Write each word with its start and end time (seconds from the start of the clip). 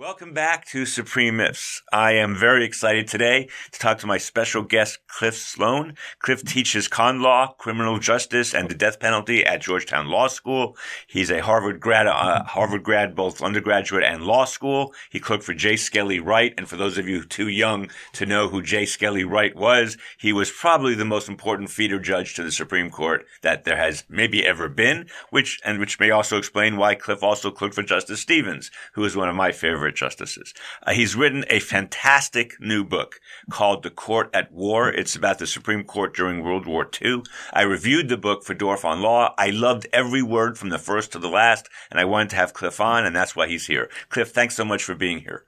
Welcome 0.00 0.32
back 0.32 0.64
to 0.68 0.86
Supreme 0.86 1.36
Myths. 1.36 1.82
I 1.92 2.12
am 2.12 2.34
very 2.34 2.64
excited 2.64 3.06
today 3.06 3.50
to 3.70 3.78
talk 3.78 3.98
to 3.98 4.06
my 4.06 4.16
special 4.16 4.62
guest, 4.62 4.98
Cliff 5.08 5.36
Sloan. 5.36 5.94
Cliff 6.20 6.42
teaches 6.42 6.88
con 6.88 7.20
law, 7.20 7.48
criminal 7.58 7.98
justice, 7.98 8.54
and 8.54 8.70
the 8.70 8.74
death 8.74 8.98
penalty 8.98 9.44
at 9.44 9.60
Georgetown 9.60 10.06
Law 10.06 10.28
School. 10.28 10.74
He's 11.06 11.30
a 11.30 11.42
Harvard 11.42 11.80
grad, 11.80 12.06
uh, 12.06 12.44
Harvard 12.44 12.82
grad, 12.82 13.14
both 13.14 13.42
undergraduate 13.42 14.02
and 14.02 14.22
law 14.22 14.46
school. 14.46 14.94
He 15.10 15.20
clerked 15.20 15.44
for 15.44 15.52
J. 15.52 15.76
Skelly 15.76 16.18
Wright. 16.18 16.54
And 16.56 16.66
for 16.66 16.76
those 16.76 16.96
of 16.96 17.06
you 17.06 17.22
too 17.22 17.48
young 17.48 17.90
to 18.14 18.24
know 18.24 18.48
who 18.48 18.62
J. 18.62 18.86
Skelly 18.86 19.24
Wright 19.24 19.54
was, 19.54 19.98
he 20.16 20.32
was 20.32 20.50
probably 20.50 20.94
the 20.94 21.04
most 21.04 21.28
important 21.28 21.68
feeder 21.68 21.98
judge 21.98 22.34
to 22.36 22.42
the 22.42 22.50
Supreme 22.50 22.88
Court 22.88 23.26
that 23.42 23.64
there 23.64 23.76
has 23.76 24.04
maybe 24.08 24.46
ever 24.46 24.70
been, 24.70 25.10
which, 25.28 25.60
and 25.62 25.78
which 25.78 26.00
may 26.00 26.10
also 26.10 26.38
explain 26.38 26.78
why 26.78 26.94
Cliff 26.94 27.22
also 27.22 27.50
clerked 27.50 27.74
for 27.74 27.82
Justice 27.82 28.20
Stevens, 28.20 28.70
who 28.94 29.04
is 29.04 29.14
one 29.14 29.28
of 29.28 29.36
my 29.36 29.52
favorite 29.90 29.96
justices. 29.96 30.54
Uh, 30.86 30.92
he's 30.92 31.16
written 31.16 31.44
a 31.48 31.60
fantastic 31.60 32.60
new 32.60 32.84
book 32.84 33.20
called 33.50 33.82
The 33.82 33.90
Court 33.90 34.30
at 34.32 34.52
War. 34.52 34.88
It's 34.88 35.16
about 35.16 35.38
the 35.38 35.46
Supreme 35.46 35.84
Court 35.84 36.14
during 36.14 36.42
World 36.42 36.66
War 36.66 36.88
II. 37.00 37.22
I 37.52 37.62
reviewed 37.62 38.08
the 38.08 38.16
book 38.16 38.44
for 38.44 38.54
Dorf 38.54 38.84
on 38.84 39.02
Law. 39.02 39.34
I 39.36 39.50
loved 39.50 39.86
every 39.92 40.22
word 40.22 40.58
from 40.58 40.70
the 40.70 40.78
first 40.78 41.12
to 41.12 41.18
the 41.18 41.28
last, 41.28 41.68
and 41.90 41.98
I 41.98 42.04
wanted 42.04 42.30
to 42.30 42.36
have 42.36 42.54
Cliff 42.54 42.80
on, 42.80 43.04
and 43.04 43.14
that's 43.14 43.34
why 43.34 43.48
he's 43.48 43.66
here. 43.66 43.88
Cliff, 44.08 44.30
thanks 44.30 44.54
so 44.54 44.64
much 44.64 44.84
for 44.84 44.94
being 44.94 45.20
here. 45.20 45.44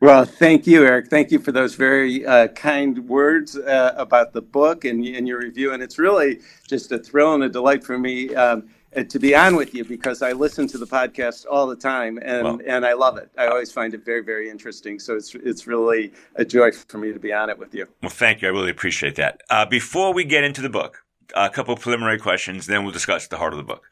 Well, 0.00 0.26
thank 0.26 0.66
you, 0.66 0.84
Eric. 0.84 1.08
Thank 1.08 1.30
you 1.30 1.38
for 1.38 1.52
those 1.52 1.74
very 1.74 2.26
uh, 2.26 2.48
kind 2.48 3.08
words 3.08 3.56
uh, 3.56 3.94
about 3.96 4.34
the 4.34 4.42
book 4.42 4.84
and, 4.84 5.02
and, 5.06 5.26
your 5.26 5.38
review. 5.38 5.72
And 5.72 5.82
it's 5.82 5.98
really 5.98 6.40
just 6.68 6.92
a 6.92 6.98
thrill 6.98 7.32
and 7.32 7.42
a 7.42 7.48
delight 7.48 7.82
for 7.82 7.98
me. 7.98 8.34
Um, 8.34 8.68
to 9.04 9.18
be 9.18 9.34
on 9.34 9.56
with 9.56 9.74
you 9.74 9.84
because 9.84 10.22
I 10.22 10.32
listen 10.32 10.66
to 10.68 10.78
the 10.78 10.86
podcast 10.86 11.44
all 11.50 11.66
the 11.66 11.76
time 11.76 12.18
and, 12.22 12.44
well, 12.44 12.60
and 12.66 12.86
I 12.86 12.94
love 12.94 13.16
it. 13.18 13.30
I 13.36 13.46
always 13.46 13.70
find 13.70 13.94
it 13.94 14.04
very, 14.04 14.22
very 14.22 14.48
interesting. 14.48 14.98
So 14.98 15.16
it's, 15.16 15.34
it's 15.34 15.66
really 15.66 16.12
a 16.36 16.44
joy 16.44 16.72
for 16.72 16.98
me 16.98 17.12
to 17.12 17.18
be 17.18 17.32
on 17.32 17.50
it 17.50 17.58
with 17.58 17.74
you. 17.74 17.86
Well, 18.02 18.10
thank 18.10 18.42
you. 18.42 18.48
I 18.48 18.50
really 18.50 18.70
appreciate 18.70 19.16
that. 19.16 19.42
Uh, 19.50 19.66
before 19.66 20.12
we 20.12 20.24
get 20.24 20.44
into 20.44 20.62
the 20.62 20.70
book, 20.70 21.04
a 21.34 21.50
couple 21.50 21.74
of 21.74 21.80
preliminary 21.80 22.18
questions, 22.18 22.66
then 22.66 22.84
we'll 22.84 22.92
discuss 22.92 23.26
the 23.26 23.36
heart 23.36 23.52
of 23.52 23.58
the 23.58 23.64
book. 23.64 23.84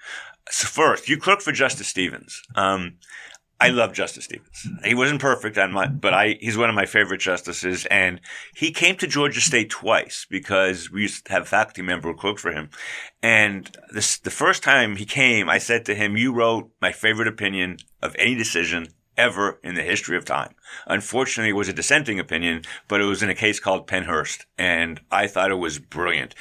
So 0.50 0.68
first, 0.68 1.08
you 1.08 1.16
clerk 1.16 1.40
for 1.40 1.52
Justice 1.52 1.88
Stevens. 1.88 2.42
Um, 2.54 2.98
I 3.60 3.68
love 3.68 3.92
Justice 3.92 4.24
Stevens. 4.24 4.66
He 4.84 4.94
wasn't 4.94 5.20
perfect 5.20 5.56
on 5.58 5.72
my, 5.72 5.86
but 5.86 6.12
I, 6.12 6.36
he's 6.40 6.58
one 6.58 6.68
of 6.68 6.74
my 6.74 6.86
favorite 6.86 7.20
justices. 7.20 7.86
And 7.86 8.20
he 8.54 8.72
came 8.72 8.96
to 8.96 9.06
Georgia 9.06 9.40
State 9.40 9.70
twice 9.70 10.26
because 10.28 10.90
we 10.90 11.02
used 11.02 11.26
to 11.26 11.32
have 11.32 11.42
a 11.42 11.46
faculty 11.46 11.82
member 11.82 12.12
who 12.12 12.36
for 12.36 12.52
him. 12.52 12.70
And 13.22 13.74
this, 13.92 14.18
the 14.18 14.30
first 14.30 14.62
time 14.62 14.96
he 14.96 15.06
came, 15.06 15.48
I 15.48 15.58
said 15.58 15.84
to 15.86 15.94
him, 15.94 16.16
you 16.16 16.32
wrote 16.32 16.70
my 16.80 16.92
favorite 16.92 17.28
opinion 17.28 17.78
of 18.02 18.16
any 18.18 18.34
decision 18.34 18.88
ever 19.16 19.60
in 19.62 19.76
the 19.76 19.82
history 19.82 20.16
of 20.16 20.24
time. 20.24 20.54
Unfortunately, 20.88 21.50
it 21.50 21.56
was 21.56 21.68
a 21.68 21.72
dissenting 21.72 22.18
opinion, 22.18 22.62
but 22.88 23.00
it 23.00 23.04
was 23.04 23.22
in 23.22 23.30
a 23.30 23.34
case 23.34 23.60
called 23.60 23.86
Pennhurst. 23.86 24.44
And 24.58 25.00
I 25.12 25.28
thought 25.28 25.52
it 25.52 25.54
was 25.54 25.78
brilliant 25.78 26.34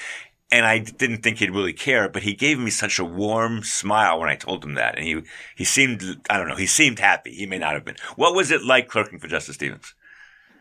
and 0.53 0.67
I 0.67 0.77
didn't 0.77 1.23
think 1.23 1.39
he'd 1.39 1.49
really 1.49 1.73
care, 1.73 2.07
but 2.07 2.21
he 2.21 2.35
gave 2.35 2.59
me 2.59 2.69
such 2.69 2.99
a 2.99 3.03
warm 3.03 3.63
smile 3.63 4.19
when 4.19 4.29
I 4.29 4.35
told 4.35 4.63
him 4.63 4.75
that. 4.75 4.95
And 4.95 5.03
he, 5.03 5.23
he 5.55 5.63
seemed, 5.63 6.21
I 6.29 6.37
don't 6.37 6.47
know, 6.47 6.55
he 6.55 6.67
seemed 6.67 6.99
happy. 6.99 7.33
He 7.33 7.47
may 7.47 7.57
not 7.57 7.73
have 7.73 7.83
been. 7.83 7.95
What 8.17 8.35
was 8.35 8.51
it 8.51 8.63
like 8.63 8.87
clerking 8.87 9.17
for 9.17 9.27
Justice 9.27 9.55
Stevens? 9.55 9.95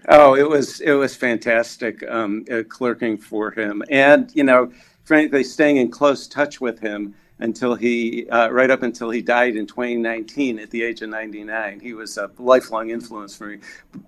Oh, 0.09 0.35
it 0.35 0.49
was, 0.49 0.81
it 0.81 0.93
was 0.93 1.15
fantastic, 1.15 2.03
um, 2.11 2.47
uh, 2.51 2.63
clerking 2.67 3.19
for 3.19 3.51
him. 3.51 3.83
And, 3.91 4.35
you 4.35 4.45
know, 4.45 4.73
frankly, 5.05 5.45
staying 5.45 5.77
in 5.77 5.91
close 5.91 6.27
touch 6.27 6.59
with 6.59 6.81
him 6.81 7.15
until 7.39 7.75
he, 7.75 8.27
uh, 8.31 8.49
right 8.49 8.71
up 8.71 8.83
until 8.83 9.11
he 9.11 9.21
died 9.21 9.57
in 9.57 9.67
2019 9.67 10.59
at 10.59 10.71
the 10.71 10.83
age 10.83 11.03
of 11.03 11.11
99. 11.11 11.81
He 11.81 11.93
was 11.93 12.17
a 12.17 12.31
lifelong 12.39 12.89
influence 12.89 13.37
for 13.37 13.49
me. 13.49 13.59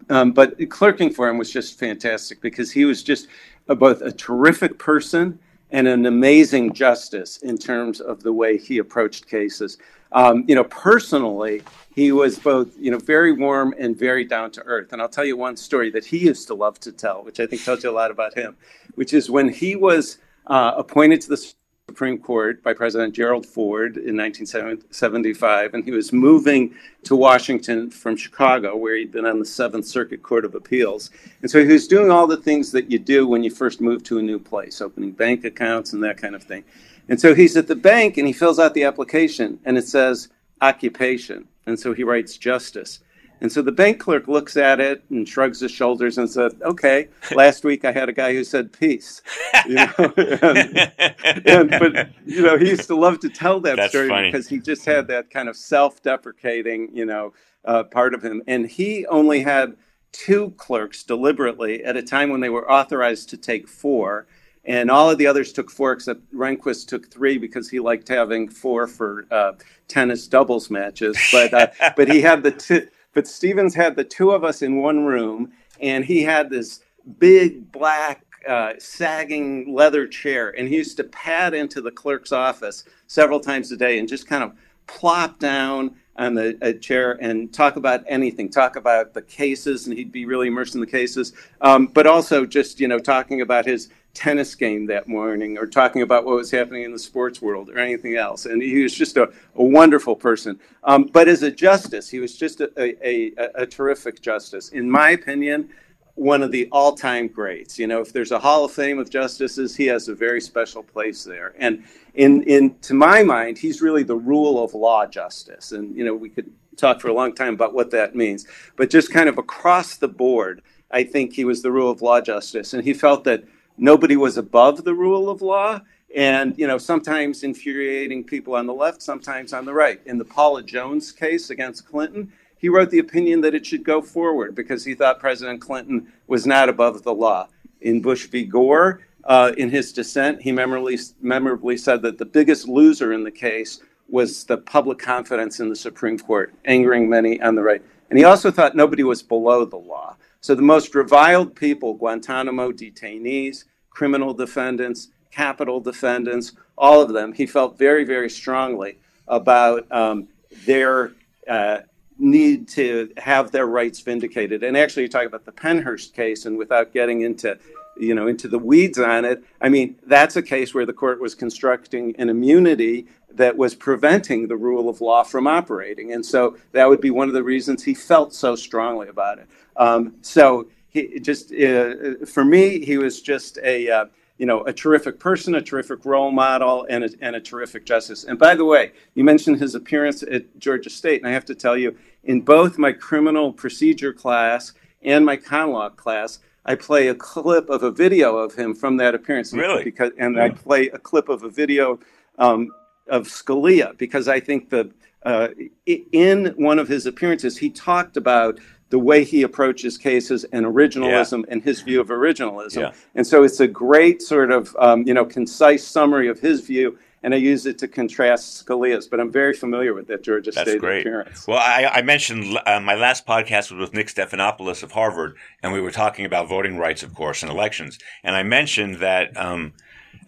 Um, 0.08 0.32
but 0.32 0.56
clerking 0.70 1.12
for 1.12 1.28
him 1.28 1.36
was 1.36 1.52
just 1.52 1.78
fantastic 1.78 2.40
because 2.40 2.72
he 2.72 2.86
was 2.86 3.02
just 3.02 3.28
a, 3.68 3.74
both 3.74 4.00
a 4.00 4.12
terrific 4.12 4.78
person 4.78 5.38
and 5.70 5.88
an 5.88 6.06
amazing 6.06 6.72
justice 6.72 7.38
in 7.38 7.58
terms 7.58 8.00
of 8.00 8.22
the 8.22 8.32
way 8.32 8.56
he 8.56 8.78
approached 8.78 9.26
cases. 9.26 9.78
Um, 10.12 10.44
you 10.46 10.54
know, 10.54 10.64
personally, 10.64 11.62
he 11.94 12.12
was 12.12 12.38
both, 12.38 12.76
you 12.78 12.90
know, 12.90 12.98
very 12.98 13.32
warm 13.32 13.74
and 13.78 13.96
very 13.96 14.24
down 14.24 14.50
to 14.52 14.62
earth. 14.62 14.92
And 14.92 15.02
I'll 15.02 15.08
tell 15.08 15.24
you 15.24 15.36
one 15.36 15.56
story 15.56 15.90
that 15.90 16.04
he 16.04 16.18
used 16.18 16.46
to 16.48 16.54
love 16.54 16.78
to 16.80 16.92
tell, 16.92 17.24
which 17.24 17.40
I 17.40 17.46
think 17.46 17.64
tells 17.64 17.82
you 17.82 17.90
a 17.90 17.92
lot 17.92 18.10
about 18.10 18.34
him, 18.34 18.56
which 18.94 19.12
is 19.12 19.30
when 19.30 19.48
he 19.48 19.74
was 19.74 20.18
uh, 20.46 20.74
appointed 20.76 21.20
to 21.22 21.28
the 21.30 21.54
Supreme 21.94 22.18
Court 22.18 22.60
by 22.62 22.72
President 22.72 23.14
Gerald 23.14 23.46
Ford 23.46 23.98
in 23.98 24.16
1975, 24.16 25.74
and 25.74 25.84
he 25.84 25.90
was 25.90 26.12
moving 26.12 26.74
to 27.04 27.14
Washington 27.14 27.88
from 27.88 28.16
Chicago, 28.16 28.74
where 28.74 28.96
he'd 28.96 29.12
been 29.12 29.26
on 29.26 29.38
the 29.38 29.44
Seventh 29.44 29.86
Circuit 29.86 30.20
Court 30.20 30.44
of 30.44 30.56
Appeals. 30.56 31.10
And 31.42 31.50
so 31.50 31.62
he 31.62 31.70
was 31.70 31.86
doing 31.86 32.10
all 32.10 32.26
the 32.26 32.38
things 32.38 32.72
that 32.72 32.90
you 32.90 32.98
do 32.98 33.28
when 33.28 33.44
you 33.44 33.50
first 33.50 33.80
move 33.80 34.02
to 34.04 34.18
a 34.18 34.22
new 34.22 34.40
place, 34.40 34.80
opening 34.80 35.12
bank 35.12 35.44
accounts 35.44 35.92
and 35.92 36.02
that 36.02 36.16
kind 36.16 36.34
of 36.34 36.42
thing. 36.42 36.64
And 37.08 37.20
so 37.20 37.32
he's 37.32 37.56
at 37.56 37.68
the 37.68 37.76
bank 37.76 38.16
and 38.16 38.26
he 38.26 38.32
fills 38.32 38.58
out 38.58 38.74
the 38.74 38.82
application, 38.82 39.60
and 39.64 39.78
it 39.78 39.86
says 39.86 40.30
occupation. 40.62 41.46
And 41.66 41.78
so 41.78 41.92
he 41.92 42.02
writes 42.02 42.38
justice. 42.38 43.03
And 43.40 43.50
so 43.52 43.62
the 43.62 43.72
bank 43.72 44.00
clerk 44.00 44.28
looks 44.28 44.56
at 44.56 44.80
it 44.80 45.02
and 45.10 45.28
shrugs 45.28 45.60
his 45.60 45.70
shoulders 45.70 46.18
and 46.18 46.30
said, 46.30 46.52
"Okay, 46.62 47.08
last 47.34 47.64
week 47.64 47.84
I 47.84 47.92
had 47.92 48.08
a 48.08 48.12
guy 48.12 48.32
who 48.32 48.44
said 48.44 48.72
peace." 48.72 49.22
You 49.66 49.74
know? 49.74 49.92
and, 50.16 51.46
and, 51.46 51.70
but 51.70 52.10
you 52.24 52.42
know, 52.42 52.56
he 52.56 52.70
used 52.70 52.86
to 52.86 52.96
love 52.96 53.20
to 53.20 53.28
tell 53.28 53.60
that 53.60 53.76
That's 53.76 53.90
story 53.90 54.08
funny. 54.08 54.30
because 54.30 54.48
he 54.48 54.58
just 54.58 54.84
had 54.84 55.08
that 55.08 55.30
kind 55.30 55.48
of 55.48 55.56
self-deprecating, 55.56 56.90
you 56.94 57.04
know, 57.04 57.32
uh, 57.64 57.84
part 57.84 58.14
of 58.14 58.22
him. 58.22 58.42
And 58.46 58.66
he 58.66 59.06
only 59.06 59.42
had 59.42 59.76
two 60.12 60.52
clerks 60.56 61.02
deliberately 61.02 61.84
at 61.84 61.96
a 61.96 62.02
time 62.02 62.30
when 62.30 62.40
they 62.40 62.48
were 62.48 62.70
authorized 62.70 63.28
to 63.30 63.36
take 63.36 63.68
four. 63.68 64.26
And 64.66 64.90
all 64.90 65.10
of 65.10 65.18
the 65.18 65.26
others 65.26 65.52
took 65.52 65.70
four, 65.70 65.92
except 65.92 66.20
Rehnquist 66.32 66.86
took 66.88 67.12
three 67.12 67.36
because 67.36 67.68
he 67.68 67.80
liked 67.80 68.08
having 68.08 68.48
four 68.48 68.86
for 68.86 69.26
uh, 69.30 69.52
tennis 69.88 70.26
doubles 70.26 70.70
matches. 70.70 71.18
But 71.30 71.52
uh, 71.52 71.66
but 71.96 72.10
he 72.10 72.22
had 72.22 72.42
the 72.42 72.50
two 72.50 72.88
but 73.14 73.26
Stevens 73.26 73.74
had 73.74 73.96
the 73.96 74.04
two 74.04 74.32
of 74.32 74.44
us 74.44 74.62
in 74.62 74.76
one 74.76 75.04
room, 75.04 75.52
and 75.80 76.04
he 76.04 76.22
had 76.22 76.50
this 76.50 76.80
big 77.18 77.70
black 77.72 78.24
uh, 78.46 78.74
sagging 78.78 79.74
leather 79.74 80.06
chair, 80.06 80.54
and 80.58 80.68
he 80.68 80.76
used 80.76 80.96
to 80.98 81.04
pad 81.04 81.54
into 81.54 81.80
the 81.80 81.90
clerk's 81.90 82.32
office 82.32 82.84
several 83.06 83.40
times 83.40 83.72
a 83.72 83.76
day 83.76 83.98
and 83.98 84.08
just 84.08 84.26
kind 84.26 84.44
of 84.44 84.52
plop 84.86 85.38
down 85.38 85.94
on 86.16 86.34
the 86.34 86.78
chair 86.80 87.12
and 87.20 87.52
talk 87.52 87.76
about 87.76 88.04
anything, 88.06 88.48
talk 88.48 88.76
about 88.76 89.14
the 89.14 89.22
cases, 89.22 89.86
and 89.86 89.96
he'd 89.96 90.12
be 90.12 90.26
really 90.26 90.48
immersed 90.48 90.74
in 90.74 90.80
the 90.80 90.86
cases, 90.86 91.32
um, 91.60 91.86
but 91.86 92.06
also 92.06 92.46
just 92.46 92.80
you 92.80 92.86
know 92.86 92.98
talking 92.98 93.40
about 93.40 93.64
his 93.66 93.88
tennis 94.14 94.54
game 94.54 94.86
that 94.86 95.08
morning 95.08 95.58
or 95.58 95.66
talking 95.66 96.02
about 96.02 96.24
what 96.24 96.36
was 96.36 96.50
happening 96.50 96.84
in 96.84 96.92
the 96.92 96.98
sports 96.98 97.42
world 97.42 97.68
or 97.68 97.78
anything 97.78 98.16
else. 98.16 98.46
And 98.46 98.62
he 98.62 98.82
was 98.82 98.94
just 98.94 99.16
a, 99.16 99.30
a 99.56 99.64
wonderful 99.64 100.14
person. 100.14 100.58
Um, 100.84 101.10
but 101.12 101.28
as 101.28 101.42
a 101.42 101.50
justice, 101.50 102.08
he 102.08 102.20
was 102.20 102.36
just 102.36 102.60
a, 102.60 102.70
a, 102.78 103.32
a, 103.56 103.66
terrific 103.66 104.22
justice. 104.22 104.68
In 104.68 104.88
my 104.88 105.10
opinion, 105.10 105.68
one 106.14 106.42
of 106.42 106.52
the 106.52 106.68
all 106.70 106.94
time 106.94 107.26
greats. 107.26 107.76
You 107.76 107.88
know, 107.88 108.00
if 108.00 108.12
there's 108.12 108.30
a 108.30 108.38
Hall 108.38 108.64
of 108.64 108.72
Fame 108.72 109.00
of 109.00 109.10
justices, 109.10 109.74
he 109.74 109.86
has 109.86 110.08
a 110.08 110.14
very 110.14 110.40
special 110.40 110.82
place 110.82 111.24
there. 111.24 111.54
And 111.58 111.84
in, 112.14 112.44
in 112.44 112.78
to 112.82 112.94
my 112.94 113.24
mind, 113.24 113.58
he's 113.58 113.82
really 113.82 114.04
the 114.04 114.16
rule 114.16 114.62
of 114.62 114.74
law 114.74 115.06
justice. 115.06 115.72
And, 115.72 115.94
you 115.96 116.04
know, 116.04 116.14
we 116.14 116.28
could 116.28 116.50
talk 116.76 117.00
for 117.00 117.08
a 117.08 117.14
long 117.14 117.34
time 117.34 117.54
about 117.54 117.74
what 117.74 117.90
that 117.90 118.14
means. 118.14 118.46
But 118.76 118.90
just 118.90 119.12
kind 119.12 119.28
of 119.28 119.38
across 119.38 119.96
the 119.96 120.08
board, 120.08 120.62
I 120.90 121.02
think 121.02 121.32
he 121.32 121.44
was 121.44 121.62
the 121.62 121.72
rule 121.72 121.90
of 121.90 122.00
law 122.00 122.20
justice. 122.20 122.74
And 122.74 122.84
he 122.84 122.94
felt 122.94 123.24
that 123.24 123.42
nobody 123.76 124.16
was 124.16 124.36
above 124.36 124.84
the 124.84 124.94
rule 124.94 125.28
of 125.28 125.42
law 125.42 125.80
and 126.14 126.56
you 126.56 126.66
know 126.66 126.78
sometimes 126.78 127.42
infuriating 127.42 128.22
people 128.22 128.54
on 128.54 128.66
the 128.66 128.74
left 128.74 129.02
sometimes 129.02 129.52
on 129.52 129.64
the 129.64 129.74
right. 129.74 130.00
In 130.06 130.18
the 130.18 130.24
paula 130.24 130.62
jones 130.62 131.12
case 131.12 131.50
against 131.50 131.86
clinton 131.86 132.32
he 132.56 132.68
wrote 132.68 132.90
the 132.90 132.98
opinion 132.98 133.40
that 133.42 133.54
it 133.54 133.66
should 133.66 133.84
go 133.84 134.00
forward 134.00 134.54
because 134.54 134.84
he 134.84 134.94
thought 134.94 135.20
president 135.20 135.60
clinton 135.60 136.12
was 136.26 136.46
not 136.46 136.68
above 136.68 137.02
the 137.02 137.14
law. 137.14 137.48
In 137.80 138.00
bush 138.00 138.26
v. 138.26 138.44
Gore 138.44 139.00
uh, 139.24 139.52
in 139.56 139.70
his 139.70 139.92
dissent 139.92 140.40
he 140.40 140.52
memorably, 140.52 140.98
memorably 141.20 141.76
said 141.76 142.02
that 142.02 142.18
the 142.18 142.24
biggest 142.24 142.68
loser 142.68 143.12
in 143.12 143.24
the 143.24 143.30
case 143.30 143.80
was 144.08 144.44
the 144.44 144.58
public 144.58 144.98
confidence 144.98 145.60
in 145.60 145.68
the 145.68 145.76
supreme 145.76 146.18
court 146.18 146.54
angering 146.66 147.08
many 147.08 147.40
on 147.40 147.54
the 147.54 147.62
right. 147.62 147.82
And 148.10 148.18
he 148.18 148.24
also 148.24 148.50
thought 148.50 148.76
nobody 148.76 149.02
was 149.02 149.22
below 149.22 149.64
the 149.64 149.76
law 149.76 150.16
so 150.44 150.54
the 150.54 150.60
most 150.60 150.94
reviled 150.94 151.56
people, 151.56 151.94
Guantanamo 151.94 152.70
detainees, 152.70 153.64
criminal 153.88 154.34
defendants, 154.34 155.08
capital 155.30 155.80
defendants, 155.80 156.52
all 156.76 157.00
of 157.00 157.14
them, 157.14 157.32
he 157.32 157.46
felt 157.46 157.78
very, 157.78 158.04
very 158.04 158.28
strongly 158.28 158.98
about 159.26 159.90
um, 159.90 160.28
their 160.66 161.12
uh, 161.48 161.78
need 162.18 162.68
to 162.68 163.10
have 163.16 163.52
their 163.52 163.64
rights 163.64 164.00
vindicated. 164.00 164.62
And 164.62 164.76
actually, 164.76 165.04
you 165.04 165.08
talk 165.08 165.24
about 165.24 165.46
the 165.46 165.52
Pennhurst 165.52 166.12
case, 166.12 166.44
and 166.44 166.58
without 166.58 166.92
getting 166.92 167.22
into 167.22 167.58
you 167.96 168.14
know 168.14 168.26
into 168.26 168.48
the 168.48 168.58
weeds 168.58 168.98
on 168.98 169.24
it. 169.24 169.42
I 169.60 169.68
mean, 169.68 169.96
that's 170.06 170.36
a 170.36 170.42
case 170.42 170.74
where 170.74 170.86
the 170.86 170.92
court 170.92 171.20
was 171.20 171.34
constructing 171.34 172.14
an 172.18 172.28
immunity 172.28 173.06
that 173.30 173.56
was 173.56 173.74
preventing 173.74 174.48
the 174.48 174.56
rule 174.56 174.88
of 174.88 175.00
law 175.00 175.22
from 175.22 175.46
operating, 175.46 176.12
and 176.12 176.24
so 176.24 176.56
that 176.72 176.88
would 176.88 177.00
be 177.00 177.10
one 177.10 177.28
of 177.28 177.34
the 177.34 177.42
reasons 177.42 177.82
he 177.82 177.94
felt 177.94 178.34
so 178.34 178.56
strongly 178.56 179.08
about 179.08 179.38
it. 179.38 179.48
Um, 179.76 180.14
so 180.22 180.68
he 180.88 181.18
just 181.20 181.52
uh, 181.52 182.24
for 182.26 182.44
me, 182.44 182.84
he 182.84 182.98
was 182.98 183.20
just 183.22 183.58
a 183.58 183.90
uh, 183.90 184.04
you 184.38 184.46
know, 184.46 184.64
a 184.64 184.72
terrific 184.72 185.20
person, 185.20 185.54
a 185.54 185.62
terrific 185.62 186.04
role 186.04 186.32
model, 186.32 186.86
and 186.90 187.04
a, 187.04 187.10
and 187.20 187.36
a 187.36 187.40
terrific 187.40 187.86
justice. 187.86 188.24
And 188.24 188.38
by 188.38 188.56
the 188.56 188.64
way, 188.64 188.92
you 189.14 189.22
mentioned 189.22 189.60
his 189.60 189.74
appearance 189.74 190.22
at 190.22 190.58
Georgia 190.58 190.90
State, 190.90 191.20
and 191.20 191.28
I 191.28 191.32
have 191.32 191.44
to 191.46 191.54
tell 191.54 191.76
you, 191.76 191.96
in 192.24 192.40
both 192.40 192.78
my 192.78 192.92
criminal 192.92 193.52
procedure 193.52 194.12
class 194.12 194.72
and 195.02 195.24
my 195.24 195.36
con 195.36 195.70
law 195.70 195.88
class, 195.88 196.40
I 196.66 196.74
play 196.74 197.08
a 197.08 197.14
clip 197.14 197.68
of 197.68 197.82
a 197.82 197.90
video 197.90 198.36
of 198.36 198.54
him 198.54 198.74
from 198.74 198.96
that 198.98 199.14
appearance. 199.14 199.52
Really? 199.52 199.84
Because, 199.84 200.12
and 200.18 200.36
yeah. 200.36 200.44
I 200.44 200.48
play 200.50 200.88
a 200.88 200.98
clip 200.98 201.28
of 201.28 201.42
a 201.42 201.50
video 201.50 201.98
um, 202.38 202.70
of 203.08 203.26
Scalia 203.26 203.96
because 203.98 204.28
I 204.28 204.40
think 204.40 204.70
that 204.70 204.90
uh, 205.24 205.48
in 205.86 206.54
one 206.56 206.78
of 206.78 206.88
his 206.88 207.06
appearances, 207.06 207.56
he 207.56 207.70
talked 207.70 208.16
about 208.16 208.58
the 208.90 208.98
way 208.98 209.24
he 209.24 209.42
approaches 209.42 209.98
cases 209.98 210.44
and 210.52 210.64
originalism 210.66 211.40
yeah. 211.40 211.52
and 211.52 211.62
his 211.62 211.80
view 211.80 212.00
of 212.00 212.08
originalism. 212.08 212.80
Yeah. 212.80 212.92
And 213.14 213.26
so 213.26 213.42
it's 213.42 213.60
a 213.60 213.66
great 213.66 214.22
sort 214.22 214.52
of, 214.52 214.76
um, 214.78 215.02
you 215.06 215.14
know, 215.14 215.24
concise 215.24 215.84
summary 215.86 216.28
of 216.28 216.38
his 216.38 216.60
view. 216.60 216.98
And 217.24 217.32
I 217.32 217.38
use 217.38 217.64
it 217.64 217.78
to 217.78 217.88
contrast 217.88 218.66
Scalia's, 218.66 219.08
but 219.08 219.18
I'm 219.18 219.32
very 219.32 219.54
familiar 219.54 219.94
with 219.94 220.08
that 220.08 220.22
Georgia 220.22 220.50
That's 220.50 220.68
State 220.68 220.80
great. 220.80 221.00
appearance. 221.00 221.46
Well, 221.48 221.56
I, 221.56 221.86
I 221.90 222.02
mentioned 222.02 222.58
uh, 222.66 222.80
my 222.80 222.94
last 222.94 223.26
podcast 223.26 223.72
was 223.72 223.80
with 223.80 223.94
Nick 223.94 224.08
Stephanopoulos 224.08 224.82
of 224.82 224.92
Harvard, 224.92 225.34
and 225.62 225.72
we 225.72 225.80
were 225.80 225.90
talking 225.90 226.26
about 226.26 226.50
voting 226.50 226.76
rights, 226.76 227.02
of 227.02 227.14
course, 227.14 227.42
and 227.42 227.50
elections. 227.50 227.98
And 228.22 228.36
I 228.36 228.42
mentioned 228.42 228.96
that 228.96 229.34
um, 229.38 229.72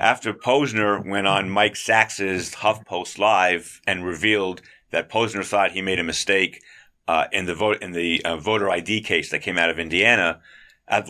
after 0.01 0.33
Posner 0.33 1.07
went 1.07 1.27
on 1.27 1.51
Mike 1.51 1.77
Sacks's 1.77 2.55
HuffPost 2.55 3.19
Live 3.19 3.83
and 3.87 4.03
revealed 4.03 4.63
that 4.91 5.11
Posner 5.11 5.45
thought 5.45 5.73
he 5.73 5.83
made 5.83 5.99
a 5.99 6.03
mistake 6.03 6.63
uh, 7.07 7.27
in 7.31 7.45
the 7.45 7.55
vote 7.55 7.83
in 7.83 7.93
the 7.93 8.25
uh, 8.25 8.39
voter 8.39 8.71
ID 8.71 9.03
case 9.03 9.31
that 9.31 9.43
came 9.43 9.59
out 9.59 9.69
of 9.69 9.79
Indiana, 9.79 10.41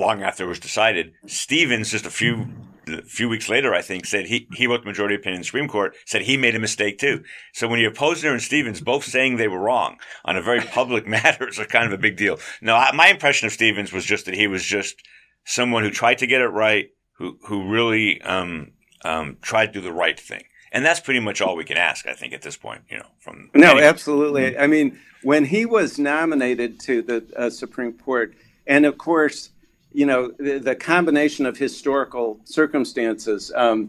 long 0.01 0.25
after 0.25 0.43
it 0.43 0.49
was 0.49 0.59
decided. 0.59 1.13
Stevens, 1.27 1.93
just 1.93 2.07
a 2.07 2.11
few 2.11 2.49
a 2.89 3.03
few 3.03 3.29
weeks 3.29 3.49
later, 3.49 3.75
I 3.75 3.83
think, 3.83 4.07
said 4.07 4.27
he, 4.27 4.49
he 4.55 4.67
wrote 4.67 4.83
the 4.83 4.89
majority 4.89 5.15
opinion 5.15 5.37
in 5.37 5.41
the 5.41 5.47
Supreme 5.47 5.69
Court, 5.69 5.97
said 6.05 6.23
he 6.23 6.37
made 6.37 6.55
a 6.55 6.61
mistake 6.61 6.99
too. 6.99 7.23
So 7.53 7.69
when 7.69 7.79
you 7.79 7.87
have 7.87 7.97
Posner 7.97 8.33
and 8.33 8.43
Stevens 8.43 8.81
both 8.81 9.05
saying 9.05 9.37
they 9.37 9.49
were 9.49 9.59
wrong 9.59 9.99
on 10.25 10.37
a 10.37 10.43
very 10.43 10.61
public 10.61 11.07
matter, 11.07 11.49
it's 11.49 11.59
a 11.59 11.67
kind 11.67 11.87
of 11.87 11.93
a 11.93 12.01
big 12.01 12.17
deal. 12.17 12.39
No, 12.61 12.77
I, 12.77 12.93
my 12.93 13.09
impression 13.09 13.47
of 13.47 13.53
Stevens 13.53 13.93
was 13.93 14.05
just 14.05 14.27
that 14.27 14.35
he 14.35 14.47
was 14.47 14.65
just 14.65 14.97
someone 15.45 15.83
who 15.83 15.91
tried 15.91 16.19
to 16.19 16.27
get 16.27 16.41
it 16.41 16.49
right, 16.49 16.91
who, 17.19 17.39
who 17.47 17.69
really, 17.69 18.21
um, 18.23 18.73
um, 19.05 19.37
tried 19.43 19.67
to 19.67 19.73
do 19.75 19.81
the 19.81 19.93
right 19.93 20.19
thing. 20.19 20.45
And 20.73 20.85
that's 20.85 21.01
pretty 21.01 21.21
much 21.21 21.41
all 21.41 21.57
we 21.57 21.65
can 21.65 21.77
ask, 21.77 22.07
I 22.07 22.13
think, 22.13 22.33
at 22.33 22.43
this 22.43 22.57
point, 22.57 22.83
you 22.91 22.99
know, 22.99 23.07
from. 23.21 23.51
No, 23.55 23.73
any- 23.73 23.83
absolutely. 23.83 24.59
I 24.59 24.67
mean, 24.67 24.99
when 25.23 25.47
he 25.47 25.65
was 25.65 25.99
nominated 25.99 26.79
to 26.81 27.03
the 27.03 27.25
uh, 27.37 27.51
Supreme 27.51 27.93
Court, 27.93 28.35
and 28.67 28.85
of 28.85 28.99
course, 28.99 29.51
you 29.97 30.05
know, 30.05 30.31
the, 30.39 30.59
the 30.59 30.77
combination 30.77 31.47
of 31.47 31.57
historical 31.57 32.39
circumstances. 32.45 33.51
Um, 33.57 33.89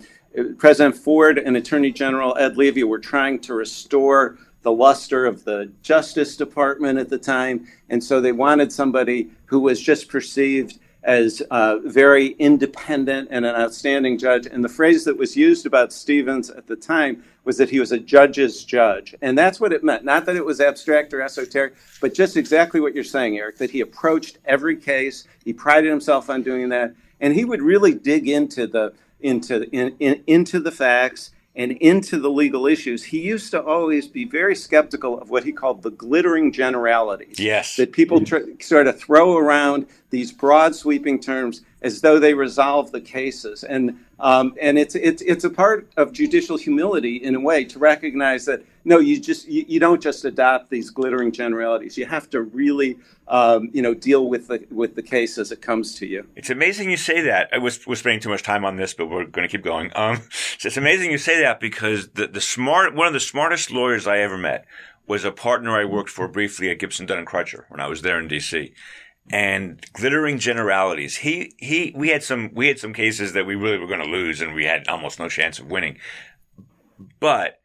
President 0.57 0.95
Ford 0.95 1.37
and 1.37 1.57
Attorney 1.57 1.91
General 1.91 2.33
Ed 2.37 2.55
Levi 2.55 2.83
were 2.83 2.97
trying 2.97 3.39
to 3.41 3.53
restore 3.53 4.37
the 4.61 4.71
luster 4.71 5.25
of 5.25 5.43
the 5.43 5.69
Justice 5.81 6.37
Department 6.37 6.97
at 6.97 7.09
the 7.09 7.17
time. 7.17 7.67
And 7.89 8.01
so 8.01 8.21
they 8.21 8.31
wanted 8.31 8.71
somebody 8.71 9.31
who 9.47 9.59
was 9.59 9.81
just 9.81 10.07
perceived 10.07 10.79
as 11.07 11.41
uh, 11.51 11.77
very 11.85 12.27
independent 12.33 13.29
and 13.31 13.45
an 13.45 13.55
outstanding 13.55 14.17
judge. 14.17 14.45
And 14.45 14.61
the 14.61 14.69
phrase 14.69 15.05
that 15.05 15.17
was 15.17 15.37
used 15.37 15.65
about 15.65 15.93
Stevens 15.93 16.49
at 16.49 16.67
the 16.67 16.75
time 16.75 17.23
was 17.45 17.57
that 17.57 17.69
he 17.69 17.79
was 17.79 17.93
a 17.93 17.97
judge's 17.97 18.65
judge. 18.65 19.15
And 19.21 19.37
that's 19.37 19.61
what 19.61 19.71
it 19.71 19.85
meant. 19.85 20.03
Not 20.03 20.25
that 20.25 20.35
it 20.35 20.43
was 20.45 20.59
abstract 20.59 21.13
or 21.13 21.21
esoteric, 21.21 21.75
but 22.01 22.13
just 22.13 22.35
exactly 22.35 22.81
what 22.81 22.93
you're 22.93 23.05
saying, 23.05 23.37
Eric, 23.37 23.57
that 23.57 23.71
he 23.71 23.79
approached 23.79 24.39
every 24.43 24.75
case. 24.75 25.25
He 25.45 25.53
prided 25.53 25.89
himself 25.89 26.29
on 26.29 26.43
doing 26.43 26.67
that. 26.69 26.93
And 27.21 27.33
he 27.33 27.45
would 27.45 27.61
really 27.61 27.93
dig 27.93 28.27
into 28.27 28.67
the 28.67 28.93
into 29.21 29.63
in, 29.71 29.95
in, 29.99 30.23
into 30.27 30.59
the 30.59 30.71
facts 30.71 31.31
and 31.57 31.71
into 31.71 32.19
the 32.19 32.29
legal 32.29 32.67
issues, 32.67 33.03
he 33.03 33.19
used 33.19 33.49
to 33.49 33.61
always 33.61 34.07
be 34.07 34.25
very 34.25 34.55
skeptical 34.55 35.19
of 35.19 35.31
what 35.31 35.43
he 35.43 35.51
called 35.51 35.81
the 35.81 35.89
glittering 35.89 36.53
generalities. 36.53 37.39
Yes. 37.39 37.75
That 37.77 37.91
people 37.91 38.23
tr- 38.23 38.51
sort 38.61 38.85
of 38.85 38.99
throw 38.99 39.35
around 39.35 39.87
these 40.11 40.31
broad 40.31 40.75
sweeping 40.75 41.19
terms 41.19 41.63
as 41.81 42.01
though 42.01 42.19
they 42.19 42.35
resolve 42.35 42.91
the 42.91 43.01
cases. 43.01 43.63
And, 43.63 43.99
um, 44.19 44.53
and 44.61 44.77
it's, 44.77 44.93
it's, 44.93 45.23
it's 45.23 45.45
a 45.45 45.49
part 45.49 45.89
of 45.97 46.13
judicial 46.13 46.57
humility 46.57 47.15
in 47.15 47.33
a 47.33 47.39
way 47.39 47.65
to 47.65 47.79
recognize 47.79 48.45
that 48.45 48.63
no, 48.87 48.99
you 48.99 49.19
just 49.19 49.49
you, 49.49 49.65
you 49.67 49.81
don't 49.81 50.01
just 50.01 50.23
adopt 50.23 50.69
these 50.69 50.89
glittering 50.89 51.33
generalities. 51.33 51.97
You 51.97 52.05
have 52.05 52.29
to 52.29 52.41
really 52.41 52.97
um, 53.27 53.69
you 53.73 53.81
know 53.81 53.93
deal 53.93 54.29
with 54.29 54.47
the 54.47 54.65
with 54.71 54.95
the 54.95 55.03
case 55.03 55.37
as 55.37 55.51
it 55.51 55.61
comes 55.61 55.95
to 55.95 56.07
you. 56.07 56.25
It's 56.37 56.49
amazing 56.49 56.89
you 56.89 56.95
say 56.95 57.19
that. 57.19 57.49
I 57.51 57.57
was 57.57 57.85
was 57.85 57.99
spending 57.99 58.21
too 58.21 58.29
much 58.29 58.43
time 58.43 58.63
on 58.63 58.77
this, 58.77 58.93
but 58.93 59.07
we're 59.07 59.25
going 59.25 59.45
to 59.45 59.51
keep 59.51 59.65
going. 59.65 59.91
Um, 59.93 60.21
so 60.57 60.67
it's 60.67 60.77
amazing 60.77 61.11
you 61.11 61.17
say 61.17 61.41
that 61.41 61.59
because 61.59 62.07
the 62.11 62.27
the 62.27 62.39
smart 62.39 62.95
one 62.95 63.07
of 63.07 63.13
the 63.13 63.19
smartest 63.19 63.71
lawyers 63.71 64.07
I 64.07 64.19
ever 64.19 64.37
met 64.37 64.65
was 65.05 65.25
a 65.25 65.31
partner 65.31 65.77
I 65.77 65.83
worked 65.83 66.09
for 66.09 66.29
briefly 66.29 66.71
at 66.71 66.79
Gibson 66.79 67.05
Dunn 67.05 67.17
and 67.17 67.27
Crutcher 67.27 67.65
when 67.67 67.81
I 67.81 67.87
was 67.87 68.01
there 68.01 68.17
in 68.19 68.29
D.C 68.29 68.73
and 69.29 69.85
glittering 69.91 70.39
generalities. 70.39 71.17
He 71.17 71.53
he 71.57 71.93
we 71.93 72.07
had 72.07 72.23
some 72.23 72.51
we 72.53 72.69
had 72.69 72.79
some 72.79 72.93
cases 72.93 73.33
that 73.33 73.45
we 73.45 73.55
really 73.55 73.77
were 73.77 73.87
going 73.87 73.99
to 73.99 74.09
lose 74.09 74.39
and 74.39 74.53
we 74.53 74.63
had 74.63 74.87
almost 74.87 75.19
no 75.19 75.27
chance 75.27 75.59
of 75.59 75.69
winning. 75.69 75.97
But 77.19 77.59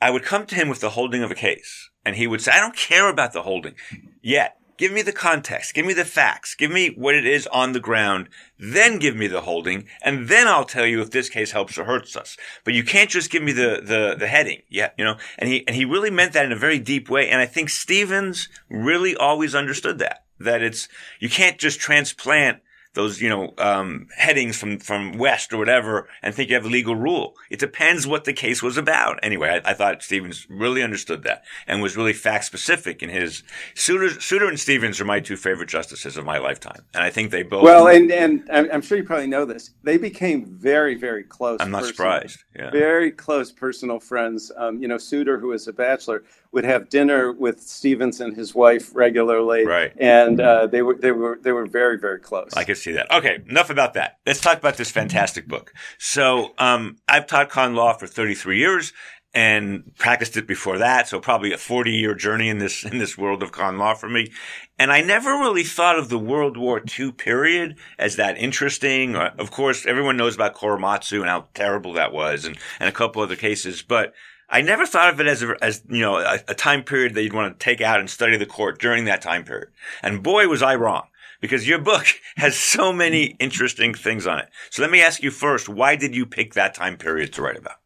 I 0.00 0.10
would 0.10 0.24
come 0.24 0.46
to 0.46 0.54
him 0.54 0.68
with 0.68 0.80
the 0.80 0.90
holding 0.90 1.22
of 1.22 1.30
a 1.30 1.34
case 1.34 1.90
and 2.04 2.16
he 2.16 2.26
would 2.26 2.40
say, 2.40 2.52
I 2.52 2.60
don't 2.60 2.76
care 2.76 3.08
about 3.08 3.32
the 3.32 3.42
holding 3.42 3.74
yet. 4.22 4.56
Give 4.78 4.92
me 4.92 5.02
the 5.02 5.12
context. 5.12 5.74
Give 5.74 5.84
me 5.84 5.92
the 5.92 6.06
facts. 6.06 6.54
Give 6.54 6.70
me 6.70 6.88
what 6.88 7.14
it 7.14 7.26
is 7.26 7.46
on 7.48 7.72
the 7.72 7.80
ground. 7.80 8.30
Then 8.58 8.98
give 8.98 9.14
me 9.14 9.26
the 9.26 9.42
holding. 9.42 9.86
And 10.00 10.28
then 10.28 10.48
I'll 10.48 10.64
tell 10.64 10.86
you 10.86 11.02
if 11.02 11.10
this 11.10 11.28
case 11.28 11.52
helps 11.52 11.76
or 11.76 11.84
hurts 11.84 12.16
us. 12.16 12.38
But 12.64 12.72
you 12.72 12.82
can't 12.82 13.10
just 13.10 13.30
give 13.30 13.42
me 13.42 13.52
the, 13.52 13.82
the, 13.84 14.16
the 14.18 14.26
heading. 14.26 14.62
Yeah. 14.70 14.92
You 14.96 15.04
know, 15.04 15.16
and 15.36 15.50
he, 15.50 15.66
and 15.66 15.76
he 15.76 15.84
really 15.84 16.10
meant 16.10 16.32
that 16.32 16.46
in 16.46 16.52
a 16.52 16.56
very 16.56 16.78
deep 16.78 17.10
way. 17.10 17.28
And 17.28 17.42
I 17.42 17.46
think 17.46 17.68
Stevens 17.68 18.48
really 18.70 19.14
always 19.14 19.54
understood 19.54 19.98
that 19.98 20.24
that 20.40 20.62
it's 20.62 20.88
you 21.20 21.28
can't 21.28 21.58
just 21.58 21.78
transplant 21.78 22.60
those, 22.94 23.20
you 23.20 23.28
know, 23.28 23.54
um, 23.58 24.08
headings 24.16 24.56
from, 24.56 24.78
from 24.78 25.16
West 25.16 25.52
or 25.52 25.58
whatever 25.58 26.08
and 26.22 26.34
think 26.34 26.48
you 26.48 26.56
have 26.56 26.64
a 26.64 26.68
legal 26.68 26.96
rule. 26.96 27.34
It 27.48 27.60
depends 27.60 28.06
what 28.06 28.24
the 28.24 28.32
case 28.32 28.62
was 28.62 28.76
about. 28.76 29.20
Anyway, 29.22 29.48
I, 29.48 29.70
I 29.70 29.74
thought 29.74 30.02
Stevens 30.02 30.46
really 30.50 30.82
understood 30.82 31.22
that 31.22 31.44
and 31.66 31.80
was 31.80 31.96
really 31.96 32.12
fact 32.12 32.44
specific 32.44 33.02
in 33.02 33.08
his 33.08 33.42
Souter, 33.74 34.20
Souter 34.20 34.48
and 34.48 34.58
Stevens 34.58 35.00
are 35.00 35.04
my 35.04 35.20
two 35.20 35.36
favorite 35.36 35.68
justices 35.68 36.16
of 36.16 36.24
my 36.24 36.38
lifetime. 36.38 36.82
And 36.94 37.04
I 37.04 37.10
think 37.10 37.30
they 37.30 37.42
both. 37.42 37.62
Well, 37.62 37.88
and, 37.88 38.10
and 38.10 38.48
I'm 38.50 38.82
sure 38.82 38.98
you 38.98 39.04
probably 39.04 39.28
know 39.28 39.44
this. 39.44 39.70
They 39.84 39.96
became 39.96 40.46
very, 40.46 40.96
very 40.96 41.22
close. 41.22 41.60
I'm 41.60 41.70
not 41.70 41.84
surprised. 41.84 42.42
Yeah. 42.56 42.70
Very 42.70 43.12
close 43.12 43.52
personal 43.52 44.00
friends. 44.00 44.50
Um, 44.56 44.82
you 44.82 44.88
know, 44.88 44.98
Souter, 44.98 45.38
who 45.38 45.48
was 45.48 45.68
a 45.68 45.72
bachelor, 45.72 46.24
would 46.52 46.64
have 46.64 46.88
dinner 46.88 47.32
with 47.32 47.60
Stevens 47.60 48.20
and 48.20 48.36
his 48.36 48.54
wife 48.54 48.90
regularly. 48.94 49.64
Right. 49.64 49.92
And 49.98 50.40
uh, 50.40 50.66
they 50.66 50.82
were, 50.82 50.96
they 50.96 51.12
were, 51.12 51.38
they 51.40 51.52
were 51.52 51.66
very, 51.66 51.98
very 51.98 52.18
close. 52.18 52.52
I 52.56 52.64
could 52.64 52.76
see 52.76 52.92
that. 52.92 53.10
Okay, 53.12 53.38
enough 53.48 53.70
about 53.70 53.94
that. 53.94 54.18
Let's 54.26 54.40
talk 54.40 54.58
about 54.58 54.76
this 54.76 54.90
fantastic 54.90 55.46
book. 55.46 55.72
So, 55.98 56.54
um, 56.58 56.96
I've 57.08 57.26
taught 57.26 57.50
con 57.50 57.74
law 57.74 57.92
for 57.92 58.06
33 58.06 58.58
years 58.58 58.92
and 59.32 59.94
practiced 59.96 60.36
it 60.36 60.46
before 60.46 60.78
that. 60.78 61.06
So 61.06 61.20
probably 61.20 61.52
a 61.52 61.58
40 61.58 61.92
year 61.92 62.14
journey 62.14 62.48
in 62.48 62.58
this, 62.58 62.84
in 62.84 62.98
this 62.98 63.16
world 63.16 63.42
of 63.42 63.52
con 63.52 63.78
law 63.78 63.94
for 63.94 64.08
me. 64.08 64.32
And 64.78 64.90
I 64.90 65.02
never 65.02 65.30
really 65.30 65.62
thought 65.62 65.98
of 65.98 66.08
the 66.08 66.18
World 66.18 66.56
War 66.56 66.82
II 66.98 67.12
period 67.12 67.76
as 67.98 68.16
that 68.16 68.38
interesting. 68.38 69.14
Uh, 69.14 69.32
of 69.38 69.50
course, 69.50 69.86
everyone 69.86 70.16
knows 70.16 70.34
about 70.34 70.54
Korematsu 70.54 71.20
and 71.20 71.28
how 71.28 71.48
terrible 71.54 71.92
that 71.92 72.12
was 72.12 72.44
and, 72.44 72.58
and 72.80 72.88
a 72.88 72.92
couple 72.92 73.22
other 73.22 73.36
cases, 73.36 73.82
but 73.82 74.14
I 74.50 74.62
never 74.62 74.84
thought 74.84 75.12
of 75.12 75.20
it 75.20 75.26
as 75.26 75.42
a, 75.42 75.56
as 75.62 75.82
you 75.88 76.00
know 76.00 76.16
a, 76.18 76.40
a, 76.48 76.54
time 76.54 76.82
period 76.82 77.14
that 77.14 77.22
you'd 77.22 77.32
want 77.32 77.58
to 77.58 77.64
take 77.64 77.80
out 77.80 78.00
and 78.00 78.10
study 78.10 78.36
the 78.36 78.46
court 78.46 78.80
during 78.80 79.04
that 79.04 79.22
time 79.22 79.44
period. 79.44 79.68
And 80.02 80.22
boy, 80.22 80.48
was 80.48 80.62
I 80.62 80.74
wrong 80.74 81.06
because 81.40 81.68
your 81.68 81.78
book 81.78 82.06
has 82.36 82.56
so 82.56 82.92
many 82.92 83.36
interesting 83.38 83.94
things 83.94 84.26
on 84.26 84.40
it. 84.40 84.48
So 84.70 84.82
let 84.82 84.90
me 84.90 85.00
ask 85.00 85.22
you 85.22 85.30
first, 85.30 85.68
why 85.68 85.96
did 85.96 86.14
you 86.14 86.26
pick 86.26 86.54
that 86.54 86.74
time 86.74 86.96
period 86.96 87.32
to 87.34 87.42
write 87.42 87.56
about? 87.56 87.76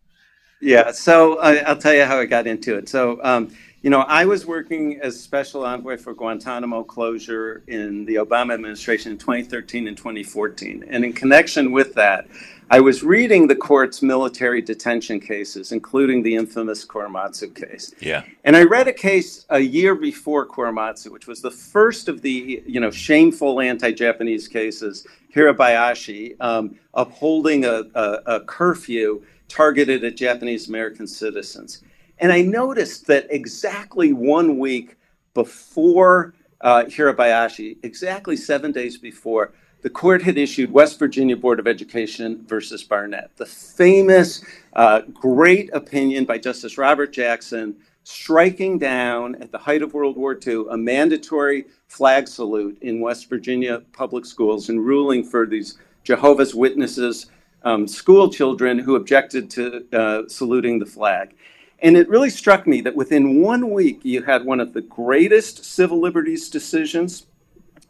Yeah, 0.61 0.93
so 0.93 1.39
I, 1.41 1.71
will 1.71 1.81
tell 1.81 1.93
you 1.93 2.05
how 2.05 2.19
I 2.19 2.25
got 2.25 2.47
into 2.47 2.77
it. 2.77 2.89
So, 2.89 3.21
um, 3.23 3.55
you 3.85 3.91
know, 3.91 4.01
I 4.01 4.25
was 4.25 4.47
working 4.47 4.99
as 5.03 5.21
special 5.21 5.63
envoy 5.67 5.99
for 5.99 6.15
Guantanamo 6.15 6.85
closure 6.85 7.63
in 7.67 8.07
the 8.07 8.15
Obama 8.15 8.55
administration 8.55 9.13
in 9.13 9.19
2013 9.19 9.89
and 9.89 9.95
2014. 9.95 10.87
And 10.89 11.05
in 11.05 11.13
connection 11.13 11.71
with 11.71 11.93
that, 11.93 12.27
I 12.71 12.81
was 12.81 13.03
reading 13.03 13.47
the 13.47 13.55
court's 13.55 14.01
military 14.01 14.63
detention 14.63 15.21
cases, 15.21 15.71
including 15.71 16.23
the 16.23 16.35
infamous 16.35 16.83
Korematsu 16.87 17.55
case. 17.55 17.93
Yeah. 18.01 18.25
And 18.45 18.57
I 18.57 18.63
read 18.63 18.89
a 18.89 18.93
case 18.93 19.45
a 19.51 19.61
year 19.61 19.95
before 19.95 20.47
Korematsu, 20.47 21.11
which 21.11 21.27
was 21.27 21.43
the 21.43 21.51
first 21.51 22.09
of 22.09 22.23
the, 22.23 22.63
you 22.67 22.81
know, 22.81 22.91
shameful 22.91 23.61
anti-Japanese 23.61 24.49
cases, 24.49 25.07
Hirabayashi, 25.37 26.37
um, 26.41 26.77
upholding 26.95 27.67
a, 27.67 27.83
a, 27.95 28.19
a 28.25 28.41
curfew 28.41 29.23
targeted 29.49 30.05
at 30.05 30.17
Japanese 30.17 30.71
American 30.71 31.07
citizens. 31.07 31.83
And 32.19 32.33
I 32.33 32.43
noticed 32.43 33.07
that 33.09 33.27
exactly 33.31 34.13
one 34.13 34.59
week 34.59 34.97
before 35.35 36.35
uh, 36.61 36.85
Hirabayashi, 36.85 37.79
exactly 37.83 38.37
seven 38.37 38.73
days 38.73 38.97
before, 38.97 39.53
the 39.83 39.91
court 39.91 40.23
had 40.23 40.39
issued 40.39 40.73
West 40.73 40.99
Virginia 40.99 41.37
Board 41.37 41.61
of 41.61 41.67
Education 41.67 42.43
versus 42.47 42.83
Barnette, 42.83 43.37
the 43.37 43.45
famous, 43.45 44.43
uh, 44.73 45.03
great 45.13 45.69
opinion 45.75 46.25
by 46.25 46.39
Justice 46.39 46.79
Robert 46.79 47.13
Jackson, 47.13 47.77
striking 48.05 48.79
down 48.79 49.35
at 49.43 49.53
the 49.53 49.59
height 49.59 49.83
of 49.83 49.93
World 49.93 50.17
War 50.17 50.39
II 50.47 50.65
a 50.71 50.77
mandatory 50.77 51.67
flag 51.89 52.29
salute 52.29 52.79
in 52.81 53.01
West 53.01 53.29
Virginia 53.29 53.83
public 53.93 54.25
schools 54.25 54.71
and 54.71 54.85
ruling 54.85 55.23
for 55.23 55.47
these 55.47 55.77
Jehovah's 56.03 56.55
Witnesses 56.55 57.27
um, 57.63 57.87
school 57.89 58.31
children 58.31 58.79
who 58.79 58.97
objected 58.97 59.51
to 59.51 59.85
uh, 59.93 60.29
saluting 60.29 60.79
the 60.79 60.87
flag. 60.87 61.35
And 61.85 61.99
it 61.99 62.09
really 62.09 62.31
struck 62.31 62.67
me 62.67 62.81
that 62.81 62.97
within 62.97 63.43
one 63.43 63.71
week, 63.71 64.01
you 64.05 64.23
had 64.23 64.47
one 64.47 64.59
of 64.59 64.73
the 64.73 64.81
greatest 64.81 65.67
civil 65.67 66.01
liberties 66.01 66.49
decisions 66.49 67.27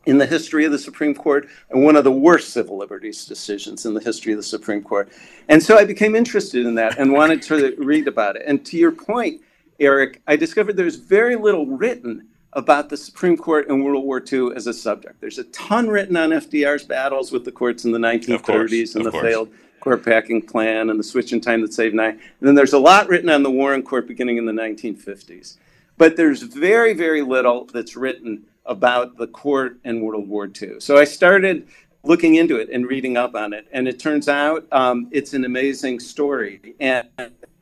in 0.05 0.19
the 0.19 0.27
history 0.27 0.65
of 0.65 0.73
the 0.73 0.81
Supreme 0.81 1.15
Court 1.15 1.49
and 1.71 1.85
one 1.85 1.95
of 1.95 2.03
the 2.03 2.11
worst 2.11 2.53
civil 2.53 2.77
liberties 2.77 3.25
decisions 3.25 3.87
in 3.87 3.95
the 3.95 4.01
history 4.01 4.33
of 4.33 4.37
the 4.37 4.43
Supreme 4.43 4.83
Court. 4.83 5.13
And 5.49 5.63
so 5.63 5.79
I 5.79 5.85
became 5.85 6.17
interested 6.17 6.67
in 6.67 6.75
that 6.75 6.99
and 6.99 7.13
wanted 7.13 7.41
to 7.43 7.77
read 7.79 8.09
about 8.09 8.35
it. 8.35 8.43
And 8.45 8.67
to 8.67 8.77
your 8.77 8.91
point, 8.91 9.43
Eric, 9.79 10.21
I 10.27 10.35
discovered 10.35 10.77
there's 10.77 10.97
very 10.97 11.37
little 11.37 11.65
written 11.65 12.27
about 12.55 12.89
the 12.89 12.97
Supreme 12.97 13.37
Court 13.37 13.69
in 13.69 13.85
World 13.85 14.05
War 14.05 14.21
II 14.21 14.51
as 14.57 14.67
a 14.67 14.75
subject. 14.75 15.21
There's 15.21 15.39
a 15.39 15.45
ton 15.45 15.87
written 15.87 16.17
on 16.17 16.31
FDR's 16.31 16.83
battles 16.83 17.31
with 17.31 17.45
the 17.45 17.53
courts 17.53 17.85
in 17.85 17.93
the 17.93 17.99
1930s 17.99 18.43
course, 18.43 18.95
and 18.97 19.05
the 19.05 19.13
course. 19.13 19.23
failed 19.23 19.51
court 19.85 20.03
packing 20.03 20.41
plan 20.41 20.89
and 20.89 20.99
the 20.99 21.05
switch 21.05 21.33
in 21.33 21.41
time 21.43 21.61
that 21.61 21.75
saved 21.75 21.95
nine. 21.95 22.13
And 22.13 22.49
then 22.49 22.55
there's 22.55 22.73
a 22.73 22.79
lot 22.79 23.07
written 23.07 23.29
on 23.29 23.43
the 23.43 23.51
Warren 23.51 23.83
Court 23.83 24.09
beginning 24.09 24.39
in 24.39 24.47
the 24.47 24.53
1950s. 24.53 25.59
But 25.99 26.17
there's 26.17 26.43
very, 26.43 26.95
very 26.95 27.21
little 27.21 27.67
that's 27.67 27.95
written 27.95 28.45
about 28.65 29.19
the 29.19 29.27
court 29.27 29.77
and 29.85 30.03
World 30.03 30.27
War 30.27 30.51
II. 30.51 30.81
So 30.81 30.97
I 30.97 31.05
started 31.05 31.69
looking 32.03 32.37
into 32.37 32.57
it 32.57 32.71
and 32.71 32.87
reading 32.87 33.19
up 33.19 33.35
on 33.35 33.53
it. 33.53 33.67
And 33.73 33.87
it 33.87 33.99
turns 33.99 34.27
out 34.27 34.67
um, 34.73 35.09
it's 35.11 35.35
an 35.35 35.45
amazing 35.45 36.01
story. 36.01 36.75
And, 36.81 37.07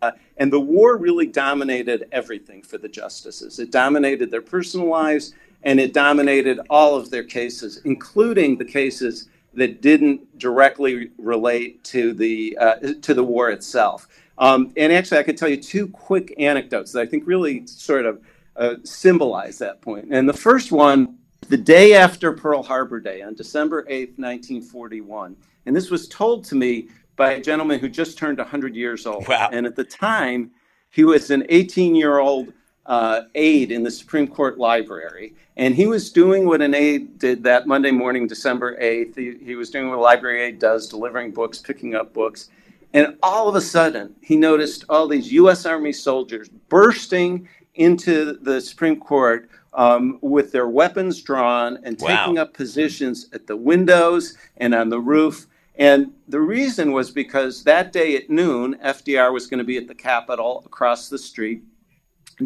uh, 0.00 0.12
and 0.36 0.52
the 0.52 0.60
war 0.60 0.96
really 0.96 1.26
dominated 1.26 2.08
everything 2.12 2.62
for 2.62 2.78
the 2.78 2.88
justices. 2.88 3.58
It 3.58 3.72
dominated 3.72 4.30
their 4.30 4.42
personal 4.42 4.86
lives 4.86 5.34
and 5.64 5.80
it 5.80 5.92
dominated 5.92 6.60
all 6.70 6.96
of 6.96 7.10
their 7.10 7.24
cases, 7.24 7.80
including 7.84 8.58
the 8.58 8.64
cases 8.64 9.28
that 9.54 9.82
didn't 9.82 10.38
directly 10.38 11.10
relate 11.18 11.84
to 11.84 12.12
the 12.14 12.56
uh, 12.60 12.74
to 13.02 13.14
the 13.14 13.22
war 13.22 13.50
itself. 13.50 14.08
Um, 14.38 14.72
and 14.76 14.92
actually, 14.92 15.18
I 15.18 15.22
could 15.22 15.36
tell 15.36 15.48
you 15.48 15.58
two 15.58 15.88
quick 15.88 16.34
anecdotes 16.38 16.92
that 16.92 17.00
I 17.00 17.06
think 17.06 17.26
really 17.26 17.66
sort 17.66 18.06
of 18.06 18.20
uh, 18.56 18.76
symbolize 18.84 19.58
that 19.58 19.80
point. 19.82 20.08
And 20.10 20.28
the 20.28 20.32
first 20.32 20.72
one, 20.72 21.18
the 21.48 21.58
day 21.58 21.94
after 21.94 22.32
Pearl 22.32 22.62
Harbor 22.62 23.00
Day, 23.00 23.22
on 23.22 23.34
December 23.34 23.84
eighth, 23.88 24.18
nineteen 24.18 24.62
forty-one, 24.62 25.36
and 25.66 25.76
this 25.76 25.90
was 25.90 26.08
told 26.08 26.44
to 26.46 26.54
me 26.54 26.88
by 27.16 27.32
a 27.32 27.40
gentleman 27.40 27.78
who 27.78 27.88
just 27.88 28.16
turned 28.16 28.40
hundred 28.40 28.74
years 28.74 29.06
old. 29.06 29.28
Wow. 29.28 29.50
And 29.52 29.66
at 29.66 29.76
the 29.76 29.84
time, 29.84 30.50
he 30.90 31.04
was 31.04 31.30
an 31.30 31.44
eighteen-year-old 31.48 32.52
uh, 32.86 33.22
aide 33.34 33.70
in 33.70 33.82
the 33.82 33.90
Supreme 33.90 34.26
Court 34.26 34.58
library. 34.58 35.34
And 35.56 35.74
he 35.74 35.86
was 35.86 36.10
doing 36.10 36.46
what 36.46 36.62
an 36.62 36.74
aide 36.74 37.18
did 37.18 37.44
that 37.44 37.66
Monday 37.66 37.90
morning, 37.90 38.26
December 38.26 38.76
8th. 38.80 39.16
He, 39.16 39.44
he 39.44 39.54
was 39.54 39.70
doing 39.70 39.88
what 39.88 39.98
a 39.98 40.00
library 40.00 40.42
aide 40.42 40.58
does, 40.58 40.88
delivering 40.88 41.32
books, 41.32 41.58
picking 41.58 41.94
up 41.94 42.12
books. 42.12 42.48
And 42.94 43.16
all 43.22 43.48
of 43.48 43.54
a 43.54 43.60
sudden, 43.60 44.14
he 44.20 44.36
noticed 44.36 44.84
all 44.88 45.08
these 45.08 45.32
U.S. 45.32 45.64
Army 45.64 45.92
soldiers 45.92 46.48
bursting 46.48 47.48
into 47.74 48.34
the 48.34 48.60
Supreme 48.60 49.00
Court 49.00 49.48
um, 49.74 50.18
with 50.20 50.52
their 50.52 50.68
weapons 50.68 51.22
drawn 51.22 51.78
and 51.84 51.98
taking 51.98 52.36
up 52.38 52.52
positions 52.52 53.28
at 53.32 53.46
the 53.46 53.56
windows 53.56 54.36
and 54.58 54.74
on 54.74 54.90
the 54.90 55.00
roof. 55.00 55.46
And 55.76 56.12
the 56.28 56.40
reason 56.40 56.92
was 56.92 57.10
because 57.10 57.64
that 57.64 57.92
day 57.92 58.16
at 58.16 58.28
noon, 58.28 58.78
FDR 58.84 59.32
was 59.32 59.46
going 59.46 59.58
to 59.58 59.64
be 59.64 59.78
at 59.78 59.88
the 59.88 59.94
Capitol 59.94 60.62
across 60.66 61.08
the 61.08 61.18
street 61.18 61.62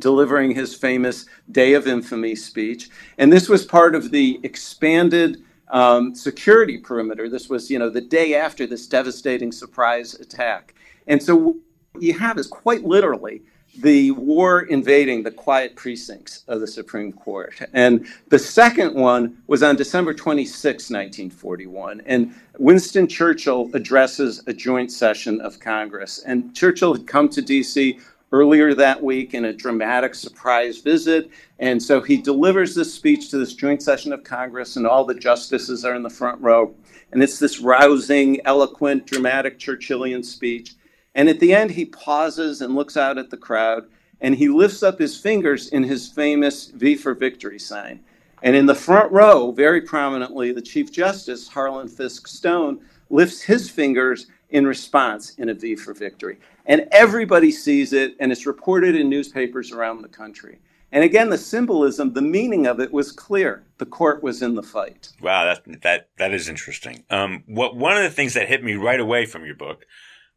delivering 0.00 0.54
his 0.54 0.74
famous 0.74 1.26
Day 1.50 1.74
of 1.74 1.86
Infamy 1.86 2.34
speech. 2.34 2.90
And 3.18 3.32
this 3.32 3.48
was 3.48 3.64
part 3.64 3.94
of 3.94 4.10
the 4.10 4.40
expanded 4.42 5.42
um, 5.68 6.14
security 6.14 6.78
perimeter. 6.78 7.28
This 7.28 7.48
was, 7.48 7.70
you 7.70 7.78
know, 7.78 7.90
the 7.90 8.00
day 8.00 8.34
after 8.34 8.66
this 8.66 8.86
devastating 8.86 9.52
surprise 9.52 10.14
attack. 10.14 10.74
And 11.06 11.22
so 11.22 11.36
what 11.36 12.02
you 12.02 12.14
have 12.14 12.38
is 12.38 12.46
quite 12.46 12.84
literally 12.84 13.42
the 13.78 14.10
war 14.12 14.62
invading 14.62 15.22
the 15.22 15.30
quiet 15.30 15.76
precincts 15.76 16.44
of 16.48 16.60
the 16.60 16.66
Supreme 16.66 17.12
Court. 17.12 17.54
And 17.72 18.06
the 18.28 18.38
second 18.38 18.94
one 18.94 19.36
was 19.48 19.62
on 19.62 19.76
December 19.76 20.14
26, 20.14 20.64
1941. 20.90 22.02
And 22.06 22.34
Winston 22.58 23.06
Churchill 23.06 23.70
addresses 23.74 24.42
a 24.46 24.52
joint 24.52 24.90
session 24.90 25.40
of 25.42 25.60
Congress. 25.60 26.22
And 26.24 26.54
Churchill 26.54 26.94
had 26.94 27.06
come 27.06 27.28
to 27.30 27.42
D.C 27.42 27.98
earlier 28.33 28.75
that 28.75 29.02
week 29.02 29.35
in 29.35 29.45
a 29.45 29.52
dramatic 29.52 30.14
surprise 30.14 30.78
visit. 30.78 31.30
And 31.59 31.83
so 31.83 32.00
he 32.00 32.16
delivers 32.16 32.75
this 32.75 32.92
speech 32.92 33.30
to 33.30 33.38
this 33.38 33.54
joint 33.54 33.83
session 33.83 34.12
of 34.12 34.25
Congress, 34.25 34.76
and 34.76 34.87
all 34.87 35.04
the 35.04 35.14
justices 35.14 35.85
are 35.85 35.95
in 35.95 36.02
the 36.02 36.11
front 36.11 36.40
row. 36.40 36.75
And 37.12 37.23
it's 37.23 37.38
this 37.38 37.61
rousing, 37.61 38.45
eloquent, 38.45 39.06
dramatic 39.06 39.59
Churchillian 39.59 40.25
speech. 40.25 40.75
And 41.14 41.28
at 41.28 41.40
the 41.40 41.54
end, 41.54 41.71
he 41.71 41.87
pauses 41.87 42.61
and 42.61 42.75
looks 42.75 42.97
out 42.97 43.16
at 43.16 43.30
the 43.30 43.37
crowd, 43.37 43.85
and 44.21 44.35
he 44.35 44.49
lifts 44.49 44.83
up 44.83 44.99
his 44.99 45.18
fingers 45.18 45.68
in 45.68 45.83
his 45.83 46.09
famous 46.09 46.66
V 46.68 46.97
for 46.97 47.14
Victory 47.14 47.59
sign. 47.59 48.00
And 48.42 48.54
in 48.54 48.66
the 48.66 48.75
front 48.75 49.11
row, 49.12 49.50
very 49.50 49.80
prominently, 49.80 50.52
the 50.52 50.61
Chief 50.61 50.92
Justice, 50.92 51.49
Harlan 51.49 51.88
Fiske 51.88 52.28
Stone, 52.28 52.80
lifts 53.09 53.40
his 53.40 53.71
fingers 53.71 54.26
in 54.50 54.66
response 54.66 55.34
in 55.34 55.48
a 55.48 55.54
V 55.54 55.76
for 55.76 55.94
victory. 55.94 56.38
And 56.66 56.88
everybody 56.90 57.50
sees 57.50 57.92
it, 57.92 58.16
and 58.20 58.32
it's 58.32 58.46
reported 58.46 58.94
in 58.94 59.08
newspapers 59.08 59.72
around 59.72 60.02
the 60.02 60.08
country. 60.08 60.58
And 60.92 61.02
again, 61.02 61.30
the 61.30 61.38
symbolism, 61.38 62.12
the 62.12 62.22
meaning 62.22 62.66
of 62.66 62.80
it 62.80 62.92
was 62.92 63.12
clear. 63.12 63.64
The 63.78 63.86
court 63.86 64.22
was 64.22 64.40
in 64.40 64.54
the 64.54 64.62
fight. 64.62 65.12
Wow, 65.20 65.44
that 65.44 65.82
that 65.82 66.08
that 66.18 66.32
is 66.32 66.48
interesting. 66.48 67.04
Um, 67.10 67.42
what 67.46 67.76
one 67.76 67.96
of 67.96 68.04
the 68.04 68.10
things 68.10 68.34
that 68.34 68.48
hit 68.48 68.62
me 68.62 68.74
right 68.74 69.00
away 69.00 69.26
from 69.26 69.44
your 69.44 69.56
book 69.56 69.84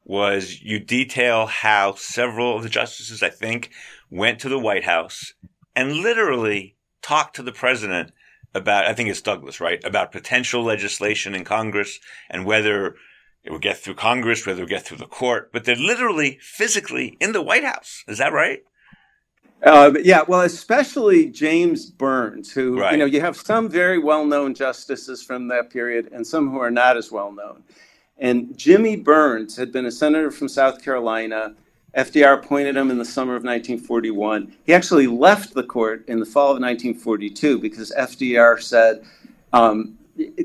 was 0.03 0.61
you 0.61 0.79
detail 0.79 1.45
how 1.45 1.93
several 1.93 2.57
of 2.57 2.63
the 2.63 2.69
justices, 2.69 3.21
I 3.21 3.29
think, 3.29 3.69
went 4.09 4.39
to 4.39 4.49
the 4.49 4.59
White 4.59 4.85
House 4.85 5.33
and 5.75 5.97
literally 5.97 6.75
talked 7.01 7.35
to 7.35 7.43
the 7.43 7.51
president 7.51 8.11
about. 8.55 8.85
I 8.85 8.93
think 8.93 9.09
it's 9.09 9.21
Douglas, 9.21 9.61
right? 9.61 9.83
About 9.83 10.11
potential 10.11 10.63
legislation 10.63 11.35
in 11.35 11.43
Congress 11.43 11.99
and 12.27 12.43
whether 12.43 12.95
it 13.49 13.53
would 13.53 13.63
get 13.63 13.79
through 13.79 13.95
Congress, 13.95 14.45
whether 14.45 14.59
it 14.59 14.65
would 14.65 14.69
get 14.69 14.83
through 14.83 14.97
the 14.97 15.07
court, 15.07 15.51
but 15.51 15.65
they're 15.65 15.75
literally 15.75 16.37
physically 16.39 17.17
in 17.19 17.31
the 17.31 17.41
White 17.41 17.63
House. 17.63 18.03
Is 18.07 18.19
that 18.19 18.31
right? 18.31 18.59
Uh, 19.63 19.91
yeah, 20.03 20.21
well, 20.27 20.41
especially 20.41 21.25
James 21.25 21.89
Byrnes, 21.89 22.51
who, 22.51 22.79
right. 22.79 22.91
you 22.91 22.97
know, 22.99 23.05
you 23.05 23.19
have 23.21 23.35
some 23.35 23.67
very 23.67 23.97
well 23.97 24.23
known 24.23 24.53
justices 24.53 25.23
from 25.23 25.47
that 25.47 25.71
period 25.71 26.11
and 26.13 26.25
some 26.25 26.51
who 26.51 26.59
are 26.59 26.69
not 26.69 26.95
as 26.95 27.11
well 27.11 27.31
known. 27.31 27.63
And 28.19 28.55
Jimmy 28.55 28.95
Byrnes 28.95 29.57
had 29.57 29.71
been 29.71 29.87
a 29.87 29.91
senator 29.91 30.29
from 30.29 30.47
South 30.47 30.83
Carolina. 30.83 31.55
FDR 31.97 32.35
appointed 32.35 32.77
him 32.77 32.91
in 32.91 32.99
the 32.99 33.05
summer 33.05 33.35
of 33.35 33.43
1941. 33.43 34.55
He 34.63 34.75
actually 34.75 35.07
left 35.07 35.55
the 35.55 35.63
court 35.63 36.07
in 36.07 36.19
the 36.19 36.25
fall 36.25 36.51
of 36.51 36.61
1942 36.61 37.57
because 37.57 37.91
FDR 37.97 38.61
said, 38.61 39.03
um, 39.53 39.97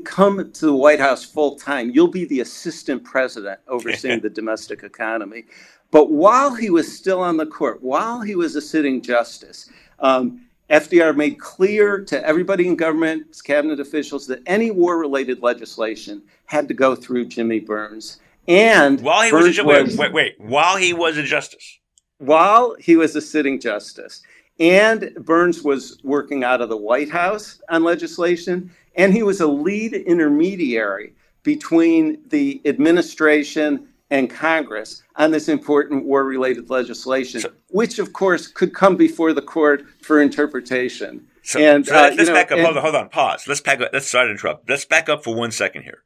come 0.03 0.51
to 0.51 0.65
the 0.65 0.75
White 0.75 0.99
House 0.99 1.23
full 1.23 1.55
time, 1.55 1.91
you'll 1.91 2.07
be 2.07 2.25
the 2.25 2.41
assistant 2.41 3.03
president 3.03 3.59
overseeing 3.67 4.19
the 4.21 4.29
domestic 4.29 4.83
economy. 4.83 5.45
But 5.91 6.11
while 6.11 6.53
he 6.53 6.69
was 6.69 6.95
still 6.95 7.21
on 7.21 7.37
the 7.37 7.45
court, 7.45 7.81
while 7.81 8.21
he 8.21 8.35
was 8.35 8.55
a 8.55 8.61
sitting 8.61 9.01
justice, 9.01 9.69
um, 9.99 10.41
FDR 10.69 11.15
made 11.15 11.39
clear 11.39 12.03
to 12.05 12.25
everybody 12.25 12.67
in 12.67 12.75
government, 12.75 13.39
cabinet 13.43 13.79
officials, 13.79 14.25
that 14.27 14.41
any 14.45 14.71
war 14.71 14.97
related 14.97 15.41
legislation 15.43 16.23
had 16.45 16.67
to 16.67 16.73
go 16.73 16.95
through 16.95 17.25
Jimmy 17.25 17.59
Byrnes. 17.59 18.19
And 18.47 18.99
while 19.01 19.23
he 19.23 19.31
was, 19.31 19.57
a, 19.57 19.63
wait, 19.63 19.95
wait, 19.95 20.13
wait, 20.13 20.39
while 20.39 20.77
he 20.77 20.93
was 20.93 21.17
a 21.17 21.23
justice. 21.23 21.79
While 22.17 22.75
he 22.79 22.95
was 22.95 23.15
a 23.15 23.21
sitting 23.21 23.59
justice. 23.59 24.21
And 24.59 25.13
Byrnes 25.19 25.63
was 25.63 25.99
working 26.03 26.43
out 26.43 26.61
of 26.61 26.69
the 26.69 26.77
White 26.77 27.09
House 27.09 27.61
on 27.69 27.83
legislation, 27.83 28.71
and 28.95 29.13
he 29.13 29.23
was 29.23 29.41
a 29.41 29.47
lead 29.47 29.93
intermediary 29.93 31.13
between 31.43 32.21
the 32.27 32.61
administration 32.65 33.87
and 34.09 34.29
Congress 34.29 35.03
on 35.15 35.31
this 35.31 35.49
important 35.49 36.05
war 36.05 36.23
related 36.23 36.69
legislation, 36.69 37.41
so, 37.41 37.51
which, 37.69 37.99
of 37.99 38.13
course, 38.13 38.47
could 38.47 38.73
come 38.73 38.95
before 38.95 39.33
the 39.33 39.41
court 39.41 39.83
for 40.01 40.21
interpretation. 40.21 41.27
So, 41.43 41.59
and, 41.59 41.85
so 41.85 41.95
uh, 41.95 42.11
let's, 42.15 42.29
back 42.29 42.49
know, 42.49 42.57
up. 42.57 42.59
And, 42.59 42.65
hold 42.65 42.77
on, 42.77 42.83
hold 42.83 42.95
on. 42.95 43.09
Pause. 43.09 43.47
Let's 43.47 43.61
back 43.61 43.81
up. 43.81 43.89
Let's 43.93 44.07
start 44.07 44.27
to 44.27 44.31
interrupt. 44.31 44.69
Let's 44.69 44.85
back 44.85 45.09
up 45.09 45.23
for 45.23 45.35
one 45.35 45.51
second 45.51 45.83
here. 45.83 46.03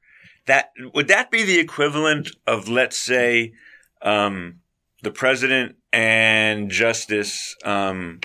That 0.47 0.71
would 0.93 1.07
that 1.09 1.31
be 1.31 1.43
the 1.43 1.59
equivalent 1.59 2.29
of, 2.47 2.67
let's 2.67 2.97
say, 2.97 3.53
um, 4.01 4.59
the 5.03 5.11
president 5.11 5.75
and 5.93 6.69
Justice 6.69 7.55
um, 7.63 8.19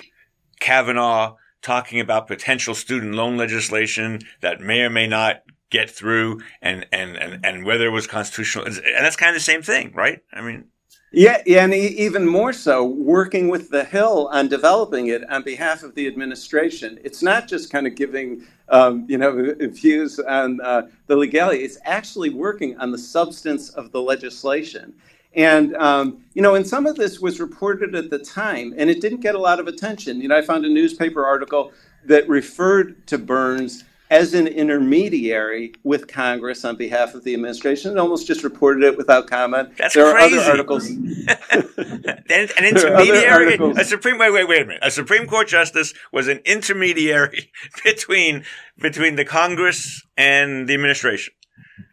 Kavanaugh 0.59 1.35
talking 1.65 1.99
about 1.99 2.27
potential 2.27 2.75
student 2.75 3.15
loan 3.15 3.37
legislation 3.37 4.21
that 4.41 4.61
may 4.61 4.81
or 4.81 4.89
may 4.89 5.07
not 5.07 5.41
get 5.71 5.89
through 5.89 6.39
and, 6.61 6.85
and, 6.91 7.17
and, 7.17 7.43
and 7.43 7.65
whether 7.65 7.87
it 7.87 7.89
was 7.89 8.05
constitutional. 8.05 8.65
And 8.65 8.75
that's 8.99 9.15
kind 9.15 9.29
of 9.29 9.35
the 9.35 9.43
same 9.43 9.63
thing, 9.63 9.91
right? 9.93 10.21
I 10.31 10.41
mean, 10.41 10.65
yeah, 11.11 11.41
yeah, 11.45 11.63
and 11.63 11.73
even 11.73 12.27
more 12.27 12.51
so, 12.51 12.83
working 12.83 13.47
with 13.47 13.69
the 13.69 13.85
Hill 13.85 14.27
on 14.33 14.49
developing 14.49 15.07
it 15.07 15.27
on 15.29 15.43
behalf 15.43 15.81
of 15.81 15.95
the 15.95 16.07
administration. 16.07 16.99
It's 17.05 17.23
not 17.23 17.47
just 17.47 17.71
kind 17.71 17.87
of 17.87 17.95
giving, 17.95 18.45
um, 18.67 19.05
you 19.07 19.17
know, 19.17 19.55
views 19.59 20.19
on 20.19 20.59
uh, 20.59 20.87
the 21.07 21.15
legality. 21.15 21.59
It's 21.59 21.77
actually 21.85 22.31
working 22.31 22.77
on 22.79 22.91
the 22.91 22.97
substance 22.97 23.69
of 23.69 23.93
the 23.93 24.01
legislation. 24.01 24.93
And, 25.35 25.75
um, 25.75 26.23
you 26.33 26.41
know, 26.41 26.55
and 26.55 26.65
some 26.65 26.85
of 26.85 26.95
this 26.95 27.19
was 27.19 27.39
reported 27.39 27.93
at 27.93 28.09
the 28.09 28.19
time, 28.19 28.73
and 28.77 28.89
it 28.89 29.01
didn't 29.01 29.19
get 29.19 29.35
a 29.35 29.39
lot 29.39 29.59
of 29.59 29.67
attention. 29.67 30.21
You 30.21 30.29
know, 30.29 30.37
I 30.37 30.41
found 30.41 30.65
a 30.65 30.69
newspaper 30.69 31.25
article 31.25 31.73
that 32.05 32.27
referred 32.29 33.05
to 33.07 33.17
Byrnes 33.17 33.83
as 34.11 34.33
an 34.33 34.47
intermediary 34.47 35.73
with 35.83 36.07
Congress 36.07 36.63
on 36.63 36.75
behalf 36.75 37.15
of 37.15 37.23
the 37.23 37.33
administration 37.33 37.91
and 37.91 37.99
almost 37.99 38.27
just 38.27 38.43
reported 38.43 38.83
it 38.83 38.97
without 38.97 39.27
comment. 39.27 39.75
That's 39.77 39.95
there 39.95 40.11
crazy. 40.13 40.37
are 40.37 40.41
other 40.41 40.51
articles. 40.51 40.87
an, 40.89 42.49
intermediary, 42.59 43.57
a 43.77 43.83
Supreme 43.83 44.19
wait, 44.19 44.31
wait, 44.31 44.47
wait 44.47 44.61
a 44.61 44.65
minute. 44.65 44.83
A 44.83 44.91
Supreme 44.91 45.25
Court 45.25 45.47
justice 45.47 45.93
was 46.11 46.27
an 46.27 46.39
intermediary 46.45 47.51
between 47.83 48.43
between 48.77 49.15
the 49.15 49.25
Congress 49.25 50.05
and 50.15 50.67
the 50.67 50.75
administration. 50.75 51.33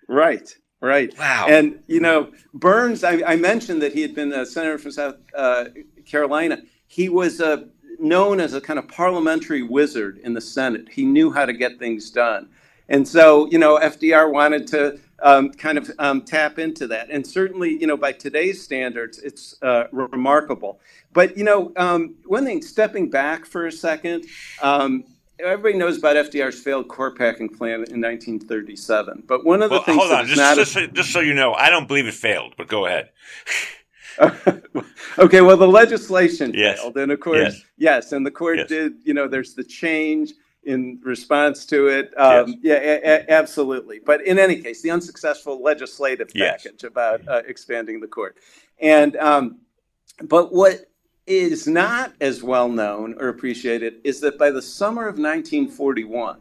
Right. 0.09 0.55
Right. 0.83 1.17
Wow. 1.17 1.47
And, 1.49 1.81
you 1.87 2.01
know, 2.01 2.33
Byrnes, 2.53 3.05
I, 3.05 3.23
I 3.25 3.37
mentioned 3.37 3.81
that 3.83 3.93
he 3.93 4.03
had 4.03 4.17
been 4.17 4.33
a 4.33 4.45
senator 4.45 4.79
from 4.79 4.91
South 4.91 5.15
uh, 5.35 5.67
Carolina. 6.05 6.59
He 6.89 7.09
was 7.09 7.41
uh, 7.41 7.67
known 8.01 8.41
as 8.41 8.53
a 8.55 8.61
kind 8.61 8.81
of 8.81 8.89
parliamentary 8.89 9.63
wizard 9.63 10.19
in 10.25 10.35
the 10.35 10.41
Senate. 10.41 10.89
He 10.91 11.05
knew 11.05 11.33
how 11.33 11.47
to 11.47 11.53
get 11.53 11.79
things 11.79 12.11
done. 12.11 12.49
And 12.89 13.07
so, 13.07 13.49
you 13.51 13.59
know, 13.59 13.79
FDR 13.79 14.33
wanted 14.33 14.67
to 14.69 14.99
um, 15.23 15.53
kind 15.53 15.79
of 15.79 15.89
um, 16.01 16.23
tap 16.23 16.59
into 16.59 16.89
that. 16.89 17.11
And 17.11 17.25
certainly, 17.25 17.81
you 17.81 17.87
know, 17.87 17.97
by 17.97 18.11
today's 18.11 18.61
standards, 18.61 19.21
it's 19.21 19.55
uh, 19.63 19.85
remarkable. 19.93 20.81
But, 21.13 21.37
you 21.39 21.45
know, 21.45 21.73
um, 21.77 22.17
one 22.27 22.45
thing, 22.45 22.61
stepping 22.61 23.09
back 23.09 23.47
for 23.47 23.67
a 23.67 23.73
second, 23.73 24.27
um, 24.61 25.05
everybody 25.39 25.77
knows 25.77 25.99
about 25.99 26.17
FDR's 26.17 26.61
failed 26.61 26.89
court 26.89 27.17
packing 27.19 27.49
plan 27.49 27.75
in 27.75 28.01
1937. 28.01 29.25
But 29.27 29.45
one 29.45 29.63
of 29.63 29.71
the 29.71 29.77
well, 29.77 29.85
things 29.85 29.99
hold 29.99 30.13
on, 30.13 30.27
just, 30.27 30.39
not 30.39 30.57
just, 30.57 30.77
a, 30.77 30.89
just 30.89 31.11
so 31.11 31.21
you 31.21 31.35
know, 31.35 31.55
I 31.55 31.71
don't 31.71 31.89
believe 31.89 32.07
it 32.07 32.15
failed. 32.15 32.55
But 32.57 32.69
go 32.69 32.87
ahead. 32.87 33.11
okay, 35.19 35.41
well, 35.41 35.57
the 35.57 35.69
legislation 35.69 36.53
yes. 36.55 36.81
failed, 36.81 36.97
and 36.99 37.11
of 37.13 37.21
course, 37.21 37.39
yes, 37.39 37.63
yes 37.79 38.13
and 38.13 38.27
the 38.27 38.31
court 38.31 38.59
yes. 38.59 38.69
did. 38.69 38.95
You 39.05 39.15
know, 39.15 39.27
there's 39.27 39.55
the 39.55 39.65
change 39.65 40.33
in 40.65 41.01
response 41.03 41.67
to 41.67 41.89
it. 41.89 42.13
Um, 42.19 42.55
yeah, 42.63 42.75
a- 42.75 43.01
a- 43.03 43.31
absolutely. 43.31 44.01
But 44.05 44.25
in 44.27 44.39
any 44.39 44.61
case, 44.61 44.83
the 44.83 44.91
unsuccessful 44.91 45.63
legislative 45.63 46.29
package 46.35 46.85
about 46.85 47.27
uh, 47.27 47.43
expanding 47.47 48.01
the 48.01 48.07
court, 48.07 48.37
and 48.81 49.17
um, 49.17 49.61
but 50.23 50.53
what 50.53 50.92
is 51.27 51.67
not 51.67 52.13
as 52.21 52.43
well 52.43 52.69
known 52.69 53.15
or 53.19 53.29
appreciated 53.29 53.95
is 54.05 54.21
that 54.21 54.39
by 54.39 54.51
the 54.51 54.63
summer 54.63 55.03
of 55.03 55.19
1941, 55.19 56.39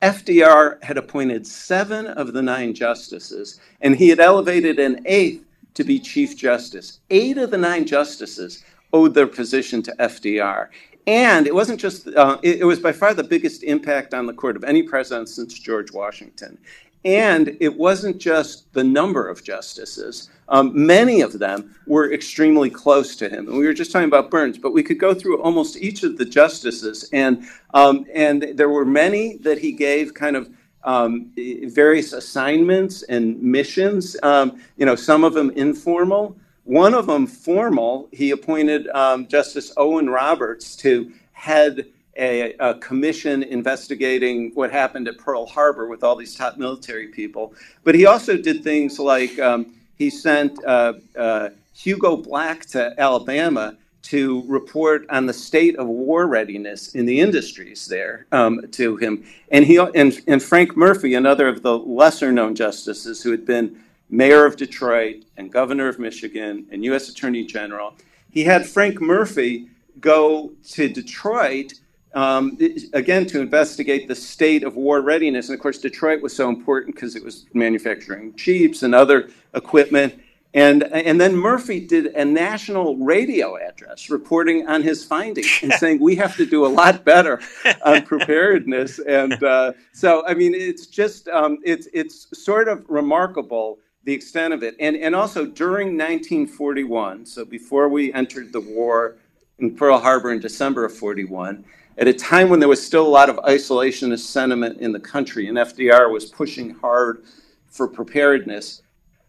FDR 0.00 0.82
had 0.82 0.98
appointed 0.98 1.46
seven 1.46 2.06
of 2.06 2.32
the 2.32 2.42
nine 2.42 2.74
justices, 2.74 3.60
and 3.80 3.94
he 3.94 4.08
had 4.08 4.20
elevated 4.20 4.78
an 4.78 5.00
eighth 5.06 5.44
to 5.74 5.84
be 5.84 5.98
Chief 5.98 6.36
Justice. 6.36 7.00
Eight 7.10 7.38
of 7.38 7.50
the 7.50 7.58
nine 7.58 7.84
justices 7.84 8.64
owed 8.92 9.14
their 9.14 9.26
position 9.26 9.82
to 9.82 9.94
FDR. 9.98 10.68
And 11.06 11.46
it 11.46 11.54
wasn't 11.54 11.80
just, 11.80 12.08
uh, 12.08 12.38
it, 12.42 12.60
it 12.60 12.64
was 12.64 12.78
by 12.78 12.92
far 12.92 13.14
the 13.14 13.24
biggest 13.24 13.62
impact 13.62 14.14
on 14.14 14.26
the 14.26 14.32
court 14.32 14.56
of 14.56 14.64
any 14.64 14.82
president 14.82 15.28
since 15.28 15.58
George 15.58 15.92
Washington. 15.92 16.58
And 17.04 17.56
it 17.60 17.76
wasn't 17.76 18.18
just 18.18 18.72
the 18.72 18.84
number 18.84 19.28
of 19.28 19.42
justices. 19.42 20.30
Um, 20.48 20.70
many 20.86 21.20
of 21.20 21.38
them 21.38 21.74
were 21.86 22.12
extremely 22.12 22.70
close 22.70 23.16
to 23.16 23.28
him. 23.28 23.48
And 23.48 23.56
we 23.58 23.66
were 23.66 23.72
just 23.72 23.90
talking 23.90 24.08
about 24.08 24.30
Byrnes, 24.30 24.58
but 24.58 24.72
we 24.72 24.82
could 24.82 25.00
go 25.00 25.14
through 25.14 25.42
almost 25.42 25.76
each 25.76 26.02
of 26.02 26.18
the 26.18 26.24
justices. 26.24 27.08
And, 27.12 27.44
um, 27.74 28.06
and 28.14 28.52
there 28.54 28.68
were 28.68 28.84
many 28.84 29.38
that 29.38 29.58
he 29.58 29.72
gave 29.72 30.14
kind 30.14 30.36
of 30.36 30.50
um, 30.84 31.32
various 31.36 32.12
assignments 32.12 33.02
and 33.04 33.40
missions, 33.42 34.16
um, 34.22 34.60
you 34.76 34.86
know, 34.86 34.96
some 34.96 35.24
of 35.24 35.34
them 35.34 35.50
informal. 35.50 36.36
One 36.64 36.94
of 36.94 37.06
them 37.06 37.26
formal, 37.26 38.08
he 38.12 38.30
appointed 38.30 38.88
um, 38.88 39.26
Justice 39.26 39.72
Owen 39.76 40.08
Roberts 40.08 40.76
to 40.76 41.12
head 41.32 41.86
a, 42.16 42.54
a, 42.54 42.74
commission 42.74 43.42
investigating 43.42 44.50
what 44.54 44.70
happened 44.70 45.08
at 45.08 45.18
Pearl 45.18 45.46
Harbor 45.46 45.88
with 45.88 46.04
all 46.04 46.14
these 46.14 46.34
top 46.34 46.58
military 46.58 47.08
people. 47.08 47.54
But 47.84 47.94
he 47.94 48.06
also 48.06 48.36
did 48.36 48.62
things 48.62 48.98
like 48.98 49.38
um, 49.38 49.74
he 49.96 50.10
sent 50.10 50.62
uh, 50.64 50.94
uh, 51.16 51.50
Hugo 51.74 52.16
Black 52.16 52.66
to 52.66 52.94
Alabama 52.98 53.76
to 54.02 54.42
report 54.46 55.06
on 55.10 55.26
the 55.26 55.32
state 55.32 55.76
of 55.76 55.86
war 55.86 56.26
readiness 56.26 56.94
in 56.94 57.06
the 57.06 57.20
industries 57.20 57.86
there 57.86 58.26
um, 58.32 58.60
to 58.72 58.96
him. 58.96 59.24
And 59.50 59.64
he 59.64 59.76
and, 59.76 60.20
and 60.26 60.42
Frank 60.42 60.76
Murphy, 60.76 61.14
another 61.14 61.48
of 61.48 61.62
the 61.62 61.78
lesser 61.78 62.32
known 62.32 62.54
justices 62.54 63.22
who 63.22 63.30
had 63.30 63.46
been 63.46 63.80
mayor 64.10 64.44
of 64.44 64.56
Detroit 64.56 65.24
and 65.36 65.52
governor 65.52 65.88
of 65.88 65.98
Michigan 65.98 66.66
and 66.70 66.84
U.S. 66.84 67.08
Attorney 67.08 67.44
General, 67.44 67.94
he 68.30 68.44
had 68.44 68.66
Frank 68.66 69.00
Murphy 69.00 69.68
go 70.00 70.52
to 70.70 70.88
Detroit 70.88 71.74
um, 72.14 72.58
again 72.92 73.26
to 73.26 73.40
investigate 73.40 74.08
the 74.08 74.14
state 74.14 74.64
of 74.64 74.76
war 74.76 75.00
readiness. 75.00 75.48
And 75.48 75.54
of 75.54 75.62
course, 75.62 75.78
Detroit 75.78 76.22
was 76.22 76.34
so 76.34 76.48
important 76.48 76.94
because 76.94 77.16
it 77.16 77.24
was 77.24 77.46
manufacturing 77.54 78.34
jeeps 78.36 78.82
and 78.82 78.94
other 78.94 79.30
equipment. 79.54 80.20
And, 80.54 80.82
and 80.84 81.18
then 81.18 81.34
Murphy 81.34 81.80
did 81.80 82.06
a 82.08 82.24
national 82.24 82.96
radio 82.98 83.56
address 83.56 84.10
reporting 84.10 84.68
on 84.68 84.82
his 84.82 85.02
findings 85.02 85.48
and 85.62 85.72
saying 85.74 86.00
we 86.00 86.14
have 86.16 86.36
to 86.36 86.44
do 86.44 86.66
a 86.66 86.68
lot 86.68 87.04
better 87.04 87.40
on 87.84 88.02
preparedness. 88.02 88.98
And 88.98 89.42
uh, 89.42 89.72
so, 89.92 90.26
I 90.26 90.34
mean, 90.34 90.54
it's 90.54 90.86
just 90.86 91.28
um, 91.28 91.58
it's 91.64 91.88
it's 91.94 92.26
sort 92.38 92.68
of 92.68 92.84
remarkable 92.88 93.78
the 94.04 94.12
extent 94.12 94.52
of 94.52 94.62
it. 94.62 94.76
And 94.78 94.96
and 94.96 95.14
also 95.14 95.46
during 95.46 95.96
1941, 95.96 97.24
so 97.24 97.44
before 97.44 97.88
we 97.88 98.12
entered 98.12 98.52
the 98.52 98.60
war 98.60 99.16
in 99.58 99.74
Pearl 99.74 99.98
Harbor 99.98 100.32
in 100.32 100.40
December 100.40 100.84
of 100.84 100.92
41, 100.92 101.64
at 101.98 102.08
a 102.08 102.12
time 102.12 102.48
when 102.48 102.60
there 102.60 102.68
was 102.68 102.84
still 102.84 103.06
a 103.06 103.08
lot 103.08 103.28
of 103.28 103.36
isolationist 103.36 104.20
sentiment 104.20 104.80
in 104.80 104.92
the 104.92 105.00
country, 105.00 105.48
and 105.48 105.58
FDR 105.58 106.10
was 106.10 106.26
pushing 106.26 106.70
hard 106.70 107.24
for 107.68 107.88
preparedness 107.88 108.82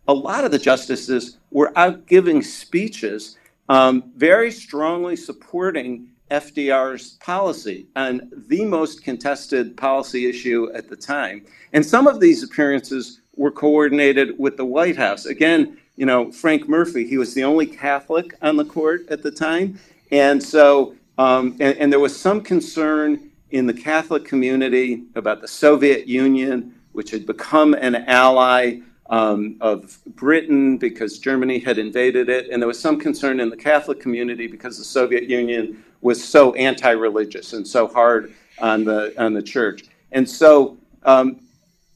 a 0.08 0.14
lot 0.14 0.44
of 0.44 0.52
the 0.52 0.60
justices 0.60 1.38
were 1.52 1.72
out 1.78 2.06
giving 2.08 2.42
speeches 2.42 3.38
um, 3.70 4.12
very 4.16 4.52
strongly 4.52 5.16
supporting 5.16 6.10
FDR's 6.30 7.12
policy 7.22 7.88
on 7.96 8.30
the 8.48 8.66
most 8.66 9.04
contested 9.04 9.78
policy 9.78 10.28
issue 10.28 10.70
at 10.74 10.90
the 10.90 10.96
time. 10.96 11.46
And 11.74 11.86
some 11.86 12.08
of 12.08 12.20
these 12.20 12.44
appearances 12.44 13.22
were 13.36 13.52
coordinated 13.52 14.38
with 14.38 14.58
the 14.58 14.66
White 14.66 14.98
House. 14.98 15.26
Again, 15.26 15.78
you 15.96 16.06
know, 16.06 16.32
Frank 16.32 16.68
Murphy, 16.68 17.08
he 17.08 17.18
was 17.18 17.34
the 17.34 17.44
only 17.44 17.66
Catholic 17.66 18.34
on 18.42 18.58
the 18.58 18.66
court 18.66 19.06
at 19.10 19.22
the 19.22 19.32
time. 19.32 19.80
And 20.12 20.42
so, 20.42 20.96
um, 21.18 21.56
and, 21.60 21.78
and 21.78 21.92
there 21.92 22.00
was 22.00 22.20
some 22.20 22.42
concern 22.42 23.32
in 23.52 23.68
the 23.68 23.74
Catholic 23.74 24.26
community 24.26 25.04
about 25.16 25.42
the 25.42 25.48
Soviet 25.48 26.08
Union, 26.08 26.74
which 26.94 27.12
had 27.12 27.26
become 27.26 27.74
an 27.76 27.96
ally 28.08 28.80
um, 29.10 29.58
of 29.62 30.00
Britain 30.16 30.78
because 30.78 31.20
Germany 31.20 31.60
had 31.60 31.78
invaded 31.78 32.30
it, 32.30 32.50
and 32.50 32.62
there 32.62 32.68
was 32.68 32.80
some 32.80 33.00
concern 33.00 33.40
in 33.40 33.50
the 33.50 33.58
Catholic 33.58 34.00
community 34.00 34.48
because 34.48 34.78
the 34.78 34.84
Soviet 34.84 35.30
Union 35.30 35.84
was 36.02 36.24
so 36.24 36.54
anti-religious 36.56 37.54
and 37.54 37.68
so 37.68 37.88
hard 37.88 38.34
on 38.60 38.84
the 38.84 39.14
on 39.22 39.34
the 39.34 39.42
church. 39.42 39.84
And 40.12 40.28
so, 40.28 40.78
um, 41.04 41.42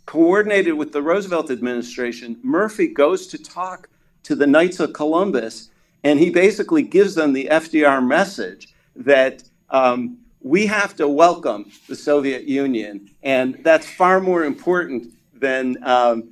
coordinated 0.06 0.74
with 0.74 0.92
the 0.92 1.02
Roosevelt 1.02 1.50
administration, 1.50 2.38
Murphy 2.44 2.88
goes 2.88 3.28
to 3.28 3.38
talk 3.38 3.90
to 4.24 4.36
the 4.36 4.48
Knights 4.48 4.80
of 4.80 4.94
Columbus, 4.94 5.70
and 6.04 6.20
he 6.20 6.30
basically 6.30 6.84
gives 6.84 7.16
them 7.16 7.34
the 7.34 7.48
FDR 7.50 8.06
message 8.06 8.74
that 8.98 9.44
um, 9.70 10.18
we 10.42 10.66
have 10.66 10.96
to 10.98 11.08
welcome 11.08 11.72
the 11.88 11.96
Soviet 11.96 12.44
Union, 12.44 13.10
and 13.24 13.60
that's 13.64 13.88
far 13.90 14.20
more 14.20 14.44
important 14.46 15.14
than 15.34 15.78
um, 15.84 16.30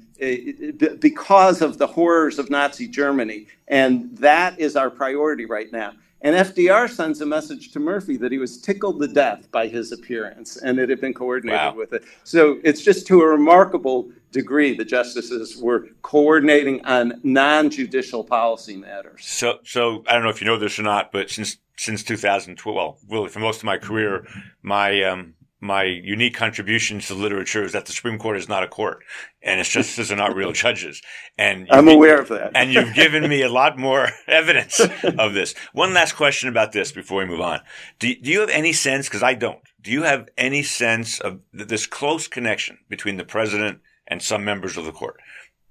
because 1.00 1.62
of 1.62 1.78
the 1.78 1.88
horrors 1.88 2.40
of 2.40 2.50
Nazi 2.50 2.88
Germany. 2.88 3.48
And 3.68 4.16
that 4.18 4.60
is 4.60 4.76
our 4.76 4.90
priority 4.90 5.46
right 5.46 5.72
now. 5.72 5.94
And 6.26 6.36
FDR 6.36 6.90
sends 6.90 7.22
a 7.22 7.26
message 7.28 7.72
to 7.74 7.80
Murphy 7.80 8.18
that 8.18 8.32
he 8.32 8.40
was 8.40 8.58
tickled 8.58 9.00
to 9.00 9.08
death 9.08 9.48
by 9.52 9.68
his 9.68 9.92
appearance 9.92 10.58
and 10.58 10.80
it 10.80 10.90
had 10.90 11.00
been 11.00 11.14
coordinated 11.14 11.60
wow. 11.60 11.76
with 11.76 11.94
it. 11.94 12.04
So 12.24 12.58
it's 12.64 12.82
just 12.82 13.06
to 13.08 13.22
a 13.22 13.28
remarkable 13.28 14.10
degree 14.32 14.76
the 14.76 14.86
justices 14.86 15.56
were 15.62 15.86
coordinating 16.02 16.84
on 16.84 17.22
non-judicial 17.22 18.24
policy 18.24 18.76
matters. 18.76 19.24
So, 19.24 19.60
so 19.64 20.04
I 20.08 20.14
don't 20.14 20.24
know 20.24 20.30
if 20.30 20.42
you 20.42 20.48
know 20.48 20.58
this 20.58 20.80
or 20.80 20.84
not, 20.84 21.12
but 21.12 21.30
since 21.30 21.58
since 21.78 22.02
2012, 22.02 22.76
well, 23.08 23.20
really 23.20 23.30
for 23.30 23.40
most 23.40 23.60
of 23.60 23.66
my 23.66 23.78
career, 23.78 24.26
my 24.64 25.04
um, 25.04 25.36
my 25.62 25.84
unique 25.84 26.36
contribution 26.36 27.00
to 27.00 27.14
literature 27.14 27.64
is 27.64 27.72
that 27.72 27.86
the 27.86 27.92
Supreme 27.92 28.20
Court 28.20 28.38
is 28.38 28.50
not 28.50 28.64
a 28.64 28.68
court, 28.68 29.04
and 29.42 29.60
its 29.60 29.70
justices 29.70 30.12
are 30.12 30.16
not 30.16 30.36
real 30.36 30.52
judges. 30.64 31.02
And 31.38 31.68
I'm 31.72 31.88
aware 31.88 32.20
of 32.20 32.28
that. 32.30 32.52
and 32.56 32.72
you've 32.72 32.94
given 32.94 33.28
me 33.28 33.42
a 33.42 33.50
lot 33.50 33.78
more 33.78 34.10
evidence 34.28 34.80
of 35.04 35.34
this. 35.34 35.56
One 35.74 35.94
last 35.94 36.14
question 36.14 36.50
about 36.50 36.72
this 36.72 36.92
before 36.92 37.20
we 37.20 37.26
move 37.26 37.42
on. 37.42 37.62
Do, 38.00 38.14
do 38.16 38.32
you 38.32 38.42
have 38.42 38.50
any 38.50 38.74
sense? 38.74 39.08
Because 39.08 39.24
I 39.24 39.34
don't. 39.34 39.60
Do 39.82 39.92
you 39.92 40.04
have 40.04 40.28
any 40.38 40.64
sense 40.64 41.20
of 41.20 41.40
this 41.54 41.86
close 41.86 42.28
connection 42.28 42.80
between 42.90 43.18
the 43.18 43.24
president 43.24 43.80
and 44.08 44.22
some 44.22 44.44
members 44.44 44.78
of 44.78 44.86
the 44.86 44.92
court, 44.92 45.20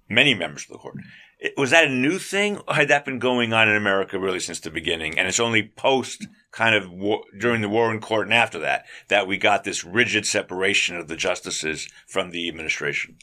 many 0.08 0.34
members 0.34 0.62
of 0.64 0.68
the 0.70 0.78
court? 0.78 0.96
Was 1.56 1.70
that 1.70 1.88
a 1.88 1.90
new 1.90 2.18
thing, 2.18 2.58
or 2.66 2.74
had 2.74 2.88
that 2.88 3.04
been 3.04 3.18
going 3.18 3.52
on 3.52 3.68
in 3.68 3.76
America 3.76 4.18
really 4.18 4.40
since 4.40 4.60
the 4.60 4.70
beginning? 4.70 5.18
And 5.18 5.28
it's 5.28 5.40
only 5.40 5.62
post 5.76 6.26
kind 6.52 6.74
of 6.74 6.90
war, 6.90 7.22
during 7.38 7.60
the 7.60 7.68
Warren 7.68 8.00
Court 8.00 8.26
and 8.26 8.34
after 8.34 8.58
that 8.60 8.86
that 9.08 9.26
we 9.26 9.36
got 9.36 9.64
this 9.64 9.84
rigid 9.84 10.24
separation 10.24 10.96
of 10.96 11.08
the 11.08 11.16
justices 11.16 11.88
from 12.06 12.30
the 12.30 12.48
administration. 12.48 13.16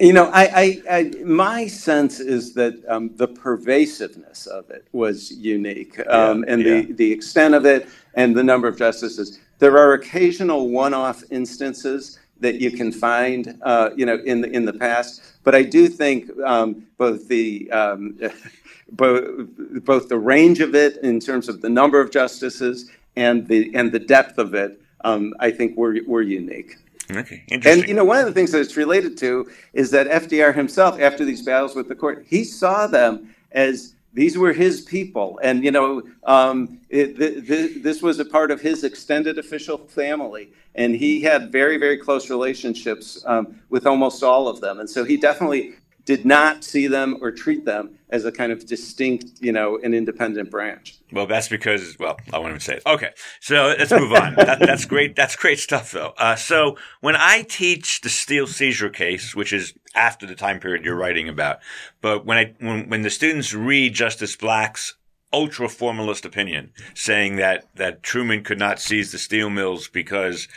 You 0.00 0.14
know, 0.14 0.30
I, 0.32 0.42
I, 0.42 0.82
I 0.90 1.10
my 1.24 1.66
sense 1.66 2.20
is 2.20 2.54
that 2.54 2.82
um, 2.88 3.10
the 3.16 3.28
pervasiveness 3.28 4.46
of 4.46 4.70
it 4.70 4.88
was 4.92 5.30
unique, 5.30 6.00
um, 6.08 6.42
yeah, 6.42 6.52
and 6.52 6.62
yeah. 6.62 6.80
the 6.80 6.92
the 6.94 7.12
extent 7.12 7.54
of 7.54 7.66
it 7.66 7.86
and 8.14 8.34
the 8.34 8.42
number 8.42 8.66
of 8.66 8.78
justices. 8.78 9.38
There 9.58 9.76
are 9.76 9.92
occasional 9.92 10.70
one-off 10.70 11.22
instances 11.30 12.18
that 12.40 12.60
you 12.60 12.70
can 12.70 12.90
find, 12.90 13.58
uh, 13.62 13.90
you 13.96 14.04
know, 14.06 14.18
in 14.24 14.40
the 14.40 14.50
in 14.50 14.64
the 14.64 14.72
past. 14.72 15.22
But 15.44 15.54
I 15.54 15.62
do 15.62 15.88
think 15.88 16.30
um, 16.44 16.86
both 16.98 17.28
the 17.28 17.70
um, 17.70 18.18
both, 18.92 19.48
both 19.84 20.08
the 20.08 20.18
range 20.18 20.60
of 20.60 20.74
it 20.74 20.98
in 20.98 21.20
terms 21.20 21.48
of 21.48 21.60
the 21.60 21.68
number 21.68 22.00
of 22.00 22.10
justices 22.10 22.90
and 23.16 23.46
the 23.46 23.70
and 23.74 23.92
the 23.92 23.98
depth 23.98 24.38
of 24.38 24.54
it, 24.54 24.80
um, 25.04 25.34
I 25.40 25.50
think 25.50 25.76
we're 25.76 26.04
we're 26.06 26.22
unique. 26.22 26.76
Okay, 27.10 27.42
interesting. 27.48 27.80
And 27.80 27.88
you 27.88 27.94
know, 27.94 28.04
one 28.04 28.18
of 28.18 28.26
the 28.26 28.32
things 28.32 28.52
that 28.52 28.60
it's 28.60 28.76
related 28.76 29.16
to 29.18 29.50
is 29.72 29.90
that 29.90 30.06
FDR 30.06 30.54
himself, 30.54 31.00
after 31.00 31.24
these 31.24 31.42
battles 31.42 31.74
with 31.74 31.88
the 31.88 31.94
court, 31.94 32.24
he 32.28 32.44
saw 32.44 32.86
them 32.86 33.34
as 33.52 33.94
these 34.12 34.36
were 34.36 34.52
his 34.52 34.80
people, 34.80 35.38
and 35.42 35.64
you 35.64 35.70
know, 35.70 36.02
um, 36.24 36.80
it, 36.88 37.16
th- 37.16 37.46
th- 37.46 37.82
this 37.82 38.02
was 38.02 38.18
a 38.18 38.24
part 38.24 38.50
of 38.50 38.60
his 38.60 38.82
extended 38.82 39.38
official 39.38 39.78
family, 39.78 40.52
and 40.74 40.96
he 40.96 41.20
had 41.20 41.52
very, 41.52 41.76
very 41.76 41.96
close 41.96 42.28
relationships 42.28 43.22
um, 43.26 43.60
with 43.68 43.86
almost 43.86 44.22
all 44.22 44.48
of 44.48 44.60
them, 44.60 44.80
and 44.80 44.90
so 44.90 45.04
he 45.04 45.16
definitely 45.16 45.74
did 46.04 46.24
not 46.24 46.64
see 46.64 46.86
them 46.86 47.18
or 47.20 47.30
treat 47.30 47.64
them 47.64 47.98
as 48.10 48.24
a 48.24 48.32
kind 48.32 48.52
of 48.52 48.66
distinct, 48.66 49.40
you 49.40 49.52
know, 49.52 49.78
an 49.82 49.94
independent 49.94 50.50
branch. 50.50 50.96
Well, 51.12 51.26
that's 51.26 51.48
because, 51.48 51.96
well, 51.98 52.18
I 52.32 52.38
won't 52.38 52.50
even 52.50 52.60
say 52.60 52.76
it. 52.76 52.82
Okay, 52.86 53.10
so 53.40 53.74
let's 53.78 53.92
move 53.92 54.12
on. 54.12 54.34
that, 54.36 54.58
that's 54.60 54.84
great. 54.84 55.14
That's 55.16 55.36
great 55.36 55.58
stuff, 55.58 55.92
though. 55.92 56.14
Uh, 56.16 56.36
so 56.36 56.76
when 57.00 57.16
I 57.16 57.42
teach 57.42 58.00
the 58.00 58.08
steel 58.08 58.46
seizure 58.46 58.90
case, 58.90 59.34
which 59.34 59.52
is 59.52 59.74
after 59.94 60.26
the 60.26 60.34
time 60.34 60.60
period 60.60 60.84
you're 60.84 60.96
writing 60.96 61.28
about, 61.28 61.58
but 62.00 62.24
when 62.24 62.38
I 62.38 62.54
when 62.58 62.88
when 62.88 63.02
the 63.02 63.10
students 63.10 63.54
read 63.54 63.94
Justice 63.94 64.36
Black's 64.36 64.96
ultra 65.32 65.68
formalist 65.68 66.24
opinion, 66.24 66.72
saying 66.94 67.36
that 67.36 67.66
that 67.76 68.02
Truman 68.02 68.42
could 68.42 68.58
not 68.58 68.80
seize 68.80 69.12
the 69.12 69.18
steel 69.18 69.50
mills 69.50 69.88
because 69.88 70.48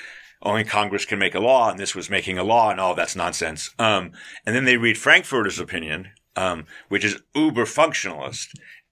only 0.43 0.63
Congress 0.63 1.05
can 1.05 1.19
make 1.19 1.35
a 1.35 1.39
law, 1.39 1.69
and 1.69 1.79
this 1.79 1.95
was 1.95 2.09
making 2.09 2.37
a 2.37 2.43
law, 2.43 2.69
and 2.69 2.79
all 2.79 2.93
that's 2.93 3.15
nonsense. 3.15 3.71
Um, 3.79 4.11
and 4.45 4.55
then 4.55 4.65
they 4.65 4.77
read 4.77 4.97
Frankfurter's 4.97 5.59
opinion, 5.59 6.09
um, 6.35 6.65
which 6.89 7.05
is 7.05 7.21
uber 7.33 7.65
functionalist, 7.65 8.49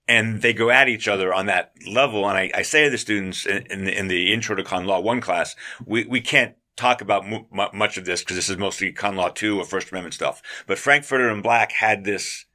and 0.08 0.42
they 0.42 0.54
go 0.54 0.70
at 0.70 0.90
each 0.90 1.08
other 1.08 1.34
on 1.34 1.46
that 1.48 1.74
level. 1.88 2.28
And 2.28 2.38
I, 2.38 2.52
I 2.56 2.62
say 2.62 2.86
to 2.86 2.90
the 2.90 2.98
students 2.98 3.46
in, 3.46 3.66
in, 3.68 3.86
the, 3.86 3.98
in, 3.98 4.08
the 4.08 4.34
Intro 4.34 4.56
to 4.56 4.64
Con 4.64 4.86
Law 4.86 5.00
One 5.00 5.22
class, 5.22 5.56
we, 5.86 6.06
we 6.06 6.22
can't 6.22 6.56
talk 6.76 7.02
about 7.02 7.26
much 7.74 7.98
of 7.98 8.06
this 8.06 8.22
because 8.22 8.38
this 8.38 8.50
is 8.50 8.58
mostly 8.58 8.92
Con 8.92 9.16
Law 9.16 9.30
Two 9.30 9.60
or 9.60 9.66
First 9.66 9.92
Amendment 9.92 10.14
stuff. 10.14 10.42
But 10.68 10.80
Frankfurter 10.80 11.30
and 11.30 11.44
Black 11.44 11.74
had 11.74 12.06
this 12.06 12.46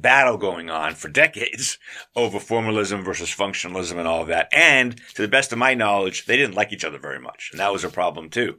battle 0.00 0.36
going 0.36 0.70
on 0.70 0.94
for 0.94 1.08
decades 1.08 1.78
over 2.16 2.38
formalism 2.38 3.02
versus 3.02 3.30
functionalism 3.30 3.98
and 3.98 4.08
all 4.08 4.22
of 4.22 4.28
that. 4.28 4.48
And 4.52 4.96
to 5.14 5.22
the 5.22 5.28
best 5.28 5.52
of 5.52 5.58
my 5.58 5.74
knowledge, 5.74 6.26
they 6.26 6.36
didn't 6.36 6.54
like 6.54 6.72
each 6.72 6.84
other 6.84 6.98
very 6.98 7.20
much. 7.20 7.50
And 7.52 7.60
that 7.60 7.72
was 7.72 7.84
a 7.84 7.88
problem 7.88 8.30
too. 8.30 8.58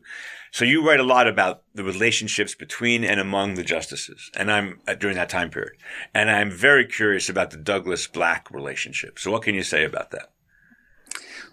So 0.51 0.65
you 0.65 0.87
write 0.87 0.99
a 0.99 1.03
lot 1.03 1.27
about 1.27 1.63
the 1.75 1.83
relationships 1.83 2.55
between 2.55 3.03
and 3.03 3.19
among 3.19 3.55
the 3.55 3.63
justices. 3.63 4.31
And 4.35 4.51
I'm 4.51 4.79
uh, 4.87 4.95
during 4.95 5.15
that 5.17 5.29
time 5.29 5.49
period. 5.49 5.73
And 6.13 6.31
I'm 6.31 6.51
very 6.51 6.85
curious 6.85 7.29
about 7.29 7.51
the 7.51 7.57
Douglas 7.57 8.07
Black 8.07 8.49
relationship. 8.51 9.19
So 9.19 9.31
what 9.31 9.43
can 9.43 9.55
you 9.55 9.63
say 9.63 9.83
about 9.83 10.11
that? 10.11 10.31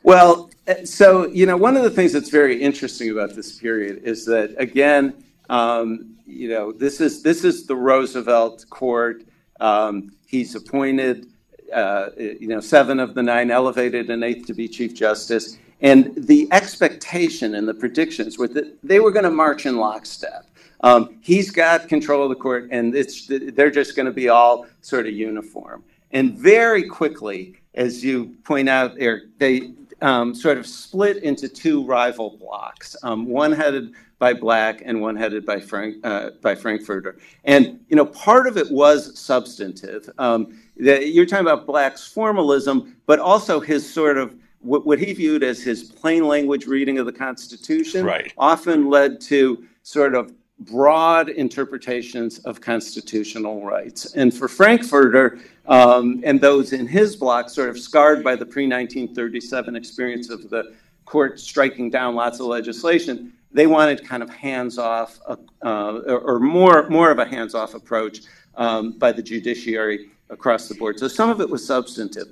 Well, 0.02 0.50
uh, 0.68 0.84
so, 0.84 1.26
you 1.26 1.46
know, 1.46 1.56
one 1.56 1.76
of 1.76 1.82
the 1.82 1.90
things 1.90 2.12
that's 2.12 2.30
very 2.30 2.60
interesting 2.60 3.10
about 3.10 3.34
this 3.34 3.58
period 3.58 4.02
is 4.04 4.26
that, 4.26 4.54
again, 4.58 5.14
um, 5.48 6.16
you 6.26 6.48
know, 6.48 6.72
this 6.72 7.00
is 7.00 7.22
this 7.22 7.44
is 7.44 7.66
the 7.66 7.76
Roosevelt 7.76 8.64
court 8.70 9.24
um, 9.60 10.12
he's 10.26 10.54
appointed, 10.54 11.26
uh, 11.72 12.10
you 12.16 12.48
know, 12.48 12.60
seven 12.60 13.00
of 13.00 13.14
the 13.14 13.22
nine 13.22 13.50
elevated, 13.50 14.10
an 14.10 14.22
eighth 14.22 14.46
to 14.46 14.54
be 14.54 14.68
Chief 14.68 14.94
Justice. 14.94 15.58
And 15.80 16.14
the 16.16 16.48
expectation 16.50 17.56
and 17.56 17.68
the 17.68 17.74
predictions 17.74 18.38
were 18.38 18.48
that 18.48 18.78
they 18.82 19.00
were 19.00 19.10
going 19.10 19.24
to 19.24 19.30
march 19.30 19.66
in 19.66 19.76
lockstep. 19.76 20.46
Um, 20.80 21.18
he's 21.20 21.50
got 21.50 21.88
control 21.88 22.22
of 22.24 22.28
the 22.28 22.36
court, 22.36 22.68
and 22.70 22.94
it's, 22.94 23.26
they're 23.26 23.70
just 23.70 23.96
going 23.96 24.06
to 24.06 24.12
be 24.12 24.28
all 24.28 24.66
sort 24.82 25.06
of 25.06 25.12
uniform. 25.12 25.82
And 26.12 26.38
very 26.38 26.84
quickly, 26.88 27.56
as 27.74 28.04
you 28.04 28.36
point 28.44 28.68
out, 28.68 28.94
Eric, 28.98 29.24
they 29.38 29.72
um, 30.02 30.34
sort 30.34 30.58
of 30.58 30.66
split 30.66 31.22
into 31.22 31.48
two 31.48 31.84
rival 31.84 32.36
blocks. 32.38 32.96
Um, 33.02 33.26
one 33.26 33.50
headed 33.52 33.94
by 34.24 34.32
Black 34.32 34.80
and 34.86 35.02
one 35.02 35.16
headed 35.16 35.44
by 35.44 35.60
Frank 35.60 35.96
uh, 36.02 36.30
by 36.40 36.54
Frankfurter. 36.54 37.18
And 37.44 37.78
you 37.90 37.96
know, 37.96 38.06
part 38.06 38.46
of 38.46 38.56
it 38.56 38.70
was 38.70 39.18
substantive. 39.18 40.08
Um, 40.16 40.58
the, 40.78 41.06
you're 41.06 41.26
talking 41.26 41.46
about 41.46 41.66
Black's 41.66 42.08
formalism, 42.10 42.96
but 43.04 43.18
also 43.18 43.60
his 43.60 43.82
sort 43.84 44.16
of 44.16 44.34
what, 44.60 44.86
what, 44.86 44.98
he 44.98 45.12
viewed 45.12 45.42
as 45.42 45.62
his 45.62 45.82
plain 45.82 46.26
language 46.26 46.64
reading 46.66 46.96
of 46.96 47.04
the 47.04 47.12
Constitution. 47.12 48.06
Right. 48.06 48.32
Often 48.38 48.88
led 48.88 49.20
to 49.32 49.62
sort 49.82 50.14
of 50.14 50.32
broad 50.58 51.28
interpretations 51.28 52.38
of 52.46 52.62
constitutional 52.62 53.62
rights. 53.62 54.14
And 54.14 54.32
for 54.32 54.48
Frankfurter 54.48 55.38
um, 55.66 56.22
and 56.24 56.40
those 56.40 56.72
in 56.72 56.86
his 56.86 57.14
block, 57.14 57.50
sort 57.50 57.68
of 57.68 57.78
scarred 57.78 58.24
by 58.24 58.36
the 58.36 58.46
pre 58.46 58.64
1937 58.64 59.76
experience 59.76 60.30
of 60.30 60.48
the 60.48 60.74
court 61.04 61.38
striking 61.38 61.90
down 61.90 62.14
lots 62.14 62.40
of 62.40 62.46
legislation, 62.46 63.34
they 63.54 63.66
wanted 63.66 64.06
kind 64.06 64.22
of 64.22 64.28
hands 64.28 64.78
off, 64.78 65.18
uh, 65.26 65.36
or 65.64 66.38
more, 66.40 66.88
more 66.90 67.10
of 67.10 67.18
a 67.18 67.24
hands 67.24 67.54
off 67.54 67.74
approach 67.74 68.20
um, 68.56 68.98
by 68.98 69.12
the 69.12 69.22
judiciary 69.22 70.10
across 70.28 70.68
the 70.68 70.74
board. 70.74 70.98
So 70.98 71.08
some 71.08 71.30
of 71.30 71.40
it 71.40 71.48
was 71.48 71.64
substantive, 71.64 72.28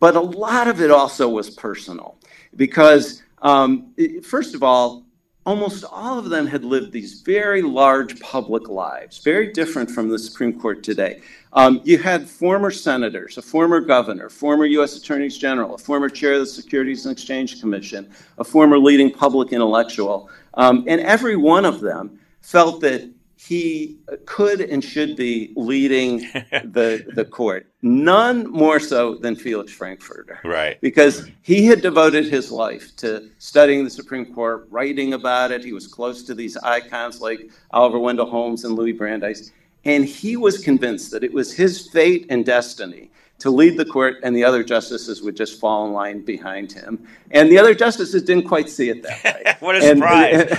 but 0.00 0.16
a 0.16 0.20
lot 0.20 0.68
of 0.68 0.82
it 0.82 0.90
also 0.90 1.28
was 1.28 1.48
personal. 1.48 2.18
Because, 2.56 3.22
um, 3.40 3.92
it, 3.96 4.26
first 4.26 4.54
of 4.54 4.62
all, 4.62 5.04
almost 5.46 5.84
all 5.90 6.18
of 6.18 6.30
them 6.30 6.46
had 6.46 6.64
lived 6.64 6.90
these 6.90 7.20
very 7.20 7.62
large 7.62 8.18
public 8.20 8.68
lives, 8.68 9.18
very 9.18 9.52
different 9.52 9.90
from 9.90 10.08
the 10.08 10.18
Supreme 10.18 10.58
Court 10.58 10.82
today. 10.82 11.20
Um, 11.52 11.80
you 11.84 11.98
had 11.98 12.28
former 12.28 12.70
senators, 12.70 13.38
a 13.38 13.42
former 13.42 13.80
governor, 13.80 14.28
former 14.28 14.64
U.S. 14.66 14.96
attorneys 14.96 15.38
general, 15.38 15.74
a 15.74 15.78
former 15.78 16.08
chair 16.08 16.34
of 16.34 16.40
the 16.40 16.46
Securities 16.46 17.06
and 17.06 17.12
Exchange 17.12 17.60
Commission, 17.60 18.10
a 18.38 18.44
former 18.44 18.78
leading 18.78 19.10
public 19.10 19.52
intellectual. 19.52 20.30
Um, 20.56 20.84
and 20.86 21.00
every 21.00 21.36
one 21.36 21.64
of 21.64 21.80
them 21.80 22.18
felt 22.40 22.80
that 22.82 23.10
he 23.36 23.98
could 24.24 24.60
and 24.62 24.82
should 24.82 25.16
be 25.16 25.52
leading 25.54 26.18
the, 26.50 27.04
the 27.14 27.24
court. 27.24 27.66
None 27.82 28.50
more 28.50 28.80
so 28.80 29.16
than 29.16 29.36
Felix 29.36 29.72
Frankfurter. 29.72 30.40
Right. 30.44 30.80
Because 30.80 31.28
he 31.42 31.66
had 31.66 31.82
devoted 31.82 32.24
his 32.24 32.50
life 32.50 32.96
to 32.96 33.28
studying 33.38 33.84
the 33.84 33.90
Supreme 33.90 34.32
Court, 34.32 34.66
writing 34.70 35.12
about 35.12 35.52
it. 35.52 35.62
He 35.62 35.74
was 35.74 35.86
close 35.86 36.22
to 36.24 36.34
these 36.34 36.56
icons 36.58 37.20
like 37.20 37.50
Oliver 37.72 37.98
Wendell 37.98 38.30
Holmes 38.30 38.64
and 38.64 38.74
Louis 38.74 38.92
Brandeis. 38.92 39.52
And 39.84 40.06
he 40.06 40.38
was 40.38 40.58
convinced 40.58 41.10
that 41.10 41.22
it 41.22 41.32
was 41.32 41.52
his 41.52 41.88
fate 41.88 42.26
and 42.30 42.46
destiny 42.46 43.10
to 43.38 43.50
lead 43.50 43.76
the 43.76 43.84
court, 43.84 44.16
and 44.22 44.34
the 44.34 44.44
other 44.44 44.62
justices 44.62 45.22
would 45.22 45.36
just 45.36 45.60
fall 45.60 45.86
in 45.86 45.92
line 45.92 46.24
behind 46.24 46.72
him. 46.72 47.06
And 47.30 47.50
the 47.50 47.58
other 47.58 47.74
justices 47.74 48.22
didn't 48.22 48.48
quite 48.48 48.68
see 48.68 48.90
it 48.90 49.02
that 49.02 49.24
way. 49.24 49.54
what 49.60 49.76
a 49.76 49.82
surprise! 49.82 50.56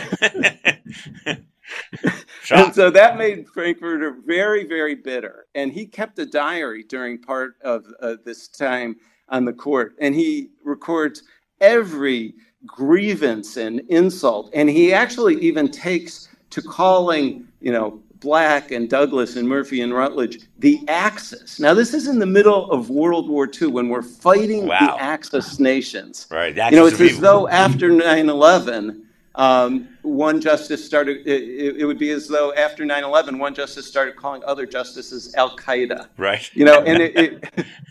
and 2.51 2.75
so 2.75 2.89
that 2.89 3.17
made 3.17 3.47
Frankfurter 3.47 4.17
very, 4.25 4.65
very 4.65 4.95
bitter. 4.95 5.45
And 5.55 5.71
he 5.71 5.85
kept 5.85 6.19
a 6.19 6.25
diary 6.25 6.83
during 6.83 7.21
part 7.21 7.55
of 7.63 7.85
uh, 8.01 8.15
this 8.25 8.47
time 8.47 8.97
on 9.29 9.45
the 9.45 9.53
court, 9.53 9.95
and 9.99 10.13
he 10.13 10.49
records 10.63 11.23
every 11.61 12.35
grievance 12.65 13.57
and 13.57 13.79
insult. 13.89 14.51
And 14.53 14.69
he 14.69 14.93
actually 14.93 15.35
even 15.35 15.71
takes 15.71 16.29
to 16.51 16.61
calling, 16.61 17.47
you 17.61 17.71
know, 17.71 18.01
Black 18.19 18.71
and 18.71 18.89
Douglas 18.89 19.35
and 19.35 19.47
Murphy 19.47 19.81
and 19.81 19.93
Rutledge 19.93 20.39
the 20.59 20.79
Axis. 20.87 21.59
Now, 21.59 21.73
this 21.73 21.93
is 21.93 22.07
in 22.07 22.19
the 22.19 22.25
middle 22.25 22.71
of 22.71 22.89
World 22.89 23.29
War 23.29 23.49
II 23.49 23.67
when 23.67 23.89
we're 23.89 24.01
fighting 24.01 24.67
wow. 24.67 24.79
the 24.79 25.01
Axis 25.01 25.59
nations. 25.59 26.27
Right. 26.31 26.55
you 26.55 26.77
know, 26.77 26.85
it's 26.85 26.99
as 26.99 27.19
though 27.19 27.47
after 27.47 27.89
9 27.89 28.29
11, 28.29 29.05
um, 29.35 29.89
one 30.01 30.39
justice 30.39 30.85
started, 30.85 31.27
it, 31.27 31.77
it, 31.77 31.85
would 31.85 31.99
be 31.99 32.11
as 32.11 32.27
though 32.27 32.53
after 32.53 32.85
9 32.85 33.03
11, 33.03 33.37
one 33.37 33.53
justice 33.53 33.85
started 33.85 34.15
calling 34.15 34.41
other 34.45 34.65
justices 34.65 35.35
Al 35.35 35.57
Qaeda. 35.57 36.07
Right. 36.17 36.49
You 36.53 36.65
know, 36.65 36.81
and 36.83 37.01
it, 37.01 37.15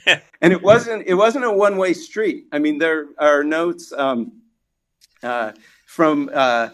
it 0.06 0.22
and 0.40 0.52
it 0.52 0.62
wasn't, 0.62 1.06
it 1.06 1.14
wasn't 1.14 1.44
a 1.44 1.52
one 1.52 1.76
way 1.76 1.92
street. 1.92 2.46
I 2.50 2.58
mean, 2.58 2.78
there 2.78 3.08
are 3.18 3.44
notes 3.44 3.92
um, 3.92 4.32
uh, 5.22 5.52
from 5.86 6.30
uh, 6.32 6.70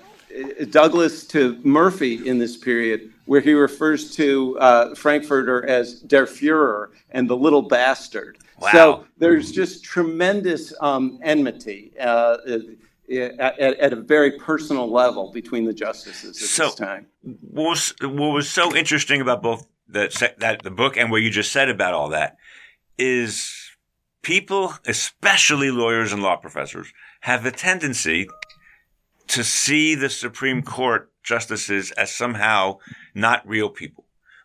Douglas 0.71 1.25
to 1.29 1.61
Murphy 1.65 2.27
in 2.29 2.39
this 2.39 2.57
period 2.57 3.13
where 3.27 3.41
he 3.41 3.53
refers 3.53 4.15
to 4.17 4.59
uh, 4.59 4.95
Frankfurter 4.95 5.65
as 5.67 6.01
Der 6.01 6.27
Fuhrer 6.27 6.89
and 7.11 7.31
the 7.31 7.37
little 7.37 7.63
bastard. 7.63 8.39
Wow. 8.59 8.71
So 8.73 9.07
there's 9.19 9.53
just 9.53 9.85
tremendous 9.85 10.75
um, 10.81 11.19
enmity. 11.23 11.93
Uh, 11.99 12.39
at, 13.09 13.59
at, 13.59 13.93
a 13.93 13.97
very 13.97 14.33
personal 14.33 14.89
level 14.89 15.33
between 15.33 15.65
the 15.65 15.73
justices 15.73 16.41
at 16.41 16.49
so, 16.49 16.65
this 16.67 16.75
time. 16.77 17.07
What 17.23 17.71
was, 17.71 17.95
what 18.01 18.33
was 18.33 18.49
so 18.49 18.75
interesting 18.75 19.21
about 19.21 19.43
both 19.43 19.67
the, 19.89 20.33
that 20.39 20.63
the 20.63 20.71
book 20.71 20.97
and 20.97 21.11
what 21.11 21.23
you 21.23 21.31
just 21.31 21.51
said 21.51 21.69
about 21.69 21.95
all 21.95 22.11
that 22.11 22.37
is 22.99 23.53
people, 24.23 24.75
especially 24.87 25.71
lawyers 25.71 26.13
and 26.13 26.23
law 26.23 26.37
professors, 26.37 26.93
have 27.21 27.45
a 27.47 27.51
tendency 27.51 28.29
to 29.31 29.45
see 29.45 29.95
the 29.95 30.11
Supreme 30.11 30.63
Court 30.63 31.11
justices 31.23 31.91
as 31.93 32.15
somehow 32.15 32.79
not 33.15 33.47
real 33.47 33.69
people. 33.69 34.05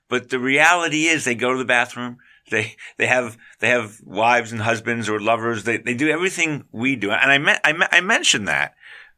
But 0.10 0.30
the 0.30 0.39
reality 0.39 1.06
is 1.06 1.26
they 1.26 1.36
go 1.36 1.52
to 1.52 1.58
the 1.58 1.65
bathroom, 1.65 2.17
they 2.52 2.76
they 2.98 3.08
have 3.08 3.38
they 3.60 3.69
have 3.69 4.00
wives 4.04 4.52
and 4.52 4.62
husbands 4.62 5.10
or 5.10 5.19
lovers. 5.19 5.63
They 5.63 5.78
they 5.78 5.95
do 5.95 6.10
everything 6.10 6.65
we 6.71 6.95
do. 6.95 7.12
And 7.12 7.32
I 7.32 7.38
me- 7.38 7.60
I, 7.63 7.74
me- 7.74 7.88
I 7.91 8.02
mentioned 8.02 8.48
that 8.48 8.76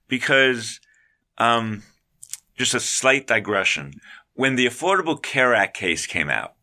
because 0.08 0.80
um, 1.38 1.84
just 2.58 2.74
a 2.74 2.80
slight 2.80 3.28
digression. 3.28 3.94
When 4.34 4.56
the 4.56 4.68
Affordable 4.68 5.22
Care 5.22 5.54
Act 5.54 5.76
case 5.76 6.06
came 6.06 6.30
out, 6.30 6.54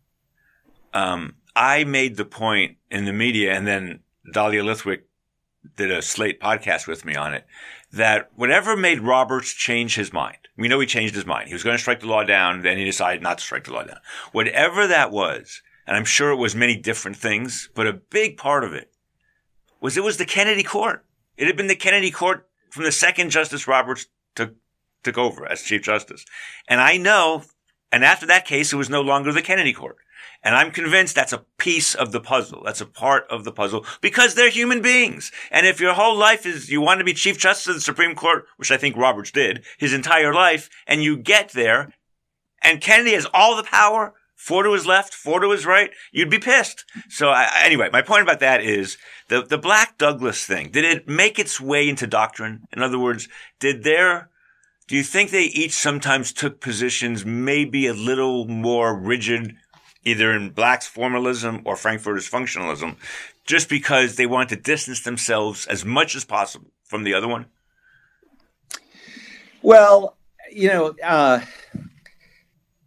um, 0.95 1.35
I 1.55 1.85
made 1.85 2.17
the 2.17 2.25
point 2.25 2.77
in 2.91 3.05
the 3.05 3.13
media, 3.13 3.53
and 3.53 3.67
then 3.67 4.01
Dahlia 4.33 4.63
Lithwick 4.63 5.03
did 5.77 5.91
a 5.91 6.03
Slate 6.03 6.41
podcast 6.41 6.87
with 6.87 7.05
me 7.05 7.17
on 7.17 7.35
it, 7.35 7.47
that 7.93 8.31
whatever 8.35 8.77
made 8.77 9.01
Roberts 9.01 9.53
change 9.53 9.95
his 9.95 10.13
mind, 10.13 10.39
we 10.57 10.69
know 10.69 10.81
he 10.81 10.87
changed 10.87 11.15
his 11.15 11.27
mind. 11.27 11.49
He 11.49 11.55
was 11.55 11.63
going 11.63 11.75
to 11.75 11.81
strike 11.81 12.01
the 12.01 12.07
law 12.07 12.25
down, 12.25 12.63
then 12.63 12.79
he 12.79 12.85
decided 12.85 13.23
not 13.23 13.39
to 13.39 13.45
strike 13.45 13.65
the 13.65 13.73
law 13.73 13.83
down. 13.83 13.99
Whatever 14.33 14.87
that 14.87 15.11
was, 15.11 15.63
and 15.87 15.97
I'm 15.97 16.05
sure 16.05 16.31
it 16.31 16.37
was 16.37 16.55
many 16.55 16.77
different 16.77 17.17
things, 17.17 17.69
but 17.75 17.87
a 17.87 17.93
big 17.93 18.37
part 18.37 18.65
of 18.65 18.73
it 18.73 18.91
was 19.81 19.97
it 19.97 20.05
was 20.05 20.17
the 20.17 20.25
Kennedy 20.25 20.63
court. 20.63 21.05
It 21.37 21.47
had 21.47 21.57
been 21.57 21.67
the 21.67 21.75
Kennedy 21.75 22.11
court 22.11 22.49
from 22.71 22.85
the 22.85 22.93
second 22.93 23.31
Justice 23.31 23.69
Roberts 23.69 24.07
took, 24.35 24.55
took 25.03 25.19
over 25.19 25.47
as 25.47 25.63
Chief 25.63 25.83
Justice. 25.83 26.25
And 26.69 26.81
I 26.81 26.97
know, 26.97 27.43
and 27.93 28.05
after 28.05 28.27
that 28.27 28.47
case, 28.47 28.73
it 28.73 28.77
was 28.77 28.89
no 28.89 29.03
longer 29.03 29.33
the 29.33 29.43
Kennedy 29.43 29.73
court. 29.73 29.97
And 30.45 30.55
I'm 30.55 30.71
convinced 30.71 31.15
that's 31.17 31.33
a 31.33 31.45
piece 31.59 31.95
of 31.95 32.13
the 32.13 32.21
puzzle. 32.21 32.63
That's 32.65 32.83
a 32.83 32.87
part 32.87 33.27
of 33.31 33.45
the 33.45 33.51
puzzle 33.51 33.85
because 34.01 34.35
they're 34.35 34.51
human 34.51 34.83
beings. 34.83 35.33
And 35.51 35.67
if 35.67 35.81
your 35.81 35.95
whole 35.95 36.17
life 36.17 36.45
is 36.45 36.71
you 36.71 36.81
want 36.81 36.99
to 36.99 37.05
be 37.05 37.15
Chief 37.15 37.39
Justice 37.39 37.69
of 37.69 37.75
the 37.75 37.81
Supreme 37.81 38.15
Court, 38.15 38.45
which 38.59 38.71
I 38.71 38.77
think 38.77 38.97
Roberts 38.97 39.31
did 39.31 39.65
his 39.79 39.93
entire 39.93 40.33
life, 40.33 40.69
and 40.87 41.03
you 41.03 41.17
get 41.17 41.51
there 41.53 41.93
and 42.63 42.81
Kennedy 42.81 43.15
has 43.15 43.27
all 43.35 43.57
the 43.57 43.65
power 43.65 44.15
four 44.35 44.63
to 44.63 44.73
his 44.73 44.87
left, 44.87 45.15
four 45.15 45.41
to 45.41 45.51
his 45.51 45.65
right, 45.65 45.91
you'd 46.13 46.31
be 46.31 46.39
pissed. 46.39 46.85
So 47.09 47.31
I, 47.31 47.49
anyway, 47.63 47.89
my 47.91 48.03
point 48.03 48.23
about 48.23 48.41
that 48.41 48.63
is 48.63 48.99
the, 49.29 49.43
the 49.43 49.59
Black 49.59 49.97
Douglas 49.97 50.45
thing, 50.45 50.71
did 50.71 50.85
it 50.85 51.09
make 51.09 51.39
its 51.39 51.61
way 51.61 51.89
into 51.89 52.07
doctrine? 52.07 52.65
In 52.73 52.83
other 52.83 52.99
words, 52.99 53.29
did 53.61 53.85
their, 53.85 54.29
do 54.87 54.97
you 54.97 55.03
think 55.03 55.31
they 55.31 55.45
each 55.45 55.73
sometimes 55.73 56.33
took 56.33 56.61
positions 56.61 57.25
maybe 57.25 57.87
a 57.87 57.95
little 57.95 58.47
more 58.47 58.95
rigid, 58.95 59.57
either 60.05 60.33
in 60.33 60.51
Black's 60.51 60.87
formalism 60.87 61.63
or 61.65 61.77
Frankfurter's 61.77 62.29
functionalism, 62.29 62.97
just 63.45 63.69
because 63.69 64.17
they 64.17 64.27
want 64.27 64.49
to 64.51 64.57
distance 64.57 65.03
themselves 65.03 65.67
as 65.67 65.85
much 65.85 66.15
as 66.15 66.25
possible 66.25 66.71
from 66.85 67.05
the 67.05 67.15
other 67.15 67.29
one? 67.29 67.47
Well, 69.63 70.17
you 70.53 70.69
know, 70.69 70.95
uh, 71.03 71.41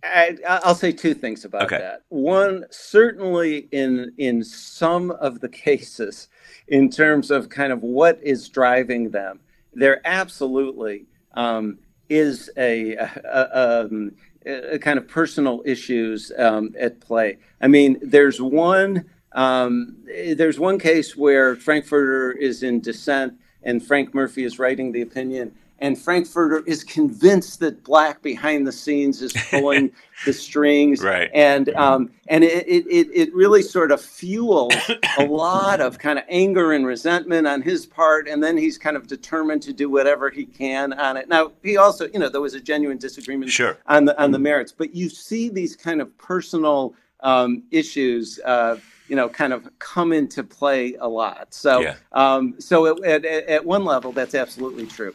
I, 0.04 0.60
will 0.66 0.76
say 0.76 0.92
two 0.92 1.14
things 1.14 1.44
about 1.44 1.64
okay. 1.64 1.80
that. 1.80 2.04
One, 2.10 2.66
certainly 2.70 3.68
in 3.72 4.14
in 4.18 4.44
some 4.44 5.12
of 5.12 5.40
the 5.40 5.50
cases, 5.68 6.28
in 6.68 6.90
terms 6.90 7.32
of 7.32 7.50
kind 7.50 7.72
of 7.72 7.82
what 7.82 8.20
is 8.22 8.48
driving 8.50 9.10
them, 9.10 9.40
there 9.74 10.02
absolutely 10.06 11.06
um, 11.34 11.80
is 12.10 12.50
a, 12.58 12.94
a, 12.94 13.12
a, 13.26 13.86
um, 13.86 14.12
a, 14.48 14.80
kind 14.80 14.98
of 14.98 15.08
personal 15.08 15.62
issues 15.66 16.32
um, 16.38 16.74
at 16.80 17.00
play. 17.00 17.38
I 17.62 17.68
mean, 17.68 18.00
there's 18.02 18.42
one 18.42 19.06
um, 19.34 19.98
there's 20.36 20.60
one 20.60 20.80
case 20.80 21.16
where 21.16 21.56
Frankfurter 21.56 22.32
is 22.32 22.64
in 22.64 22.82
dissent 22.82 23.34
and 23.62 23.86
Frank 23.86 24.16
Murphy 24.16 24.44
is 24.44 24.58
writing 24.58 24.92
the 24.92 25.02
opinion 25.02 25.54
and 25.80 25.98
Frankfurter 25.98 26.63
is 26.66 26.84
convinced 26.84 27.60
that 27.60 27.84
Black 27.84 28.22
behind 28.22 28.66
the 28.66 28.72
scenes 28.72 29.22
is 29.22 29.34
pulling 29.52 29.92
the 30.26 30.34
strings, 30.34 31.04
right? 31.04 31.30
And 31.34 31.70
um, 31.76 32.10
and 32.28 32.44
it, 32.44 32.66
it 32.68 33.08
it 33.13 33.34
really 33.34 33.62
sort 33.62 33.92
of 33.92 34.02
fuels 34.02 34.74
a 35.20 35.26
lot 35.26 35.80
of 35.80 36.00
kind 36.00 36.18
of 36.18 36.26
anger 36.30 36.74
and 36.74 36.86
resentment 36.86 37.48
on 37.48 37.62
his 37.62 37.86
part, 37.86 38.28
and 38.28 38.44
then 38.44 38.58
he's 38.58 38.78
kind 38.78 38.98
of 38.98 39.08
determined 39.08 39.62
to 39.63 39.74
do 39.74 39.90
whatever 39.90 40.30
he 40.30 40.46
can 40.46 40.94
on 40.94 41.18
it. 41.18 41.30
Now 41.30 41.52
he 41.62 41.78
also, 41.78 42.08
you 42.10 42.20
know, 42.20 42.30
there 42.30 42.42
was 42.42 42.56
a 42.56 42.62
genuine 42.62 42.98
disagreement 42.98 43.52
sure. 43.52 43.78
on 43.86 44.06
the 44.06 44.20
on 44.22 44.32
the 44.32 44.40
merits, 44.40 44.72
but 44.72 44.96
you 44.96 45.10
see 45.10 45.50
these 45.50 45.76
kind 45.76 46.02
of 46.02 46.18
personal 46.18 46.96
um, 47.22 47.63
issues. 47.72 48.40
Uh, 48.44 48.78
you 49.08 49.16
know, 49.16 49.30
kind 49.30 49.54
of 49.54 49.70
come 49.80 50.12
into 50.12 50.44
play 50.44 50.96
a 50.96 51.08
lot. 51.08 51.54
So, 51.54 51.80
yeah. 51.80 51.96
um, 52.12 52.56
so 52.60 53.02
at, 53.06 53.24
at, 53.24 53.48
at 53.48 53.66
one 53.66 53.86
level, 53.86 54.12
that's 54.12 54.36
absolutely 54.36 54.86
true. 54.86 55.13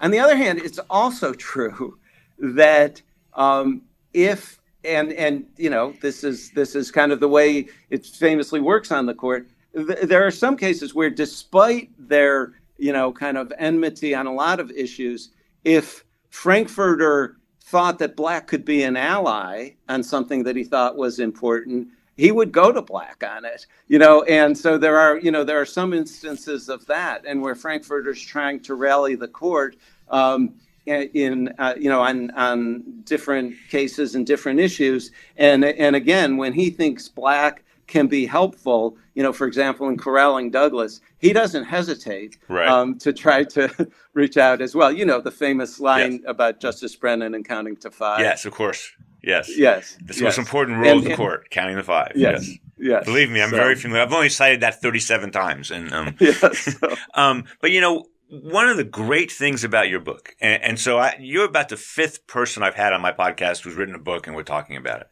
On 0.00 0.10
the 0.10 0.18
other 0.18 0.36
hand, 0.36 0.58
it's 0.58 0.78
also 0.90 1.32
true 1.50 1.98
that 2.38 3.00
um, 3.34 3.82
if 4.12 4.60
and 4.84 5.12
and 5.14 5.46
you 5.56 5.70
know 5.70 5.94
this 6.00 6.24
is 6.24 6.50
this 6.50 6.74
is 6.74 6.90
kind 6.90 7.12
of 7.12 7.20
the 7.20 7.28
way 7.28 7.66
it 7.90 8.06
famously 8.06 8.60
works 8.60 8.92
on 8.92 9.06
the 9.06 9.14
court. 9.14 9.48
Th- 9.74 10.00
there 10.02 10.26
are 10.26 10.30
some 10.30 10.56
cases 10.56 10.94
where, 10.94 11.10
despite 11.10 11.90
their 11.98 12.52
you 12.76 12.92
know 12.92 13.12
kind 13.12 13.38
of 13.38 13.52
enmity 13.58 14.14
on 14.14 14.26
a 14.26 14.32
lot 14.32 14.60
of 14.60 14.70
issues, 14.70 15.30
if 15.64 16.04
Frankfurter 16.30 17.36
thought 17.62 17.98
that 17.98 18.14
Black 18.14 18.46
could 18.46 18.64
be 18.64 18.82
an 18.82 18.96
ally 18.96 19.70
on 19.88 20.02
something 20.02 20.44
that 20.44 20.54
he 20.54 20.64
thought 20.64 20.96
was 20.96 21.18
important, 21.18 21.88
he 22.16 22.30
would 22.30 22.52
go 22.52 22.72
to 22.72 22.82
black 22.82 23.22
on 23.28 23.44
it 23.44 23.66
you 23.88 23.98
know 23.98 24.22
and 24.24 24.56
so 24.56 24.78
there 24.78 24.98
are 24.98 25.18
you 25.18 25.30
know 25.30 25.44
there 25.44 25.60
are 25.60 25.66
some 25.66 25.92
instances 25.92 26.68
of 26.68 26.84
that 26.86 27.24
and 27.26 27.40
where 27.40 27.54
frankfurter's 27.54 28.20
trying 28.20 28.60
to 28.60 28.74
rally 28.74 29.14
the 29.14 29.28
court 29.28 29.76
um, 30.10 30.54
in 30.86 31.48
uh, 31.58 31.74
you 31.78 31.88
know 31.88 32.00
on 32.00 32.30
on 32.32 32.82
different 33.04 33.54
cases 33.70 34.14
and 34.14 34.26
different 34.26 34.60
issues 34.60 35.10
and 35.36 35.64
and 35.64 35.96
again 35.96 36.36
when 36.36 36.52
he 36.52 36.70
thinks 36.70 37.08
black 37.08 37.64
can 37.86 38.06
be 38.06 38.26
helpful 38.26 38.96
you 39.14 39.22
know 39.22 39.32
for 39.32 39.46
example 39.46 39.88
in 39.88 39.96
corralling 39.96 40.50
douglas 40.50 41.00
he 41.18 41.32
doesn't 41.32 41.64
hesitate 41.64 42.38
right. 42.48 42.68
um, 42.68 42.98
to 42.98 43.12
try 43.12 43.42
to 43.42 43.90
reach 44.14 44.36
out 44.36 44.60
as 44.60 44.74
well 44.74 44.92
you 44.92 45.04
know 45.04 45.20
the 45.20 45.30
famous 45.30 45.80
line 45.80 46.12
yes. 46.12 46.20
about 46.26 46.60
justice 46.60 46.94
brennan 46.94 47.34
and 47.34 47.46
counting 47.46 47.76
to 47.76 47.90
five 47.90 48.20
yes 48.20 48.44
of 48.44 48.52
course 48.52 48.92
yes 49.26 49.50
yes 49.56 49.96
this 50.02 50.20
yes. 50.20 50.22
most 50.22 50.38
important 50.38 50.78
rule 50.78 50.90
and, 50.90 50.98
of 50.98 51.04
the 51.04 51.16
court 51.16 51.50
counting 51.50 51.76
the 51.76 51.82
five 51.82 52.12
yes 52.14 52.46
yes, 52.48 52.58
yes. 52.78 53.04
believe 53.04 53.30
me 53.30 53.42
i'm 53.42 53.50
so. 53.50 53.56
very 53.56 53.74
familiar 53.74 54.02
i've 54.02 54.12
only 54.12 54.28
cited 54.28 54.60
that 54.60 54.80
37 54.80 55.30
times 55.30 55.70
and 55.70 55.92
um, 55.92 56.16
yes, 56.20 56.76
so. 56.78 56.94
um, 57.14 57.44
but 57.60 57.70
you 57.70 57.80
know 57.80 58.04
one 58.28 58.68
of 58.68 58.76
the 58.76 58.84
great 58.84 59.30
things 59.30 59.64
about 59.64 59.88
your 59.88 60.00
book, 60.00 60.34
and, 60.40 60.62
and 60.62 60.80
so 60.80 60.98
I, 60.98 61.16
you're 61.20 61.44
about 61.44 61.68
the 61.68 61.76
fifth 61.76 62.26
person 62.26 62.62
I've 62.62 62.74
had 62.74 62.92
on 62.92 63.00
my 63.00 63.12
podcast 63.12 63.62
who's 63.62 63.74
written 63.74 63.94
a 63.94 63.98
book 63.98 64.26
and 64.26 64.34
we're 64.34 64.42
talking 64.42 64.76
about 64.76 65.02
it. 65.02 65.08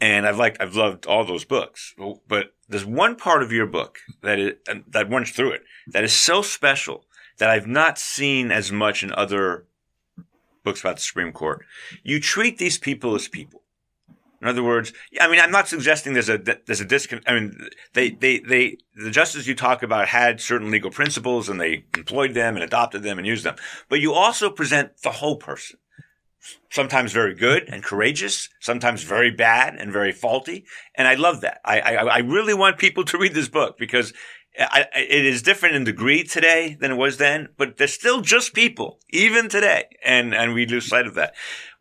And 0.00 0.26
I've 0.26 0.38
liked, 0.38 0.60
I've 0.60 0.74
loved 0.74 1.06
all 1.06 1.24
those 1.24 1.44
books, 1.44 1.94
but 2.28 2.54
there's 2.68 2.84
one 2.84 3.16
part 3.16 3.42
of 3.42 3.52
your 3.52 3.66
book 3.66 3.98
that 4.22 4.38
is, 4.38 4.52
that 4.88 5.10
runs 5.10 5.30
through 5.30 5.52
it 5.52 5.62
that 5.88 6.04
is 6.04 6.12
so 6.12 6.42
special 6.42 7.04
that 7.38 7.48
I've 7.48 7.66
not 7.66 7.98
seen 7.98 8.50
as 8.50 8.72
much 8.72 9.02
in 9.02 9.12
other 9.12 9.66
books 10.66 10.80
about 10.80 10.96
the 10.96 11.02
Supreme 11.02 11.32
Court. 11.32 11.64
You 12.02 12.20
treat 12.20 12.58
these 12.58 12.76
people 12.76 13.14
as 13.14 13.28
people. 13.28 13.62
In 14.42 14.48
other 14.48 14.62
words, 14.62 14.92
I 15.18 15.28
mean, 15.28 15.40
I'm 15.40 15.52
not 15.52 15.68
suggesting 15.68 16.12
there's 16.12 16.28
a 16.28 16.36
there's 16.38 16.82
a 16.82 16.84
discon. 16.84 17.22
I 17.26 17.34
mean, 17.34 17.56
they 17.94 18.10
they 18.10 18.40
they 18.40 18.76
the 18.94 19.10
justices 19.10 19.48
you 19.48 19.54
talk 19.54 19.82
about 19.82 20.08
had 20.08 20.40
certain 20.40 20.70
legal 20.70 20.90
principles 20.90 21.48
and 21.48 21.58
they 21.58 21.84
employed 21.96 22.34
them 22.34 22.54
and 22.56 22.64
adopted 22.64 23.02
them 23.02 23.16
and 23.16 23.26
used 23.26 23.44
them. 23.44 23.56
But 23.88 24.00
you 24.00 24.12
also 24.12 24.50
present 24.50 25.00
the 25.02 25.12
whole 25.12 25.36
person. 25.36 25.78
Sometimes 26.70 27.12
very 27.12 27.34
good 27.34 27.64
and 27.68 27.82
courageous, 27.82 28.48
sometimes 28.60 29.02
very 29.02 29.30
bad 29.30 29.74
and 29.74 29.90
very 29.92 30.12
faulty. 30.12 30.64
And 30.94 31.08
I 31.08 31.14
love 31.14 31.40
that. 31.40 31.60
I 31.64 31.80
I, 31.80 31.92
I 31.92 32.18
really 32.18 32.54
want 32.54 32.76
people 32.76 33.04
to 33.04 33.18
read 33.18 33.34
this 33.34 33.48
book 33.48 33.78
because 33.78 34.12
I, 34.58 34.86
it 34.94 35.24
is 35.24 35.42
different 35.42 35.74
in 35.74 35.84
degree 35.84 36.24
today 36.24 36.76
than 36.80 36.92
it 36.92 36.96
was 36.96 37.18
then, 37.18 37.48
but 37.56 37.76
they're 37.76 37.86
still 37.88 38.20
just 38.20 38.54
people, 38.54 39.00
even 39.10 39.48
today. 39.48 39.84
And, 40.04 40.34
and 40.34 40.54
we 40.54 40.66
lose 40.66 40.86
sight 40.86 41.06
of 41.06 41.14
that. 41.14 41.34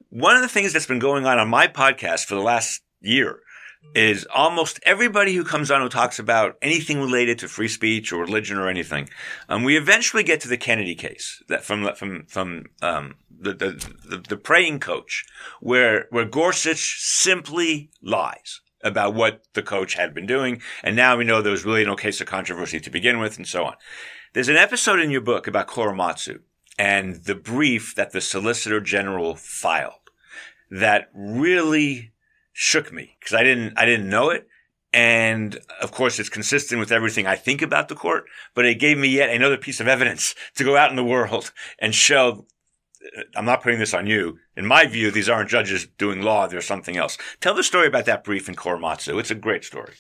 One 0.10 0.36
of 0.36 0.42
the 0.42 0.50
things 0.50 0.74
that's 0.74 0.86
been 0.86 1.00
going 1.00 1.26
on 1.26 1.40
on 1.40 1.50
my 1.50 1.68
podcast 1.68 2.26
for 2.26 2.36
the 2.36 2.42
last 2.42 2.82
year 3.02 3.40
is 3.94 4.28
almost 4.34 4.80
everybody 4.84 5.36
who 5.36 5.44
comes 5.44 5.70
on 5.72 5.82
who 5.82 5.90
talks 5.90 6.20
about 6.20 6.58
anything 6.62 7.00
related 7.00 7.40
to 7.40 7.48
free 7.48 7.68
speech 7.68 8.12
or 8.12 8.22
religion 8.22 8.58
or 8.58 8.68
anything. 8.68 9.08
Um, 9.48 9.64
we 9.64 9.78
eventually 9.78 10.24
get 10.24 10.42
to 10.42 10.48
the 10.48 10.58
Kennedy 10.58 10.96
case 10.96 11.44
that 11.48 11.64
from, 11.64 11.94
from, 11.96 12.26
from, 12.28 12.66
um, 12.82 13.16
the, 13.30 13.54
the, 13.54 13.96
the, 14.06 14.18
the 14.18 14.38
praying 14.38 14.80
coach 14.80 15.26
where, 15.60 16.08
where 16.10 16.26
Gorsuch 16.26 17.00
simply 17.00 17.92
lies 18.02 18.62
about 18.86 19.16
what 19.16 19.42
the 19.54 19.64
coach 19.64 19.96
had 19.96 20.14
been 20.14 20.28
doing. 20.28 20.62
And 20.84 20.96
now 20.96 21.18
we 21.18 21.26
know 21.26 21.42
there 21.42 21.52
was 21.52 21.66
really 21.66 21.84
no 21.84 21.96
case 21.96 22.22
of 22.22 22.28
controversy 22.28 22.80
to 22.80 22.90
begin 22.90 23.20
with 23.20 23.36
and 23.36 23.48
so 23.48 23.66
on. 23.66 23.74
There's 24.34 24.48
an 24.48 24.56
episode 24.56 25.00
in 25.00 25.12
your 25.12 25.22
book 25.22 25.48
about 25.48 25.68
Korematsu 25.68 26.40
and 26.78 27.16
the 27.16 27.36
brief 27.36 27.96
that 27.96 28.12
the 28.12 28.22
Solicitor 28.22 28.80
General 28.80 29.36
filed 29.36 29.94
that 30.70 31.10
really 31.14 32.12
shook 32.54 32.94
me 32.94 33.18
because 33.20 33.34
I 33.34 33.44
didn't, 33.44 33.74
I 33.78 33.86
didn't 33.86 34.10
know 34.10 34.30
it. 34.30 34.48
And 34.94 35.60
of 35.82 35.92
course, 35.92 36.20
it's 36.20 36.30
consistent 36.30 36.80
with 36.80 36.92
everything 36.92 37.28
I 37.28 37.36
think 37.36 37.62
about 37.62 37.90
the 37.90 37.96
court, 37.96 38.26
but 38.54 38.66
it 38.66 38.76
gave 38.76 38.98
me 38.98 39.10
yet 39.10 39.30
another 39.30 39.58
piece 39.58 39.82
of 39.82 39.90
evidence 39.90 40.36
to 40.56 40.64
go 40.64 40.78
out 40.78 40.90
in 40.90 40.96
the 40.96 41.04
world 41.04 41.52
and 41.80 41.94
show 41.94 42.46
I'm 43.36 43.46
not 43.46 43.62
putting 43.64 43.80
this 43.80 43.94
on 43.94 44.08
you. 44.08 44.40
In 44.58 44.66
my 44.66 44.86
view, 44.86 45.12
these 45.12 45.30
aren't 45.30 45.50
judges 45.50 45.88
doing 45.98 46.22
law. 46.22 46.48
There's 46.48 46.66
something 46.66 46.98
else. 46.98 47.18
Tell 47.42 47.54
the 47.54 47.64
story 47.64 47.88
about 47.88 48.06
that 48.06 48.24
brief 48.24 48.50
in 48.50 48.56
Korematsu. 48.56 49.20
It's 49.20 49.32
a 49.32 49.36
great 49.36 49.64
story. 49.64 49.94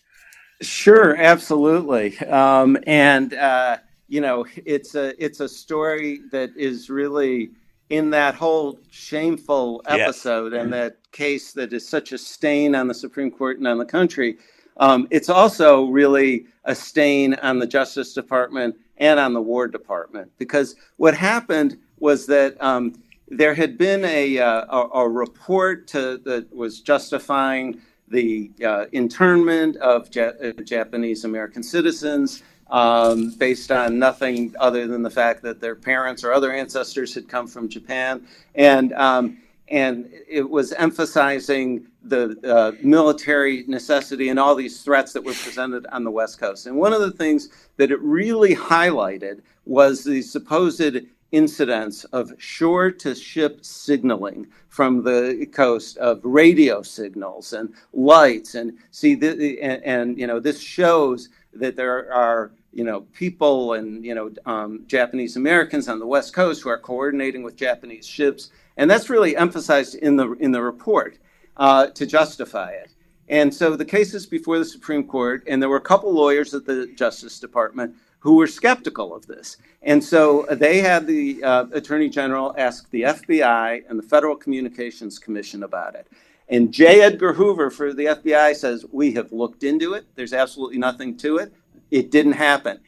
Sure, 0.61 1.15
absolutely. 1.15 2.17
Um, 2.19 2.77
and, 2.87 3.33
uh, 3.33 3.77
you 4.07 4.21
know, 4.21 4.45
it's 4.55 4.95
a, 4.95 5.13
it's 5.23 5.39
a 5.39 5.49
story 5.49 6.21
that 6.31 6.51
is 6.55 6.89
really 6.89 7.51
in 7.89 8.09
that 8.09 8.35
whole 8.35 8.79
shameful 8.89 9.81
episode 9.85 10.53
yes. 10.53 10.63
and 10.63 10.73
that 10.73 10.97
case 11.11 11.53
that 11.53 11.71
is 11.71 11.87
such 11.87 12.11
a 12.11 12.17
stain 12.17 12.73
on 12.73 12.87
the 12.87 12.93
Supreme 12.93 13.29
Court 13.29 13.57
and 13.57 13.67
on 13.67 13.77
the 13.77 13.85
country. 13.85 14.37
Um, 14.77 15.07
it's 15.11 15.29
also 15.29 15.85
really 15.85 16.47
a 16.65 16.75
stain 16.75 17.35
on 17.35 17.59
the 17.59 17.67
Justice 17.67 18.13
Department 18.13 18.75
and 18.97 19.19
on 19.19 19.33
the 19.33 19.41
War 19.41 19.67
Department 19.67 20.31
because 20.37 20.75
what 20.97 21.15
happened 21.15 21.77
was 21.99 22.25
that 22.27 22.61
um, 22.61 22.93
there 23.27 23.55
had 23.55 23.77
been 23.77 24.05
a, 24.05 24.37
uh, 24.37 24.65
a, 24.69 24.99
a, 24.99 25.09
report 25.09 25.87
to, 25.87 26.17
that 26.25 26.53
was 26.55 26.81
justifying 26.81 27.81
the 28.07 28.51
uh, 28.63 28.85
internment 28.91 29.77
of 29.77 30.13
ja- 30.15 30.31
uh, 30.43 30.51
Japanese 30.63 31.25
American 31.25 31.63
citizens 31.63 32.43
um, 32.69 33.31
based 33.31 33.71
on 33.71 33.97
nothing 33.99 34.53
other 34.59 34.87
than 34.87 35.01
the 35.01 35.09
fact 35.09 35.41
that 35.43 35.59
their 35.59 35.75
parents 35.75 36.23
or 36.23 36.33
other 36.33 36.51
ancestors 36.51 37.13
had 37.13 37.27
come 37.27 37.47
from 37.47 37.67
Japan. 37.67 38.25
And, 38.55 38.93
um, 38.93 39.37
and 39.69 40.09
it 40.27 40.47
was 40.47 40.73
emphasizing 40.73 41.87
the 42.03 42.37
uh, 42.43 42.71
military 42.83 43.63
necessity 43.67 44.29
and 44.29 44.39
all 44.39 44.53
these 44.53 44.83
threats 44.83 45.13
that 45.13 45.23
were 45.23 45.33
presented 45.33 45.87
on 45.87 46.03
the 46.03 46.11
West 46.11 46.39
Coast. 46.39 46.67
And 46.67 46.75
one 46.75 46.93
of 46.93 47.01
the 47.01 47.11
things 47.11 47.49
that 47.77 47.91
it 47.91 47.99
really 48.01 48.55
highlighted 48.55 49.41
was 49.65 50.03
the 50.03 50.21
supposed 50.21 51.01
incidents 51.35 52.05
of 52.05 52.31
shore 52.37 52.89
to 52.89 53.13
ship 53.13 53.63
signaling 53.65 54.47
from 54.69 55.03
the 55.03 55.45
coast 55.51 55.97
of 55.97 56.21
radio 56.23 56.81
signals 56.81 57.51
and 57.51 57.73
lights. 57.91 58.55
And 58.55 58.77
see 58.91 59.15
the, 59.15 59.59
and, 59.61 59.83
and, 59.83 60.17
you 60.17 60.27
know 60.27 60.39
this 60.39 60.61
shows 60.61 61.29
that 61.53 61.75
there 61.75 62.11
are 62.13 62.51
you 62.71 62.85
know 62.85 63.01
people 63.13 63.73
and 63.73 64.03
you 64.05 64.15
know 64.15 64.31
um, 64.45 64.83
Japanese 64.87 65.35
Americans 65.35 65.89
on 65.89 65.99
the 65.99 66.07
west 66.07 66.33
coast 66.33 66.61
who 66.61 66.69
are 66.69 66.79
coordinating 66.79 67.43
with 67.43 67.57
Japanese 67.57 68.07
ships. 68.07 68.49
And 68.77 68.89
that's 68.89 69.09
really 69.09 69.35
emphasized 69.35 69.95
in 69.95 70.15
the 70.15 70.31
in 70.33 70.51
the 70.53 70.61
report 70.61 71.17
uh, 71.57 71.87
to 71.87 72.05
justify 72.05 72.71
it. 72.71 72.91
And 73.27 73.53
so 73.53 73.75
the 73.75 73.85
case 73.85 74.13
is 74.13 74.25
before 74.25 74.59
the 74.59 74.65
Supreme 74.65 75.03
Court 75.03 75.43
and 75.47 75.61
there 75.61 75.69
were 75.69 75.77
a 75.77 75.91
couple 75.91 76.13
lawyers 76.13 76.53
at 76.53 76.65
the 76.65 76.87
Justice 76.95 77.39
Department 77.39 77.95
who 78.25 78.37
were 78.37 78.47
skeptical 78.47 79.13
of 79.13 79.27
this. 79.27 79.57
And 79.83 80.03
so 80.03 80.47
they 80.49 80.79
had 80.79 81.05
the 81.05 81.43
uh, 81.43 81.65
Attorney 81.73 82.09
General 82.09 82.55
ask 82.57 82.89
the 82.89 83.03
FBI 83.03 83.83
and 83.87 83.99
the 83.99 84.03
Federal 84.03 84.35
Communications 84.35 85.19
Commission 85.19 85.61
about 85.61 85.93
it. 85.93 86.07
And 86.49 86.73
J. 86.73 87.03
Edgar 87.03 87.33
Hoover 87.33 87.69
for 87.69 87.93
the 87.93 88.05
FBI 88.05 88.55
says, 88.55 88.83
We 88.91 89.13
have 89.13 89.31
looked 89.31 89.63
into 89.63 89.93
it. 89.93 90.07
There's 90.15 90.33
absolutely 90.33 90.79
nothing 90.79 91.15
to 91.17 91.37
it. 91.37 91.53
It 91.91 92.09
didn't 92.09 92.31
happen. 92.31 92.79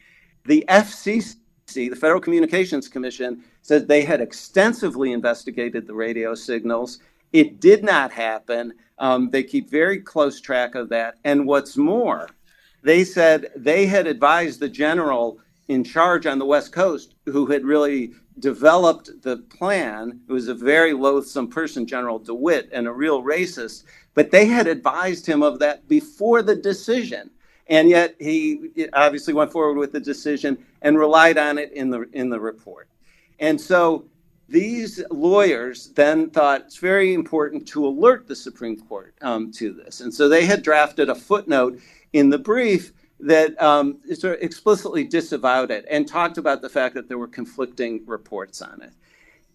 The 0.44 0.64
FCC, 0.68 1.36
the 1.66 1.90
Federal 1.90 2.20
Communications 2.20 2.88
Commission, 2.88 3.44
says 3.62 3.86
they 3.86 4.02
had 4.02 4.20
extensively 4.20 5.12
investigated 5.12 5.86
the 5.86 5.94
radio 5.94 6.34
signals. 6.34 6.98
It 7.32 7.60
did 7.60 7.84
not 7.84 8.10
happen. 8.10 8.72
Um, 8.98 9.30
they 9.30 9.44
keep 9.44 9.70
very 9.70 10.00
close 10.00 10.40
track 10.40 10.74
of 10.74 10.88
that. 10.88 11.14
And 11.22 11.46
what's 11.46 11.76
more, 11.76 12.28
they 12.82 13.04
said 13.04 13.50
they 13.56 13.86
had 13.86 14.06
advised 14.06 14.60
the 14.60 14.68
general 14.68 15.38
in 15.68 15.84
charge 15.84 16.26
on 16.26 16.38
the 16.38 16.46
West 16.46 16.72
Coast 16.72 17.14
who 17.26 17.46
had 17.46 17.64
really 17.64 18.12
developed 18.38 19.10
the 19.22 19.38
plan. 19.58 20.20
It 20.28 20.32
was 20.32 20.48
a 20.48 20.54
very 20.54 20.92
loathsome 20.92 21.48
person, 21.48 21.86
General 21.86 22.18
DeWitt, 22.18 22.70
and 22.72 22.86
a 22.86 22.92
real 22.92 23.22
racist, 23.22 23.84
but 24.14 24.30
they 24.30 24.46
had 24.46 24.66
advised 24.66 25.26
him 25.26 25.42
of 25.42 25.58
that 25.58 25.88
before 25.88 26.42
the 26.42 26.56
decision. 26.56 27.30
And 27.66 27.90
yet 27.90 28.14
he 28.18 28.70
obviously 28.94 29.34
went 29.34 29.52
forward 29.52 29.76
with 29.76 29.92
the 29.92 30.00
decision 30.00 30.64
and 30.80 30.98
relied 30.98 31.36
on 31.36 31.58
it 31.58 31.72
in 31.72 31.90
the 31.90 32.08
in 32.12 32.30
the 32.30 32.40
report. 32.40 32.88
And 33.40 33.60
so 33.60 34.06
these 34.48 35.02
lawyers 35.10 35.88
then 35.88 36.30
thought 36.30 36.62
it's 36.62 36.78
very 36.78 37.12
important 37.12 37.68
to 37.68 37.86
alert 37.86 38.26
the 38.26 38.34
Supreme 38.34 38.80
Court 38.80 39.14
um, 39.20 39.52
to 39.52 39.74
this. 39.74 40.00
And 40.00 40.12
so 40.12 40.28
they 40.28 40.46
had 40.46 40.62
drafted 40.62 41.10
a 41.10 41.14
footnote 41.14 41.78
in 42.12 42.30
the 42.30 42.38
brief 42.38 42.92
that 43.20 43.60
um, 43.60 43.98
sort 44.14 44.36
of 44.36 44.42
explicitly 44.42 45.04
disavowed 45.04 45.70
it 45.70 45.84
and 45.90 46.06
talked 46.06 46.38
about 46.38 46.62
the 46.62 46.68
fact 46.68 46.94
that 46.94 47.08
there 47.08 47.18
were 47.18 47.28
conflicting 47.28 48.02
reports 48.06 48.62
on 48.62 48.80
it. 48.82 48.92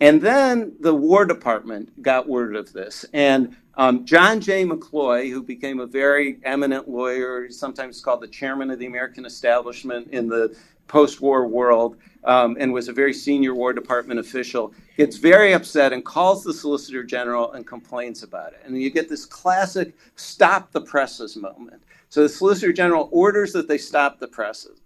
And 0.02 0.22
then 0.22 0.76
the 0.82 0.94
War 0.94 1.26
Department 1.26 2.02
got 2.02 2.28
word 2.28 2.56
of 2.56 2.74
this. 2.74 3.06
And 3.14 3.56
um, 3.76 4.06
John 4.06 4.42
J. 4.42 4.66
McCloy, 4.66 5.32
who 5.32 5.42
became 5.42 5.80
a 5.80 5.86
very 5.86 6.40
eminent 6.44 6.90
lawyer, 6.90 7.50
sometimes 7.50 8.02
called 8.02 8.22
the 8.22 8.28
chairman 8.28 8.70
of 8.70 8.80
the 8.80 8.86
American 8.86 9.26
establishment 9.26 10.10
in 10.12 10.28
the 10.28 10.56
post 10.88 11.22
war 11.22 11.48
world, 11.48 11.96
um, 12.26 12.58
and 12.60 12.72
was 12.74 12.90
a 12.90 12.94
very 12.94 13.14
senior 13.14 13.56
War 13.56 13.72
Department 13.72 14.20
official, 14.20 14.74
gets 14.98 15.16
very 15.16 15.54
upset 15.54 15.94
and 15.94 16.04
calls 16.04 16.44
the 16.44 16.54
Solicitor 16.54 17.04
General 17.04 17.54
and 17.54 17.66
complains 17.66 18.24
about 18.24 18.54
it. 18.54 18.62
And 18.66 18.80
you 18.80 18.90
get 18.90 19.10
this 19.10 19.26
classic 19.26 19.96
stop 20.16 20.72
the 20.72 20.82
presses 20.82 21.36
moment 21.36 21.82
so 22.14 22.22
the 22.22 22.30
Solicitor 22.30 22.72
General 22.72 23.10
orders 23.12 23.54
that 23.54 23.68
they 23.68 23.80
stop 23.80 24.20
the 24.20 24.28
presses. 24.28 24.82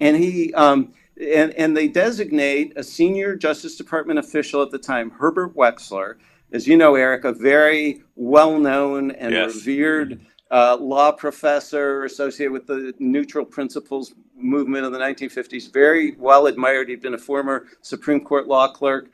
And 0.00 0.16
he 0.16 0.52
um, 0.54 0.94
and, 1.16 1.54
and 1.54 1.76
they 1.76 1.86
designate 1.86 2.72
a 2.74 2.82
senior 2.82 3.36
Justice 3.36 3.76
Department 3.76 4.18
official 4.18 4.62
at 4.62 4.72
the 4.72 4.78
time, 4.78 5.12
Herbert 5.12 5.54
Wechsler, 5.54 6.16
as 6.50 6.66
you 6.66 6.76
know, 6.76 6.96
Eric, 6.96 7.24
a 7.24 7.32
very 7.32 8.02
well-known 8.16 9.12
and 9.12 9.32
yes. 9.32 9.54
revered 9.54 10.20
uh, 10.50 10.76
law 10.80 11.12
professor 11.12 12.02
associated 12.02 12.50
with 12.50 12.66
the 12.66 12.92
neutral 12.98 13.44
principles 13.44 14.14
movement 14.36 14.84
of 14.84 14.90
the 14.90 14.98
1950s, 14.98 15.72
very 15.72 16.16
well 16.16 16.48
admired. 16.48 16.88
He'd 16.88 17.00
been 17.00 17.14
a 17.14 17.18
former 17.18 17.66
Supreme 17.80 18.24
Court 18.24 18.48
law 18.48 18.72
clerk 18.72 19.06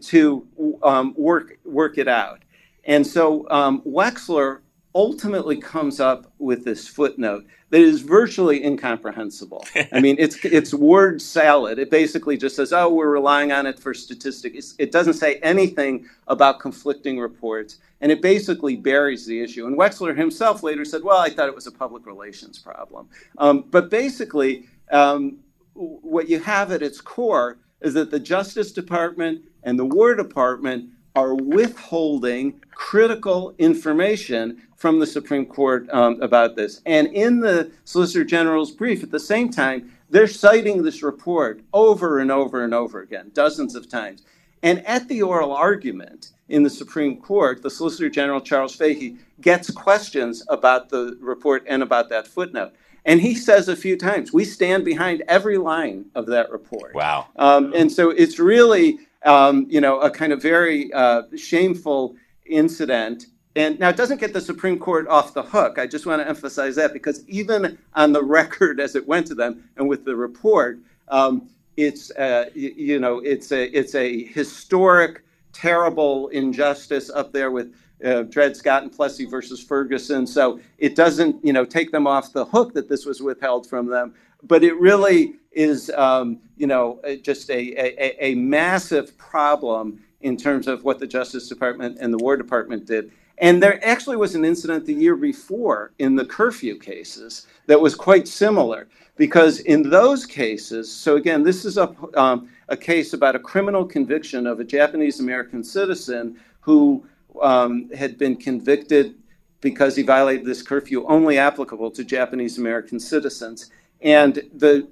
to 0.00 0.48
um, 0.82 1.14
work 1.16 1.56
work 1.64 1.98
it 1.98 2.08
out. 2.08 2.42
And 2.82 3.06
so 3.06 3.48
um, 3.48 3.80
Wechsler 3.82 4.58
ultimately 4.96 5.58
comes 5.58 6.00
up 6.00 6.32
with 6.38 6.64
this 6.64 6.88
footnote 6.88 7.44
that 7.68 7.82
is 7.82 8.00
virtually 8.00 8.64
incomprehensible. 8.64 9.62
I 9.92 10.00
mean, 10.00 10.16
it's 10.18 10.42
it's 10.42 10.72
word 10.72 11.20
salad. 11.20 11.78
It 11.78 11.90
basically 11.90 12.38
just 12.38 12.56
says, 12.56 12.72
"Oh, 12.72 12.88
we're 12.88 13.10
relying 13.10 13.52
on 13.52 13.66
it 13.66 13.78
for 13.78 13.92
statistics." 13.92 14.74
It 14.78 14.90
doesn't 14.90 15.14
say 15.14 15.34
anything 15.36 16.08
about 16.28 16.60
conflicting 16.60 17.20
reports, 17.20 17.78
and 18.00 18.10
it 18.10 18.22
basically 18.22 18.74
buries 18.74 19.26
the 19.26 19.38
issue. 19.42 19.66
And 19.66 19.76
Wechsler 19.76 20.16
himself 20.16 20.62
later 20.62 20.86
said, 20.86 21.02
"Well, 21.04 21.18
I 21.18 21.28
thought 21.28 21.48
it 21.48 21.54
was 21.54 21.66
a 21.66 21.72
public 21.72 22.06
relations 22.06 22.58
problem." 22.58 23.08
Um, 23.36 23.66
but 23.70 23.90
basically, 23.90 24.66
um, 24.90 25.36
what 25.74 26.30
you 26.30 26.38
have 26.38 26.72
at 26.72 26.82
its 26.82 27.02
core 27.02 27.58
is 27.82 27.92
that 27.92 28.10
the 28.10 28.18
Justice 28.20 28.72
Department 28.72 29.42
and 29.62 29.78
the 29.78 29.84
War 29.84 30.14
Department 30.14 30.88
are 31.16 31.34
withholding 31.34 32.60
critical 32.74 33.54
information 33.58 34.62
from 34.76 35.00
the 35.00 35.06
Supreme 35.06 35.46
Court 35.46 35.88
um, 35.90 36.20
about 36.20 36.54
this. 36.54 36.82
And 36.84 37.08
in 37.08 37.40
the 37.40 37.72
Solicitor 37.84 38.24
General's 38.24 38.70
brief, 38.70 39.02
at 39.02 39.10
the 39.10 39.18
same 39.18 39.50
time, 39.50 39.90
they're 40.10 40.28
citing 40.28 40.82
this 40.82 41.02
report 41.02 41.62
over 41.72 42.18
and 42.18 42.30
over 42.30 42.62
and 42.62 42.74
over 42.74 43.00
again, 43.00 43.30
dozens 43.32 43.74
of 43.74 43.88
times. 43.88 44.22
And 44.62 44.86
at 44.86 45.08
the 45.08 45.22
oral 45.22 45.52
argument 45.52 46.32
in 46.48 46.62
the 46.62 46.70
Supreme 46.70 47.16
Court, 47.20 47.62
the 47.62 47.70
Solicitor 47.70 48.10
General 48.10 48.40
Charles 48.40 48.76
Fahy 48.76 49.16
gets 49.40 49.70
questions 49.70 50.44
about 50.48 50.90
the 50.90 51.16
report 51.20 51.64
and 51.66 51.82
about 51.82 52.08
that 52.10 52.26
footnote. 52.26 52.72
And 53.04 53.20
he 53.20 53.34
says 53.34 53.68
a 53.68 53.76
few 53.76 53.96
times, 53.96 54.32
we 54.32 54.44
stand 54.44 54.84
behind 54.84 55.22
every 55.28 55.58
line 55.58 56.06
of 56.14 56.26
that 56.26 56.50
report. 56.50 56.94
Wow. 56.94 57.28
Um, 57.36 57.72
and 57.74 57.90
so 57.90 58.10
it's 58.10 58.38
really, 58.38 58.98
um, 59.26 59.66
you 59.68 59.80
know, 59.80 60.00
a 60.00 60.10
kind 60.10 60.32
of 60.32 60.40
very 60.40 60.92
uh, 60.92 61.22
shameful 61.36 62.16
incident 62.46 63.26
and 63.56 63.78
now 63.78 63.88
it 63.88 63.96
doesn't 63.96 64.20
get 64.20 64.34
the 64.34 64.40
Supreme 64.40 64.78
Court 64.78 65.08
off 65.08 65.32
the 65.32 65.42
hook. 65.42 65.78
I 65.78 65.86
just 65.86 66.04
want 66.04 66.20
to 66.20 66.28
emphasize 66.28 66.76
that 66.76 66.92
because 66.92 67.26
even 67.26 67.78
on 67.94 68.12
the 68.12 68.22
record 68.38 68.78
as 68.78 68.94
it 68.94 69.08
went 69.08 69.26
to 69.28 69.34
them 69.34 69.64
and 69.78 69.88
with 69.88 70.04
the 70.04 70.14
report, 70.14 70.78
um, 71.08 71.48
it's 71.78 72.10
uh, 72.12 72.50
you, 72.54 72.74
you 72.76 72.98
know 72.98 73.18
it's 73.20 73.52
a 73.52 73.64
it's 73.76 73.94
a 73.94 74.24
historic, 74.24 75.24
terrible 75.54 76.28
injustice 76.28 77.08
up 77.08 77.32
there 77.32 77.50
with 77.50 77.74
uh, 78.04 78.22
Dred 78.24 78.56
Scott 78.56 78.82
and 78.82 78.92
Plessy 78.92 79.24
versus 79.24 79.62
Ferguson. 79.62 80.26
So 80.26 80.60
it 80.76 80.94
doesn't 80.94 81.42
you 81.42 81.54
know 81.54 81.64
take 81.64 81.92
them 81.92 82.06
off 82.06 82.34
the 82.34 82.44
hook 82.44 82.74
that 82.74 82.90
this 82.90 83.06
was 83.06 83.22
withheld 83.22 83.66
from 83.66 83.86
them, 83.86 84.14
but 84.42 84.62
it 84.62 84.74
really 84.78 85.34
is 85.52 85.90
um, 85.90 86.38
you 86.56 86.66
know 86.66 87.00
just 87.22 87.50
a, 87.50 87.74
a, 87.78 88.26
a 88.30 88.34
massive 88.34 89.16
problem 89.18 90.00
in 90.20 90.36
terms 90.36 90.66
of 90.66 90.84
what 90.84 90.98
the 90.98 91.06
Justice 91.06 91.48
Department 91.48 91.98
and 92.00 92.12
the 92.12 92.18
War 92.18 92.36
Department 92.36 92.86
did. 92.86 93.12
And 93.38 93.62
there 93.62 93.84
actually 93.86 94.16
was 94.16 94.34
an 94.34 94.44
incident 94.44 94.86
the 94.86 94.94
year 94.94 95.14
before 95.14 95.92
in 95.98 96.14
the 96.16 96.24
curfew 96.24 96.78
cases 96.78 97.46
that 97.66 97.80
was 97.80 97.94
quite 97.94 98.26
similar 98.26 98.88
because 99.16 99.60
in 99.60 99.88
those 99.88 100.24
cases, 100.24 100.90
so 100.90 101.16
again, 101.16 101.42
this 101.42 101.64
is 101.64 101.76
a, 101.76 101.94
um, 102.14 102.48
a 102.68 102.76
case 102.76 103.12
about 103.12 103.36
a 103.36 103.38
criminal 103.38 103.84
conviction 103.84 104.46
of 104.46 104.58
a 104.60 104.64
Japanese 104.64 105.20
American 105.20 105.62
citizen 105.62 106.38
who 106.60 107.04
um, 107.42 107.90
had 107.90 108.16
been 108.16 108.36
convicted 108.36 109.14
because 109.60 109.96
he 109.96 110.02
violated 110.02 110.46
this 110.46 110.62
curfew 110.62 111.04
only 111.06 111.38
applicable 111.38 111.90
to 111.90 112.04
Japanese 112.04 112.58
American 112.58 113.00
citizens. 113.00 113.70
And 114.00 114.34
the 114.54 114.88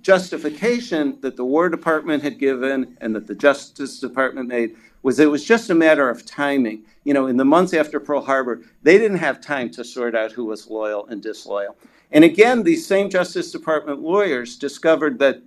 justification 0.00 1.18
that 1.20 1.36
the 1.36 1.44
War 1.44 1.68
Department 1.68 2.22
had 2.22 2.38
given 2.38 2.96
and 3.00 3.14
that 3.14 3.26
the 3.26 3.34
Justice 3.34 4.00
Department 4.00 4.48
made 4.48 4.76
was 5.02 5.18
it 5.18 5.30
was 5.30 5.44
just 5.44 5.70
a 5.70 5.74
matter 5.74 6.08
of 6.08 6.24
timing. 6.24 6.84
You 7.04 7.14
know, 7.14 7.26
in 7.26 7.36
the 7.36 7.44
months 7.44 7.74
after 7.74 8.00
Pearl 8.00 8.20
Harbor, 8.20 8.62
they 8.82 8.98
didn't 8.98 9.18
have 9.18 9.40
time 9.40 9.70
to 9.70 9.84
sort 9.84 10.14
out 10.14 10.32
who 10.32 10.44
was 10.44 10.68
loyal 10.68 11.06
and 11.06 11.22
disloyal. 11.22 11.76
And 12.10 12.24
again, 12.24 12.62
these 12.62 12.86
same 12.86 13.10
Justice 13.10 13.52
Department 13.52 14.00
lawyers 14.00 14.56
discovered 14.56 15.18
that 15.18 15.42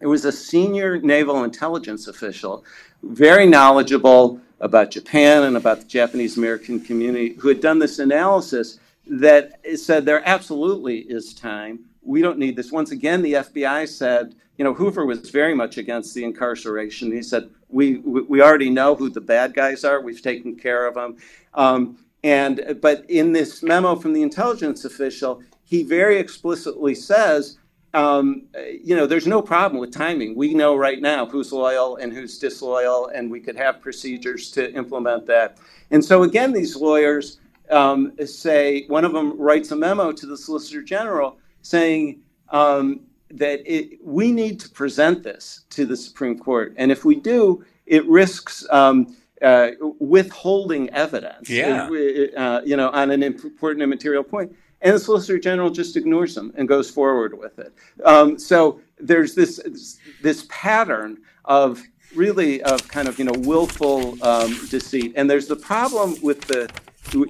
it 0.00 0.06
was 0.06 0.24
a 0.24 0.32
senior 0.32 0.98
naval 0.98 1.44
intelligence 1.44 2.08
official, 2.08 2.64
very 3.02 3.46
knowledgeable 3.46 4.40
about 4.60 4.90
Japan 4.90 5.42
and 5.44 5.56
about 5.56 5.80
the 5.80 5.86
Japanese 5.86 6.36
American 6.36 6.80
community, 6.80 7.34
who 7.34 7.48
had 7.48 7.60
done 7.60 7.78
this 7.78 7.98
analysis 7.98 8.78
that 9.06 9.60
said 9.76 10.04
there 10.04 10.22
absolutely 10.26 11.00
is 11.00 11.34
time. 11.34 11.80
We 12.02 12.22
don't 12.22 12.38
need 12.38 12.56
this. 12.56 12.72
Once 12.72 12.90
again, 12.92 13.22
the 13.22 13.34
FBI 13.34 13.88
said, 13.88 14.34
you 14.56 14.64
know, 14.64 14.74
Hoover 14.74 15.06
was 15.06 15.30
very 15.30 15.54
much 15.54 15.78
against 15.78 16.14
the 16.14 16.24
incarceration. 16.24 17.12
He 17.12 17.22
said, 17.22 17.50
we, 17.68 17.98
we 17.98 18.42
already 18.42 18.70
know 18.70 18.94
who 18.94 19.10
the 19.10 19.20
bad 19.20 19.54
guys 19.54 19.84
are. 19.84 20.00
We've 20.00 20.22
taken 20.22 20.56
care 20.56 20.86
of 20.86 20.94
them. 20.94 21.16
Um, 21.54 22.04
and, 22.22 22.78
but 22.82 23.08
in 23.08 23.32
this 23.32 23.62
memo 23.62 23.96
from 23.96 24.12
the 24.12 24.22
intelligence 24.22 24.84
official, 24.84 25.42
he 25.64 25.82
very 25.82 26.18
explicitly 26.18 26.94
says, 26.94 27.58
um, 27.94 28.42
you 28.82 28.94
know, 28.94 29.06
there's 29.06 29.26
no 29.26 29.42
problem 29.42 29.80
with 29.80 29.92
timing. 29.92 30.36
We 30.36 30.54
know 30.54 30.76
right 30.76 31.00
now 31.00 31.26
who's 31.26 31.52
loyal 31.52 31.96
and 31.96 32.12
who's 32.12 32.38
disloyal, 32.38 33.08
and 33.08 33.30
we 33.30 33.40
could 33.40 33.56
have 33.56 33.80
procedures 33.80 34.50
to 34.52 34.72
implement 34.74 35.26
that. 35.26 35.58
And 35.90 36.04
so, 36.04 36.22
again, 36.22 36.52
these 36.52 36.76
lawyers 36.76 37.40
um, 37.70 38.12
say 38.24 38.84
one 38.86 39.04
of 39.04 39.12
them 39.12 39.40
writes 39.40 39.70
a 39.72 39.76
memo 39.76 40.12
to 40.12 40.26
the 40.26 40.36
Solicitor 40.36 40.82
General 40.82 41.38
saying, 41.62 42.20
um, 42.50 43.00
that 43.32 43.60
it, 43.64 43.98
we 44.04 44.32
need 44.32 44.58
to 44.60 44.68
present 44.68 45.22
this 45.22 45.64
to 45.70 45.86
the 45.86 45.96
Supreme 45.96 46.38
Court, 46.38 46.74
and 46.76 46.90
if 46.90 47.04
we 47.04 47.14
do, 47.14 47.64
it 47.86 48.04
risks 48.06 48.66
um, 48.70 49.16
uh, 49.42 49.70
withholding 49.98 50.90
evidence. 50.90 51.48
Yeah. 51.48 51.88
Uh, 52.36 52.60
you 52.64 52.76
know, 52.76 52.90
on 52.90 53.10
an 53.10 53.22
important 53.22 53.82
and 53.82 53.90
material 53.90 54.24
point. 54.24 54.50
point, 54.50 54.60
and 54.82 54.94
the 54.94 54.98
Solicitor 54.98 55.38
General 55.38 55.70
just 55.70 55.96
ignores 55.96 56.34
them 56.34 56.52
and 56.56 56.66
goes 56.66 56.90
forward 56.90 57.38
with 57.38 57.58
it. 57.58 57.72
Um, 58.04 58.38
so 58.38 58.80
there's 58.98 59.34
this 59.34 59.98
this 60.22 60.46
pattern 60.48 61.18
of 61.44 61.82
really 62.14 62.62
of 62.62 62.86
kind 62.88 63.08
of 63.08 63.18
you 63.18 63.24
know 63.24 63.38
willful 63.38 64.22
um, 64.24 64.56
deceit, 64.68 65.12
and 65.16 65.28
there's 65.28 65.46
the 65.46 65.56
problem 65.56 66.16
with 66.22 66.42
the 66.42 66.70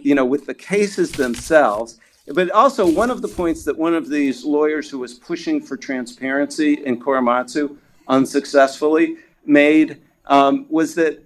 you 0.03 0.15
know 0.15 0.25
with 0.25 0.47
the 0.47 0.55
cases 0.55 1.13
themselves 1.13 1.99
but 2.35 2.51
also, 2.51 2.89
one 2.89 3.11
of 3.11 3.23
the 3.23 3.29
points 3.29 3.65
that 3.65 3.77
one 3.77 3.95
of 3.95 4.09
these 4.09 4.45
lawyers 4.45 4.89
who 4.89 4.99
was 4.99 5.15
pushing 5.15 5.61
for 5.61 5.77
transparency 5.77 6.75
in 6.85 7.01
Korematsu 7.01 7.77
unsuccessfully 8.09 9.17
made 9.45 10.01
um, 10.27 10.67
was 10.69 10.95
that 10.95 11.25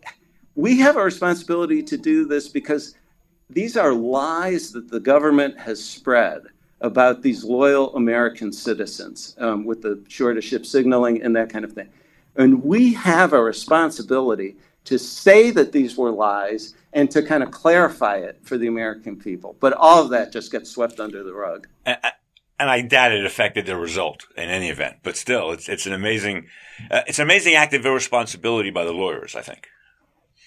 we 0.55 0.79
have 0.79 0.97
a 0.97 1.05
responsibility 1.05 1.83
to 1.83 1.97
do 1.97 2.27
this 2.27 2.49
because 2.49 2.95
these 3.51 3.77
are 3.77 3.93
lies 3.93 4.73
that 4.73 4.91
the 4.91 5.01
government 5.01 5.59
has 5.59 5.85
spread 5.85 6.43
about 6.81 7.23
these 7.23 7.45
loyal 7.45 7.95
American 7.97 8.53
citizens 8.53 9.37
um, 9.39 9.65
with 9.65 9.83
the 9.83 10.03
shore 10.09 10.41
ship 10.41 10.65
signaling 10.65 11.23
and 11.23 11.35
that 11.37 11.51
kind 11.51 11.65
of 11.65 11.73
thing. 11.73 11.89
And 12.37 12.63
we 12.63 12.93
have 12.95 13.33
a 13.33 13.43
responsibility 13.43 14.57
to 14.85 14.99
say 14.99 15.51
that 15.51 15.73
these 15.73 15.97
were 15.97 16.11
lies 16.11 16.75
and 16.95 17.11
to 17.11 17.23
kind 17.23 17.43
of 17.43 17.51
clarify 17.51 18.17
it 18.17 18.39
for 18.43 18.57
the 18.57 18.69
American 18.69 19.17
people. 19.17 19.57
But 19.61 19.75
all 19.75 20.03
of 20.03 20.11
that 20.11 20.33
just 20.33 20.51
gets 20.51 20.71
swept 20.71 21.01
under 21.01 21.23
the 21.23 21.35
rug. 21.35 21.67
And, 21.85 21.99
and 22.59 22.71
I 22.71 22.81
doubt 22.81 23.13
it 23.13 23.27
affected 23.27 23.67
the 23.67 23.77
result 23.77 24.27
in 24.37 24.49
any 24.49 24.71
event. 24.71 24.99
But 25.03 25.17
still, 25.17 25.51
it's 25.53 25.69
it's 25.69 25.87
an 25.87 25.93
amazing 25.93 26.47
uh, 26.91 27.03
it's 27.07 27.19
an 27.19 27.25
amazing 27.25 27.55
act 27.55 27.75
of 27.75 27.85
irresponsibility 27.85 28.71
by 28.71 28.85
the 28.85 28.93
lawyers. 28.93 29.35
I 29.35 29.43
think. 29.43 29.69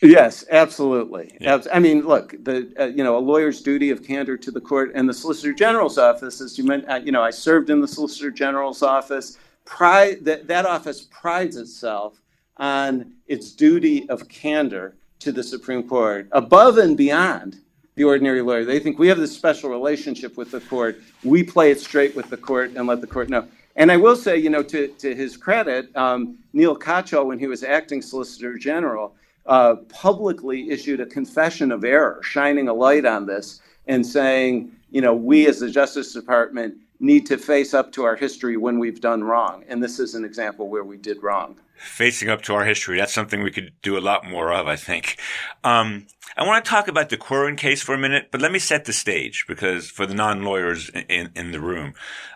Yes, 0.01 0.45
absolutely. 0.51 1.35
Yeah. 1.41 1.59
I 1.73 1.79
mean, 1.79 2.05
look, 2.05 2.35
the 2.43 2.71
uh, 2.79 2.85
you 2.85 3.03
know 3.03 3.17
a 3.17 3.19
lawyer's 3.19 3.61
duty 3.61 3.89
of 3.89 4.03
candor 4.03 4.37
to 4.37 4.51
the 4.51 4.61
court 4.61 4.91
and 4.95 5.09
the 5.09 5.13
Solicitor 5.13 5.53
General's 5.53 5.97
office, 5.97 6.39
as 6.39 6.57
you 6.57 6.63
meant, 6.63 6.87
uh, 6.87 7.01
you 7.03 7.11
know, 7.11 7.23
I 7.23 7.31
served 7.31 7.69
in 7.69 7.81
the 7.81 7.87
Solicitor 7.87 8.31
General's 8.31 8.83
office. 8.83 9.37
Pride 9.65 10.23
that 10.23 10.47
that 10.47 10.65
office 10.65 11.07
prides 11.11 11.57
itself 11.57 12.21
on 12.55 13.13
its 13.27 13.51
duty 13.51 14.07
of 14.09 14.29
candor 14.29 14.95
to 15.19 15.31
the 15.31 15.43
Supreme 15.43 15.87
Court 15.87 16.27
above 16.31 16.77
and 16.77 16.95
beyond 16.95 17.59
the 17.95 18.03
ordinary 18.03 18.41
lawyer. 18.41 18.63
They 18.63 18.79
think 18.79 18.99
we 18.99 19.07
have 19.07 19.17
this 19.17 19.35
special 19.35 19.69
relationship 19.69 20.37
with 20.37 20.51
the 20.51 20.59
court. 20.61 21.01
We 21.23 21.43
play 21.43 21.71
it 21.71 21.79
straight 21.79 22.15
with 22.15 22.29
the 22.29 22.37
court 22.37 22.71
and 22.75 22.87
let 22.87 23.01
the 23.01 23.07
court 23.07 23.29
know. 23.29 23.47
And 23.75 23.91
I 23.91 23.97
will 23.97 24.15
say, 24.15 24.37
you 24.37 24.49
know, 24.49 24.63
to, 24.63 24.87
to 24.87 25.15
his 25.15 25.37
credit, 25.37 25.95
um, 25.95 26.37
Neal 26.53 26.77
Katyal, 26.77 27.25
when 27.25 27.39
he 27.39 27.47
was 27.47 27.63
acting 27.63 28.01
Solicitor 28.01 28.57
General, 28.57 29.15
uh, 29.45 29.75
publicly 29.89 30.69
issued 30.69 30.99
a 30.99 31.05
confession 31.05 31.71
of 31.71 31.83
error, 31.83 32.19
shining 32.23 32.67
a 32.67 32.73
light 32.73 33.05
on 33.05 33.25
this 33.25 33.61
and 33.87 34.05
saying, 34.05 34.71
you 34.91 35.01
know, 35.01 35.13
we 35.13 35.47
as 35.47 35.59
the 35.59 35.69
Justice 35.69 36.13
Department 36.13 36.75
need 36.99 37.25
to 37.27 37.37
face 37.37 37.73
up 37.73 37.91
to 37.93 38.03
our 38.03 38.15
history 38.15 38.57
when 38.57 38.79
we've 38.79 39.01
done 39.01 39.23
wrong. 39.23 39.63
And 39.67 39.81
this 39.81 39.99
is 39.99 40.15
an 40.15 40.25
example 40.25 40.69
where 40.69 40.83
we 40.83 40.97
did 40.97 41.21
wrong. 41.23 41.57
Facing 41.79 42.29
up 42.29 42.41
to 42.43 42.53
our 42.53 42.65
history. 42.65 42.97
That's 42.97 43.13
something 43.13 43.43
we 43.43 43.51
could 43.51 43.71
do 43.81 43.97
a 43.97 43.99
lot 43.99 44.25
more 44.25 44.51
of, 44.51 44.67
I 44.67 44.75
think. 44.75 45.19
Um, 45.63 46.07
I 46.35 46.45
want 46.45 46.63
to 46.63 46.69
talk 46.69 46.87
about 46.87 47.09
the 47.09 47.17
Quirin 47.17 47.57
case 47.57 47.81
for 47.81 47.95
a 47.95 47.97
minute, 47.97 48.29
but 48.31 48.41
let 48.41 48.51
me 48.51 48.59
set 48.59 48.85
the 48.85 48.93
stage 48.93 49.45
because 49.47 49.89
for 49.89 50.05
the 50.05 50.13
non-lawyers 50.13 50.89
in, 50.89 51.31
in 51.35 51.51
the 51.51 51.59
room, 51.59 51.93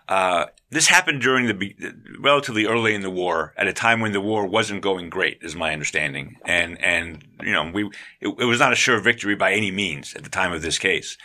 uh, 0.08 0.46
this 0.72 0.88
happened 0.88 1.22
during 1.22 1.46
the 1.46 1.94
relatively 2.20 2.66
early 2.66 2.96
in 2.96 3.02
the 3.02 3.10
war, 3.10 3.54
at 3.58 3.68
a 3.68 3.74
time 3.74 4.00
when 4.00 4.12
the 4.12 4.22
war 4.22 4.48
wasn't 4.48 4.82
going 4.82 5.10
great, 5.10 5.39
is 5.42 5.56
my 5.56 5.72
understanding, 5.72 6.38
and 6.46 6.82
and 6.84 7.24
you 7.44 7.52
know 7.52 7.70
we 7.72 7.86
it, 8.20 8.28
it 8.28 8.46
was 8.46 8.60
not 8.60 8.74
a 8.74 8.76
sure 8.76 9.00
victory 9.00 9.36
by 9.36 9.54
any 9.54 9.72
means 9.72 10.16
at 10.16 10.24
the 10.24 10.30
time 10.30 10.52
of 10.52 10.62
this 10.62 10.80
case, 10.80 11.18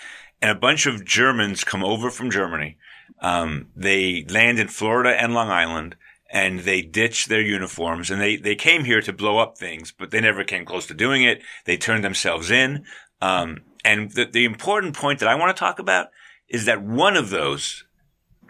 and 0.42 0.50
a 0.50 0.54
bunch 0.54 0.86
of 0.86 1.04
Germans 1.04 1.64
come 1.64 1.84
over 1.84 2.10
from 2.10 2.30
Germany. 2.30 2.76
Um, 3.20 3.68
they 3.74 4.24
land 4.28 4.58
in 4.58 4.68
Florida 4.68 5.10
and 5.10 5.32
Long 5.32 5.48
Island 5.50 5.96
and 6.30 6.60
they 6.60 6.82
ditch 6.82 7.26
their 7.26 7.40
uniforms 7.40 8.10
and 8.10 8.20
they, 8.20 8.36
they 8.36 8.54
came 8.54 8.84
here 8.84 9.00
to 9.00 9.12
blow 9.12 9.38
up 9.38 9.56
things, 9.56 9.92
but 9.96 10.10
they 10.10 10.20
never 10.20 10.44
came 10.44 10.64
close 10.64 10.86
to 10.86 10.94
doing 10.94 11.22
it. 11.22 11.42
They 11.64 11.76
turned 11.76 12.04
themselves 12.04 12.50
in. 12.50 12.84
Um, 13.20 13.62
and 13.84 14.10
the, 14.12 14.24
the 14.24 14.44
important 14.44 14.94
point 14.94 15.20
that 15.20 15.28
I 15.28 15.36
want 15.36 15.56
to 15.56 15.58
talk 15.58 15.78
about 15.78 16.08
is 16.48 16.64
that 16.64 16.82
one 16.82 17.16
of 17.16 17.30
those 17.30 17.84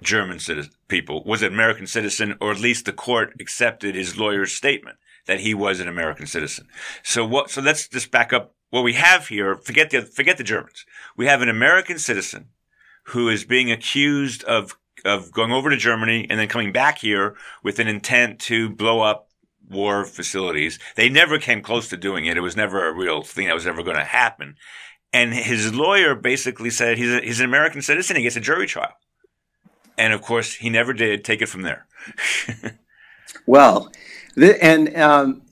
German 0.02 0.38
citizen, 0.38 0.72
people 0.88 1.22
was 1.24 1.42
an 1.42 1.52
American 1.52 1.86
citizen, 1.86 2.36
or 2.40 2.50
at 2.50 2.60
least 2.60 2.84
the 2.84 2.92
court 2.92 3.34
accepted 3.40 3.94
his 3.94 4.18
lawyer's 4.18 4.52
statement 4.52 4.98
that 5.26 5.40
he 5.40 5.54
was 5.54 5.80
an 5.80 5.88
American 5.88 6.26
citizen. 6.26 6.68
So 7.02 7.24
what, 7.24 7.50
so 7.50 7.60
let's 7.60 7.88
just 7.88 8.10
back 8.10 8.32
up. 8.32 8.54
What 8.70 8.82
we 8.82 8.94
have 8.94 9.28
here, 9.28 9.56
forget 9.56 9.90
the, 9.90 10.02
forget 10.02 10.38
the 10.38 10.44
Germans. 10.44 10.84
We 11.16 11.26
have 11.26 11.40
an 11.40 11.48
American 11.48 11.98
citizen 11.98 12.48
who 13.04 13.28
is 13.28 13.44
being 13.44 13.70
accused 13.70 14.42
of, 14.44 14.76
of 15.06 15.32
going 15.32 15.52
over 15.52 15.70
to 15.70 15.76
Germany 15.76 16.26
and 16.28 16.38
then 16.38 16.48
coming 16.48 16.72
back 16.72 16.98
here 16.98 17.36
with 17.62 17.78
an 17.78 17.88
intent 17.88 18.40
to 18.40 18.68
blow 18.68 19.00
up 19.00 19.28
war 19.68 20.04
facilities. 20.04 20.78
They 20.94 21.08
never 21.08 21.38
came 21.38 21.62
close 21.62 21.88
to 21.88 21.96
doing 21.96 22.26
it. 22.26 22.36
It 22.36 22.40
was 22.40 22.56
never 22.56 22.86
a 22.86 22.92
real 22.92 23.22
thing 23.22 23.46
that 23.46 23.54
was 23.54 23.66
ever 23.66 23.82
going 23.82 23.96
to 23.96 24.04
happen. 24.04 24.56
And 25.12 25.32
his 25.32 25.74
lawyer 25.74 26.14
basically 26.14 26.70
said 26.70 26.98
he's, 26.98 27.12
a, 27.12 27.20
he's 27.20 27.40
an 27.40 27.46
American 27.46 27.82
citizen. 27.82 28.16
He 28.16 28.22
gets 28.22 28.36
a 28.36 28.40
jury 28.40 28.66
trial. 28.66 28.92
And 29.98 30.12
of 30.12 30.22
course, 30.22 30.54
he 30.54 30.68
never 30.68 30.92
did 30.92 31.24
take 31.24 31.40
it 31.40 31.48
from 31.48 31.62
there. 31.62 31.86
well, 33.46 33.90
and, 34.36 34.94
um, 34.96 35.42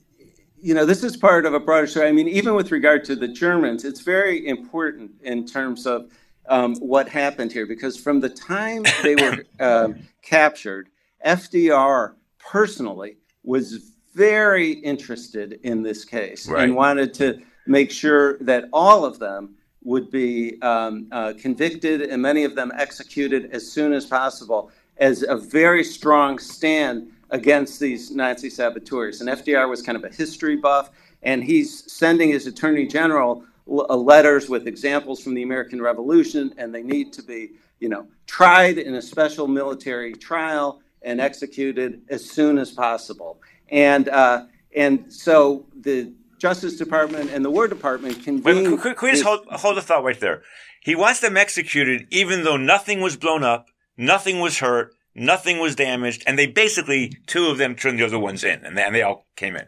you 0.61 0.73
know, 0.73 0.85
this 0.85 1.03
is 1.03 1.17
part 1.17 1.45
of 1.45 1.53
a 1.53 1.59
broader 1.59 1.87
story. 1.87 2.07
I 2.07 2.11
mean, 2.11 2.27
even 2.27 2.53
with 2.55 2.71
regard 2.71 3.03
to 3.05 3.15
the 3.15 3.27
Germans, 3.27 3.85
it's 3.85 4.01
very 4.01 4.47
important 4.47 5.11
in 5.23 5.45
terms 5.45 5.87
of 5.87 6.11
um, 6.47 6.75
what 6.75 7.09
happened 7.09 7.51
here 7.51 7.65
because 7.65 7.97
from 7.97 8.19
the 8.19 8.29
time 8.29 8.83
they 9.03 9.15
were 9.15 9.45
um, 9.59 9.95
captured, 10.21 10.89
FDR 11.25 12.13
personally 12.39 13.17
was 13.43 13.91
very 14.13 14.71
interested 14.71 15.59
in 15.63 15.83
this 15.83 16.05
case 16.05 16.47
right. 16.47 16.63
and 16.63 16.75
wanted 16.75 17.13
to 17.13 17.41
make 17.67 17.91
sure 17.91 18.37
that 18.39 18.65
all 18.71 19.03
of 19.03 19.19
them 19.19 19.55
would 19.83 20.09
be 20.09 20.59
um, 20.61 21.07
uh, 21.11 21.33
convicted 21.39 22.01
and 22.01 22.21
many 22.21 22.43
of 22.43 22.55
them 22.55 22.71
executed 22.75 23.49
as 23.51 23.69
soon 23.69 23.93
as 23.93 24.05
possible 24.05 24.71
as 24.97 25.23
a 25.23 25.35
very 25.35 25.83
strong 25.83 26.39
stand 26.39 27.11
against 27.31 27.79
these 27.79 28.11
Nazi 28.11 28.49
saboteurs. 28.49 29.21
And 29.21 29.29
FDR 29.29 29.69
was 29.69 29.81
kind 29.81 29.97
of 29.97 30.03
a 30.03 30.13
history 30.13 30.55
buff, 30.55 30.89
and 31.23 31.43
he's 31.43 31.91
sending 31.91 32.29
his 32.29 32.47
attorney 32.47 32.87
general 32.87 33.43
uh, 33.43 33.45
letters 33.65 34.49
with 34.49 34.67
examples 34.67 35.21
from 35.23 35.33
the 35.33 35.43
American 35.43 35.81
Revolution, 35.81 36.53
and 36.57 36.73
they 36.73 36.83
need 36.83 37.11
to 37.13 37.23
be, 37.23 37.51
you 37.79 37.89
know, 37.89 38.07
tried 38.27 38.77
in 38.77 38.95
a 38.95 39.01
special 39.01 39.47
military 39.47 40.13
trial 40.13 40.81
and 41.01 41.19
executed 41.19 42.01
as 42.09 42.29
soon 42.29 42.57
as 42.57 42.71
possible. 42.71 43.41
And 43.69 44.09
uh, 44.09 44.45
and 44.75 45.11
so 45.11 45.65
the 45.79 46.13
Justice 46.37 46.77
Department 46.77 47.31
and 47.31 47.43
the 47.43 47.49
War 47.49 47.67
Department 47.67 48.23
convened. 48.23 48.71
Wait, 48.71 48.79
could, 48.81 48.97
could 48.97 49.05
we 49.05 49.11
just 49.11 49.23
hold, 49.23 49.45
hold 49.47 49.77
the 49.77 49.81
thought 49.81 50.03
right 50.03 50.19
there? 50.19 50.43
He 50.81 50.95
wants 50.95 51.19
them 51.19 51.37
executed, 51.37 52.07
even 52.11 52.43
though 52.43 52.57
nothing 52.57 53.01
was 53.01 53.17
blown 53.17 53.43
up, 53.43 53.67
nothing 53.97 54.39
was 54.39 54.59
hurt, 54.59 54.93
nothing 55.15 55.57
was 55.59 55.75
damaged, 55.75 56.23
and 56.27 56.37
they 56.37 56.45
basically 56.45 57.13
two 57.25 57.47
of 57.47 57.57
them 57.57 57.75
turned 57.75 57.97
the 57.97 58.05
other 58.05 58.19
ones 58.19 58.43
in, 58.43 58.63
and 58.63 58.77
they, 58.77 58.83
and 58.83 58.93
they 58.93 59.01
all 59.01 59.25
came 59.35 59.55
in. 59.55 59.67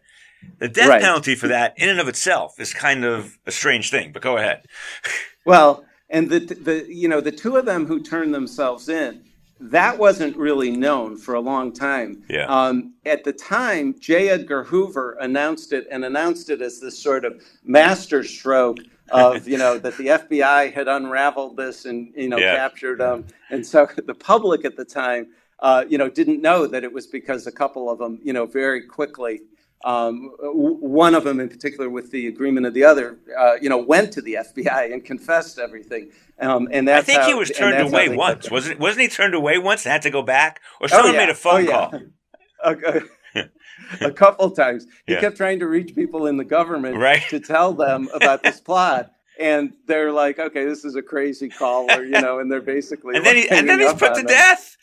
The 0.60 0.68
death 0.68 0.90
right. 0.90 1.02
penalty 1.02 1.36
for 1.36 1.48
that, 1.48 1.74
in 1.78 1.90
and 1.90 2.00
of 2.00 2.08
itself, 2.08 2.60
is 2.60 2.74
kind 2.74 3.06
of 3.06 3.38
a 3.46 3.52
strange 3.52 3.92
thing. 3.92 4.12
But 4.12 4.22
go 4.22 4.38
ahead. 4.38 4.66
well, 5.46 5.86
and 6.10 6.30
the 6.30 6.40
the 6.40 6.86
you 6.88 7.08
know 7.08 7.22
the 7.22 7.32
two 7.32 7.58
of 7.58 7.66
them 7.66 7.86
who 7.86 8.02
turned 8.02 8.34
themselves 8.34 8.90
in, 8.90 9.24
that 9.60 9.98
wasn't 9.98 10.36
really 10.38 10.72
known 10.72 11.18
for 11.18 11.36
a 11.36 11.40
long 11.40 11.74
time. 11.74 12.24
Yeah. 12.30 12.46
Um, 12.46 12.94
at 13.06 13.24
the 13.24 13.34
time, 13.34 13.96
J. 14.00 14.30
Edgar 14.30 14.64
Hoover 14.64 15.18
announced 15.20 15.74
it 15.74 15.88
and 15.92 16.06
announced 16.06 16.50
it 16.50 16.62
as 16.62 16.80
this 16.80 16.98
sort 16.98 17.26
of 17.26 17.42
masterstroke 17.64 18.80
of 19.10 19.48
you 19.52 19.58
know 19.58 19.78
that 19.78 19.98
the 19.98 20.08
FBI 20.08 20.74
had 20.74 20.88
unraveled 20.88 21.58
this 21.58 21.86
and 21.86 22.14
you 22.16 22.30
know 22.30 22.38
yeah. 22.38 22.56
captured 22.56 23.00
them, 23.00 23.26
and 23.50 23.66
so 23.66 23.88
the 24.06 24.16
public 24.16 24.66
at 24.66 24.76
the 24.76 24.86
time. 24.86 25.28
Uh, 25.60 25.84
you 25.90 25.98
know, 25.98 26.08
didn't 26.08 26.40
know 26.40 26.68
that 26.68 26.84
it 26.84 26.94
was 26.94 27.08
because 27.08 27.48
a 27.48 27.52
couple 27.52 27.90
of 27.90 27.98
them, 27.98 28.20
you 28.22 28.32
know, 28.32 28.46
very 28.46 28.80
quickly 28.80 29.42
um, 29.84 30.32
one 30.40 31.14
of 31.14 31.24
them, 31.24 31.40
in 31.40 31.50
particular, 31.50 31.90
with 31.90 32.12
the 32.12 32.28
agreement 32.28 32.66
of 32.66 32.74
the 32.74 32.84
other, 32.84 33.20
uh, 33.38 33.54
you 33.62 33.70
know, 33.70 33.78
went 33.78 34.12
to 34.14 34.22
the 34.22 34.38
FBI 34.56 34.92
and 34.92 35.06
confessed 35.06 35.60
everything. 35.60 36.12
Um, 36.40 36.68
and 36.72 36.90
I 36.90 37.02
think 37.02 37.22
how, 37.22 37.28
he 37.28 37.34
was 37.34 37.50
turned 37.52 37.88
away 37.88 38.16
once. 38.16 38.50
Wasn't 38.50 38.80
wasn't 38.80 39.02
he 39.04 39.08
turned 39.08 39.36
away 39.36 39.58
once 39.58 39.86
and 39.86 39.92
had 39.92 40.02
to 40.04 40.10
go 40.10 40.22
back, 40.22 40.62
or 40.82 40.88
someone 40.88 41.12
oh, 41.12 41.14
yeah. 41.14 41.20
made 41.20 41.30
a 41.30 41.36
phone 41.36 41.68
oh, 41.70 41.90
call? 42.64 43.04
a, 44.02 44.12
couple 44.12 44.50
times. 44.52 44.86
He 45.06 45.14
yeah. 45.14 45.22
kept 45.22 45.38
trying 45.38 45.60
to 45.60 45.68
reach 45.68 45.96
people 45.96 46.28
in 46.28 46.38
the 46.38 46.44
government 46.44 46.98
right. 46.98 47.24
to 47.30 47.40
tell 47.40 47.74
them 47.74 48.10
about 48.14 48.44
this 48.44 48.60
plot. 48.62 49.12
And 49.40 49.74
they're 49.86 50.12
like, 50.12 50.40
"Okay, 50.40 50.66
this 50.66 50.84
is 50.84 50.96
a 50.96 51.02
crazy 51.04 51.48
caller," 51.48 52.04
you 52.04 52.20
know, 52.20 52.40
and 52.40 52.52
they're 52.52 52.60
basically 52.60 53.16
and 53.16 53.24
then 53.24 53.36
he, 53.36 53.48
and 53.48 53.70
then 53.70 53.80
he's 53.80 53.94
put 53.94 54.16
to 54.16 54.24
death. 54.24 54.78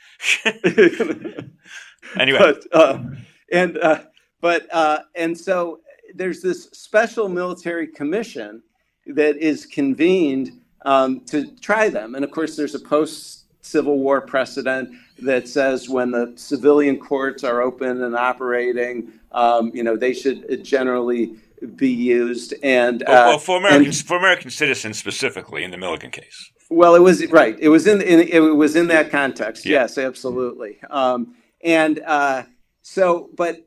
anyway, 2.17 2.39
but, 2.39 2.65
uh, 2.73 3.03
and 3.51 3.77
uh, 3.79 4.05
but 4.45 4.67
uh, 4.75 4.99
and 5.15 5.41
so 5.41 5.81
there's 6.15 6.43
this 6.43 6.65
special 6.65 7.31
military 7.31 7.87
commission 7.87 8.63
that 9.07 9.39
is 9.39 9.65
convened 9.65 10.61
um, 10.85 11.21
to 11.21 11.47
try 11.63 11.89
them, 11.89 12.15
and 12.15 12.23
of 12.23 12.31
course 12.31 12.55
there's 12.55 12.75
a 12.75 12.79
post 12.79 13.47
Civil 13.63 13.99
War 14.01 14.21
precedent 14.21 14.91
that 15.21 15.49
says 15.49 15.89
when 15.89 16.11
the 16.11 16.35
civilian 16.37 16.99
courts 16.99 17.43
are 17.43 17.63
open 17.63 18.03
and 18.03 18.15
operating, 18.15 19.15
um, 19.33 19.71
you 19.73 19.83
know 19.83 19.97
they 19.97 20.13
should 20.13 20.63
generally 20.63 21.37
be 21.75 21.89
used. 21.89 22.53
And 22.63 23.03
uh, 23.05 23.07
well, 23.09 23.39
for 23.39 23.57
American 23.57 23.93
for 23.93 24.19
American 24.19 24.51
citizens 24.51 24.99
specifically 24.99 25.65
in 25.65 25.71
the 25.71 25.79
Milligan 25.79 26.11
case. 26.11 26.51
Well, 26.69 26.95
it 26.95 27.01
was 27.01 27.27
right. 27.31 27.57
It 27.59 27.71
was 27.71 27.87
in, 27.87 28.03
in 28.03 28.21
it 28.21 28.41
was 28.41 28.77
in 28.77 28.89
that 28.89 29.11
context. 29.11 29.65
Yeah. 29.65 29.81
Yes, 29.81 29.97
absolutely. 29.97 30.81
Um, 30.91 31.35
and 31.63 32.01
uh, 32.01 32.43
so, 32.83 33.31
but 33.35 33.67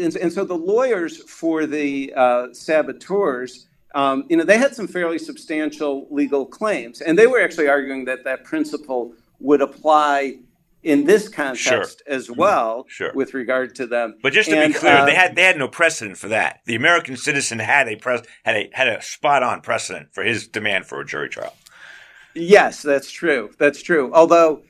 and, 0.00 0.16
and 0.16 0.32
so 0.32 0.44
the 0.44 0.56
lawyers 0.56 1.18
for 1.24 1.66
the 1.66 2.12
uh, 2.16 2.46
saboteurs, 2.52 3.66
um, 3.94 4.24
you 4.28 4.36
know, 4.36 4.44
they 4.44 4.58
had 4.58 4.74
some 4.74 4.88
fairly 4.88 5.18
substantial 5.18 6.06
legal 6.10 6.46
claims, 6.46 7.00
and 7.00 7.18
they 7.18 7.26
were 7.26 7.40
actually 7.40 7.68
arguing 7.68 8.04
that 8.06 8.24
that 8.24 8.44
principle 8.44 9.14
would 9.38 9.60
apply 9.60 10.38
in 10.82 11.04
this 11.04 11.28
context 11.28 12.02
sure. 12.06 12.14
as 12.14 12.30
well 12.30 12.86
sure. 12.88 13.12
with 13.14 13.34
regard 13.34 13.74
to 13.74 13.86
them. 13.86 14.16
But 14.22 14.32
just 14.32 14.48
to 14.50 14.58
and, 14.58 14.72
be 14.72 14.78
clear, 14.78 14.98
uh, 14.98 15.04
they 15.04 15.14
had 15.14 15.36
they 15.36 15.42
had 15.42 15.58
no 15.58 15.68
precedent 15.68 16.16
for 16.16 16.28
that. 16.28 16.60
The 16.66 16.74
American 16.74 17.16
citizen 17.16 17.58
had 17.58 17.88
a 17.88 17.96
pres- 17.96 18.22
had 18.44 18.56
a 18.56 18.70
had 18.72 18.88
a 18.88 19.02
spot 19.02 19.42
on 19.42 19.60
precedent 19.60 20.08
for 20.12 20.24
his 20.24 20.48
demand 20.48 20.86
for 20.86 21.00
a 21.00 21.04
jury 21.04 21.28
trial. 21.28 21.54
Yes, 22.34 22.82
that's 22.82 23.10
true. 23.10 23.50
That's 23.58 23.82
true. 23.82 24.12
Although 24.14 24.62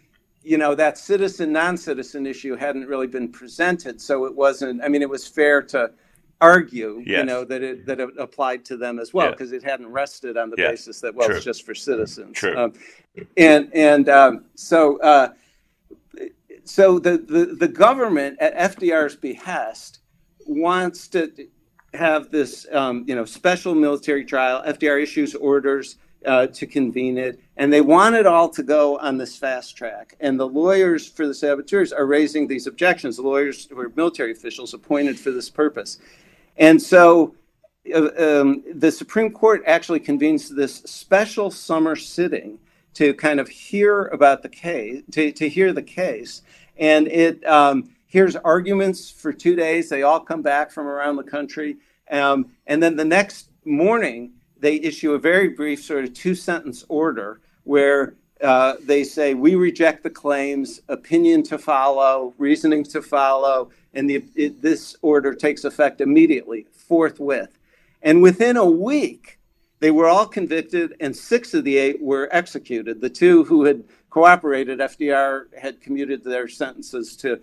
you 0.42 0.58
know 0.58 0.74
that 0.74 0.98
citizen 0.98 1.52
non-citizen 1.52 2.26
issue 2.26 2.56
hadn't 2.56 2.86
really 2.86 3.06
been 3.06 3.30
presented 3.30 4.00
so 4.00 4.24
it 4.24 4.34
wasn't 4.34 4.82
i 4.82 4.88
mean 4.88 5.02
it 5.02 5.08
was 5.08 5.26
fair 5.26 5.62
to 5.62 5.90
argue 6.40 7.02
yes. 7.04 7.18
you 7.18 7.24
know 7.24 7.44
that 7.44 7.62
it 7.62 7.84
that 7.84 8.00
it 8.00 8.08
applied 8.18 8.64
to 8.64 8.76
them 8.76 8.98
as 8.98 9.12
well 9.12 9.30
because 9.30 9.52
it 9.52 9.62
hadn't 9.62 9.88
rested 9.88 10.36
on 10.36 10.48
the 10.48 10.56
yes. 10.56 10.70
basis 10.70 11.00
that 11.00 11.14
well 11.14 11.26
True. 11.26 11.36
it's 11.36 11.44
just 11.44 11.66
for 11.66 11.74
citizens 11.74 12.36
True. 12.36 12.56
Um, 12.56 12.72
and 13.36 13.70
and 13.74 14.08
um, 14.08 14.44
so 14.54 14.98
uh, 15.00 15.32
so 16.64 16.98
the, 16.98 17.18
the 17.18 17.56
the 17.58 17.68
government 17.68 18.38
at 18.40 18.76
FDR's 18.76 19.16
behest 19.16 20.00
wants 20.46 21.08
to 21.08 21.30
have 21.92 22.30
this 22.30 22.66
um, 22.72 23.04
you 23.06 23.14
know 23.14 23.24
special 23.24 23.74
military 23.74 24.24
trial 24.24 24.62
FDR 24.66 25.02
issues 25.02 25.34
orders 25.34 25.96
uh, 26.26 26.46
to 26.48 26.66
convene 26.66 27.18
it, 27.18 27.40
and 27.56 27.72
they 27.72 27.80
want 27.80 28.14
it 28.14 28.26
all 28.26 28.48
to 28.48 28.62
go 28.62 28.98
on 28.98 29.18
this 29.18 29.36
fast 29.36 29.76
track. 29.76 30.16
And 30.20 30.38
the 30.38 30.46
lawyers 30.46 31.08
for 31.08 31.26
the 31.26 31.34
saboteurs 31.34 31.92
are 31.92 32.06
raising 32.06 32.46
these 32.46 32.66
objections. 32.66 33.16
The 33.16 33.22
lawyers 33.22 33.66
who 33.66 33.78
are 33.80 33.92
military 33.96 34.32
officials 34.32 34.74
appointed 34.74 35.18
for 35.18 35.30
this 35.30 35.48
purpose, 35.48 35.98
and 36.56 36.80
so 36.80 37.34
uh, 37.94 38.10
um, 38.18 38.62
the 38.74 38.92
Supreme 38.92 39.32
Court 39.32 39.62
actually 39.66 40.00
convenes 40.00 40.48
this 40.50 40.76
special 40.84 41.50
summer 41.50 41.96
sitting 41.96 42.58
to 42.94 43.14
kind 43.14 43.40
of 43.40 43.48
hear 43.48 44.06
about 44.06 44.42
the 44.42 44.48
case, 44.48 45.02
to, 45.12 45.32
to 45.32 45.48
hear 45.48 45.72
the 45.72 45.82
case, 45.82 46.42
and 46.76 47.08
it 47.08 47.46
um, 47.46 47.90
hears 48.06 48.36
arguments 48.36 49.10
for 49.10 49.32
two 49.32 49.54
days. 49.54 49.88
They 49.88 50.02
all 50.02 50.20
come 50.20 50.42
back 50.42 50.70
from 50.70 50.86
around 50.86 51.16
the 51.16 51.22
country, 51.22 51.76
um, 52.10 52.50
and 52.66 52.82
then 52.82 52.96
the 52.96 53.04
next 53.04 53.48
morning 53.64 54.32
they 54.60 54.76
issue 54.76 55.14
a 55.14 55.18
very 55.18 55.48
brief 55.48 55.82
sort 55.82 56.04
of 56.04 56.14
two 56.14 56.34
sentence 56.34 56.84
order 56.88 57.40
where 57.64 58.14
uh, 58.42 58.74
they 58.84 59.04
say 59.04 59.34
we 59.34 59.54
reject 59.54 60.02
the 60.02 60.10
claims, 60.10 60.80
opinion 60.88 61.42
to 61.42 61.58
follow, 61.58 62.34
reasoning 62.38 62.84
to 62.84 63.02
follow, 63.02 63.70
and 63.94 64.08
the, 64.08 64.24
it, 64.34 64.62
this 64.62 64.96
order 65.02 65.34
takes 65.34 65.64
effect 65.64 66.00
immediately, 66.00 66.66
forthwith. 66.72 67.58
And 68.02 68.22
within 68.22 68.56
a 68.56 68.64
week, 68.64 69.38
They 69.80 69.90
were 69.90 70.08
all 70.08 70.26
convicted, 70.26 70.94
and 71.00 71.16
six 71.16 71.54
of 71.54 71.64
the 71.64 71.78
eight 71.78 72.02
were 72.02 72.28
executed. 72.32 73.00
The 73.00 73.08
two 73.10 73.44
who 73.44 73.64
had 73.64 73.84
cooperated, 74.10 74.78
FDR 74.78 75.44
had 75.58 75.80
commuted 75.80 76.22
their 76.22 76.48
sentences 76.48 77.16
to 77.18 77.40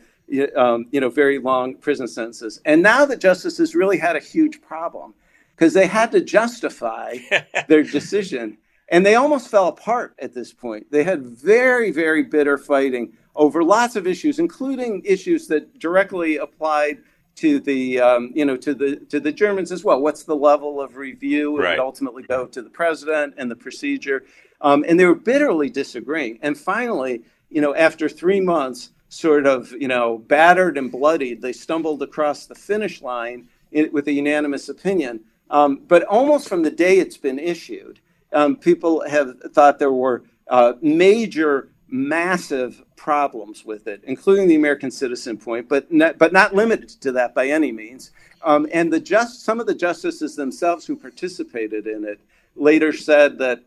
um, 0.56 0.86
you 0.92 1.00
know, 1.00 1.10
very 1.10 1.40
long 1.40 1.76
prison 1.76 2.08
sentences. 2.08 2.60
And 2.66 2.82
now 2.82 3.06
the 3.06 3.16
justices 3.16 3.74
really 3.74 3.98
had 3.98 4.16
a 4.16 4.20
huge 4.20 4.62
problem 4.62 5.14
because 5.58 5.74
they 5.74 5.88
had 5.88 6.12
to 6.12 6.22
justify 6.22 7.18
their 7.68 7.84
decision. 7.84 8.58
And 8.90 9.06
they 9.06 9.16
almost 9.16 9.50
fell 9.50 9.68
apart 9.68 10.16
at 10.20 10.34
this 10.34 10.54
point. 10.54 10.90
They 10.92 11.04
had 11.04 11.26
very, 11.26 11.92
very 11.92 12.24
bitter 12.24 12.58
fighting 12.58 13.14
over 13.36 13.64
lots 13.64 13.96
of 13.96 14.08
issues, 14.08 14.40
including 14.40 15.02
issues 15.04 15.48
that 15.48 15.78
directly 15.80 16.38
applied 16.38 17.00
to 17.36 17.60
the 17.60 18.00
um, 18.00 18.32
you 18.34 18.46
know 18.46 18.58
to 18.58 18.74
the 18.74 18.98
to 19.10 19.20
the 19.20 19.32
Germans 19.32 19.72
as 19.72 19.84
well. 19.84 20.02
What's 20.02 20.24
the 20.24 20.36
level 20.36 20.82
of 20.82 20.96
review? 20.96 21.58
Right. 21.58 21.72
Would 21.72 21.80
ultimately 21.80 22.24
go 22.24 22.48
to 22.48 22.62
the 22.62 22.70
president 22.70 23.36
and 23.38 23.50
the 23.50 23.56
procedure, 23.56 24.26
um, 24.62 24.84
and 24.88 25.00
they 25.00 25.06
were 25.06 25.16
bitterly 25.16 25.70
disagreeing. 25.70 26.40
And 26.42 26.58
finally, 26.58 27.22
you 27.50 27.62
know, 27.62 27.76
after 27.76 28.10
three 28.10 28.42
months, 28.42 28.92
sort 29.10 29.46
of 29.46 29.72
you 29.74 29.88
know 29.88 30.18
battered 30.18 30.78
and 30.78 30.92
bloodied, 30.92 31.42
they 31.42 31.54
stumbled 31.54 32.02
across 32.02 32.48
the 32.48 32.56
finish 32.56 33.02
line 33.02 33.48
in, 33.72 33.92
with 33.92 34.08
a 34.08 34.12
unanimous 34.12 34.68
opinion. 34.70 35.20
Um, 35.50 35.82
but 35.88 36.04
almost 36.04 36.50
from 36.50 36.64
the 36.64 36.72
day 36.72 37.00
it's 37.00 37.18
been 37.18 37.40
issued, 37.40 38.00
um, 38.34 38.56
people 38.56 39.08
have 39.08 39.40
thought 39.54 39.80
there 39.80 39.92
were 39.92 40.24
uh, 40.50 40.74
major 40.82 41.70
massive 41.88 42.84
problems 42.96 43.64
with 43.64 43.88
it, 43.88 44.02
including 44.06 44.48
the 44.48 44.56
American 44.56 44.92
citizen 44.92 45.38
point, 45.38 45.70
but 45.70 45.92
not, 45.92 46.18
but 46.18 46.34
not 46.34 46.54
limited 46.54 46.90
to 46.90 47.12
that 47.14 47.34
by 47.34 47.48
any 47.48 47.72
means. 47.72 48.12
Um, 48.44 48.68
and 48.74 48.92
the 48.92 49.00
just 49.00 49.44
some 49.44 49.60
of 49.60 49.68
the 49.68 49.76
justices 49.76 50.36
themselves 50.36 50.86
who 50.86 50.96
participated 50.96 51.88
in 51.88 52.04
it 52.04 52.20
later 52.56 52.92
said 52.92 53.38
that, 53.40 53.64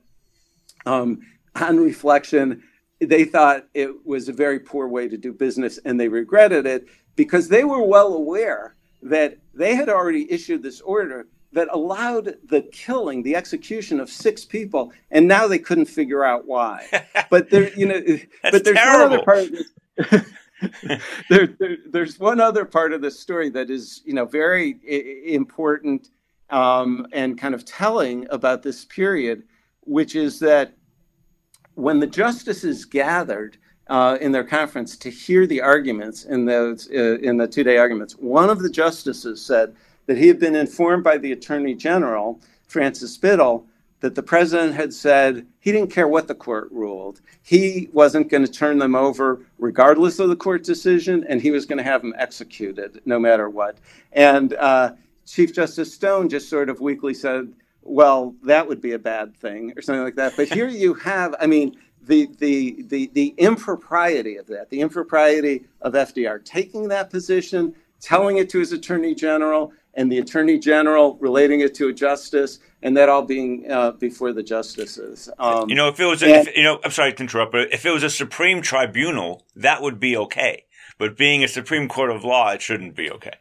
um, 0.86 1.20
on 1.54 1.78
reflection, 1.78 2.62
they 3.00 3.24
thought 3.24 3.66
it 3.74 4.06
was 4.06 4.28
a 4.28 4.32
very 4.32 4.60
poor 4.60 4.86
way 4.86 5.08
to 5.08 5.16
do 5.16 5.32
business, 5.32 5.78
and 5.84 5.98
they 5.98 6.08
regretted 6.08 6.66
it 6.66 6.86
because 7.16 7.48
they 7.48 7.64
were 7.64 7.82
well 7.82 8.14
aware 8.14 8.76
that 9.02 9.38
they 9.54 9.74
had 9.74 9.88
already 9.88 10.30
issued 10.30 10.62
this 10.62 10.80
order 10.80 11.26
that 11.52 11.68
allowed 11.72 12.36
the 12.48 12.62
killing, 12.72 13.22
the 13.22 13.34
execution 13.34 13.98
of 14.00 14.08
six 14.08 14.44
people, 14.44 14.92
and 15.10 15.26
now 15.26 15.48
they 15.48 15.58
couldn't 15.58 15.86
figure 15.86 16.24
out 16.24 16.46
why. 16.46 16.86
But 17.30 17.50
there, 17.50 17.72
you 17.74 17.86
know, 17.86 18.00
but 18.42 18.64
there's 18.64 18.76
terrible. 18.76 19.08
one 19.08 19.12
other 19.12 19.24
part. 19.24 19.38
Of 19.38 19.52
this. 19.52 20.24
there, 21.28 21.46
there, 21.58 21.76
there's 21.86 22.18
one 22.18 22.40
other 22.40 22.64
part 22.64 22.92
of 22.92 23.02
the 23.02 23.10
story 23.10 23.50
that 23.50 23.70
is, 23.70 24.02
you 24.04 24.14
know, 24.14 24.24
very 24.24 24.80
I- 24.88 25.30
important 25.32 26.10
um, 26.50 27.06
and 27.12 27.38
kind 27.38 27.54
of 27.54 27.64
telling 27.64 28.26
about 28.30 28.62
this 28.64 28.84
period, 28.84 29.44
which 29.82 30.16
is 30.16 30.40
that 30.40 30.74
when 31.74 32.00
the 32.00 32.06
justices 32.06 32.84
gathered 32.84 33.58
uh, 33.86 34.18
in 34.20 34.32
their 34.32 34.44
conference 34.44 34.96
to 34.96 35.10
hear 35.10 35.46
the 35.46 35.60
arguments 35.60 36.24
in 36.24 36.44
those 36.44 36.88
uh, 36.90 37.18
in 37.18 37.36
the 37.36 37.46
two-day 37.46 37.76
arguments, 37.76 38.14
one 38.14 38.50
of 38.50 38.60
the 38.60 38.70
justices 38.70 39.44
said 39.44 39.74
that 40.10 40.18
he 40.18 40.26
had 40.26 40.40
been 40.40 40.56
informed 40.56 41.04
by 41.04 41.16
the 41.16 41.30
Attorney 41.30 41.72
General, 41.72 42.40
Francis 42.66 43.16
Biddle, 43.16 43.64
that 44.00 44.16
the 44.16 44.22
president 44.24 44.74
had 44.74 44.92
said 44.92 45.46
he 45.60 45.70
didn't 45.70 45.92
care 45.92 46.08
what 46.08 46.26
the 46.26 46.34
court 46.34 46.66
ruled. 46.72 47.20
He 47.42 47.88
wasn't 47.92 48.28
going 48.28 48.44
to 48.44 48.50
turn 48.50 48.78
them 48.78 48.96
over 48.96 49.46
regardless 49.58 50.18
of 50.18 50.28
the 50.28 50.34
court 50.34 50.64
decision, 50.64 51.24
and 51.28 51.40
he 51.40 51.52
was 51.52 51.64
going 51.64 51.78
to 51.78 51.84
have 51.84 52.02
them 52.02 52.12
executed 52.18 53.00
no 53.04 53.20
matter 53.20 53.48
what. 53.48 53.78
And 54.10 54.54
uh, 54.54 54.94
Chief 55.26 55.54
Justice 55.54 55.94
Stone 55.94 56.28
just 56.28 56.50
sort 56.50 56.70
of 56.70 56.80
weakly 56.80 57.14
said, 57.14 57.52
well, 57.82 58.34
that 58.42 58.66
would 58.66 58.80
be 58.80 58.94
a 58.94 58.98
bad 58.98 59.36
thing, 59.36 59.72
or 59.76 59.80
something 59.80 60.02
like 60.02 60.16
that. 60.16 60.32
But 60.36 60.48
here 60.48 60.66
you 60.82 60.94
have, 60.94 61.36
I 61.38 61.46
mean, 61.46 61.76
the, 62.02 62.28
the, 62.40 62.82
the, 62.88 63.12
the 63.14 63.28
impropriety 63.38 64.38
of 64.38 64.48
that, 64.48 64.70
the 64.70 64.80
impropriety 64.80 65.66
of 65.82 65.92
FDR 65.92 66.44
taking 66.44 66.88
that 66.88 67.10
position, 67.10 67.76
telling 68.00 68.38
it 68.38 68.48
to 68.50 68.58
his 68.58 68.72
attorney 68.72 69.14
general, 69.14 69.72
and 69.94 70.10
the 70.10 70.18
attorney 70.18 70.58
general 70.58 71.16
relating 71.20 71.60
it 71.60 71.74
to 71.76 71.88
a 71.88 71.92
justice, 71.92 72.58
and 72.82 72.96
that 72.96 73.08
all 73.08 73.22
being 73.22 73.70
uh, 73.70 73.90
before 73.92 74.32
the 74.32 74.42
justices. 74.42 75.28
Um, 75.38 75.68
you 75.68 75.74
know, 75.74 75.88
if 75.88 75.98
it 76.00 76.06
was, 76.06 76.22
a, 76.22 76.26
and- 76.38 76.48
if, 76.48 76.56
you 76.56 76.62
know, 76.62 76.80
I'm 76.84 76.90
sorry 76.90 77.12
to 77.12 77.22
interrupt, 77.22 77.52
but 77.52 77.72
if 77.72 77.84
it 77.84 77.90
was 77.90 78.02
a 78.02 78.10
Supreme 78.10 78.62
Tribunal, 78.62 79.44
that 79.56 79.82
would 79.82 79.98
be 80.00 80.16
okay. 80.16 80.64
But 80.98 81.16
being 81.16 81.42
a 81.42 81.48
Supreme 81.48 81.88
Court 81.88 82.10
of 82.10 82.24
Law, 82.24 82.50
it 82.52 82.60
shouldn't 82.62 82.94
be 82.94 83.10
okay. 83.10 83.34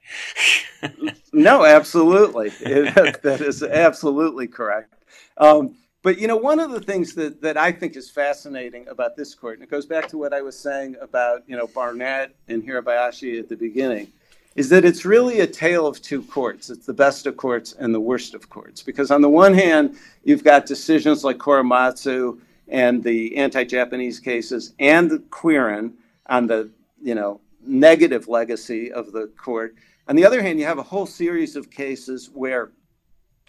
No, 1.34 1.66
absolutely. 1.66 2.52
It- 2.62 3.22
that 3.24 3.42
is 3.42 3.62
absolutely 3.64 4.48
correct. 4.48 4.94
Um, 5.38 5.76
but 6.02 6.18
you 6.20 6.28
know, 6.28 6.38
one 6.38 6.60
of 6.60 6.72
the 6.72 6.80
things 6.80 7.14
that, 7.16 7.42
that 7.42 7.58
I 7.58 7.72
think 7.72 7.96
is 7.98 8.10
fascinating 8.10 8.88
about 8.88 9.16
this 9.18 9.36
court, 9.36 9.56
and 9.56 9.64
it 9.64 9.70
goes 9.70 9.86
back 9.86 10.08
to 10.10 10.18
what 10.18 10.34
I 10.34 10.42
was 10.42 10.58
saying 10.58 10.96
about 11.02 11.44
you 11.48 11.58
know 11.58 11.68
Barnette 11.68 12.32
and 12.48 12.64
Hirabayashi 12.64 13.38
at 13.40 13.50
the 13.50 13.56
beginning, 13.58 14.08
is 14.56 14.70
that 14.70 14.84
it's 14.86 15.06
really 15.06 15.40
a 15.42 15.48
tale 15.48 15.86
of 15.86 16.02
two 16.02 16.24
courts. 16.24 16.70
It's 16.70 16.86
the 16.86 16.94
best 16.94 17.26
of 17.26 17.38
courts 17.38 17.74
and 17.74 17.94
the 17.94 18.00
worst 18.00 18.34
of 18.34 18.50
courts. 18.50 18.82
Because 18.82 19.12
on 19.12 19.22
the 19.22 19.30
one 19.30 19.54
hand, 19.54 19.96
you've 20.24 20.44
got 20.44 20.66
decisions 20.66 21.24
like 21.24 21.38
Korematsu 21.38 22.40
and 22.68 23.04
the 23.04 23.36
anti-Japanese 23.38 24.20
cases, 24.20 24.74
and 24.80 25.10
the 25.10 25.20
Quirin 25.30 25.94
on 26.28 26.48
the 26.48 26.70
you 27.02 27.16
know 27.16 27.42
negative 27.66 28.28
legacy 28.28 28.92
of 28.92 29.12
the 29.12 29.28
court. 29.38 29.76
On 30.08 30.16
the 30.16 30.26
other 30.26 30.42
hand, 30.42 30.60
you 30.60 30.66
have 30.66 30.78
a 30.78 30.84
whole 30.84 31.06
series 31.06 31.56
of 31.56 31.70
cases 31.70 32.30
where, 32.34 32.72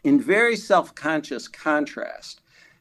in 0.04 0.20
very 0.20 0.56
self-conscious 0.56 1.48
contrast 1.48 2.40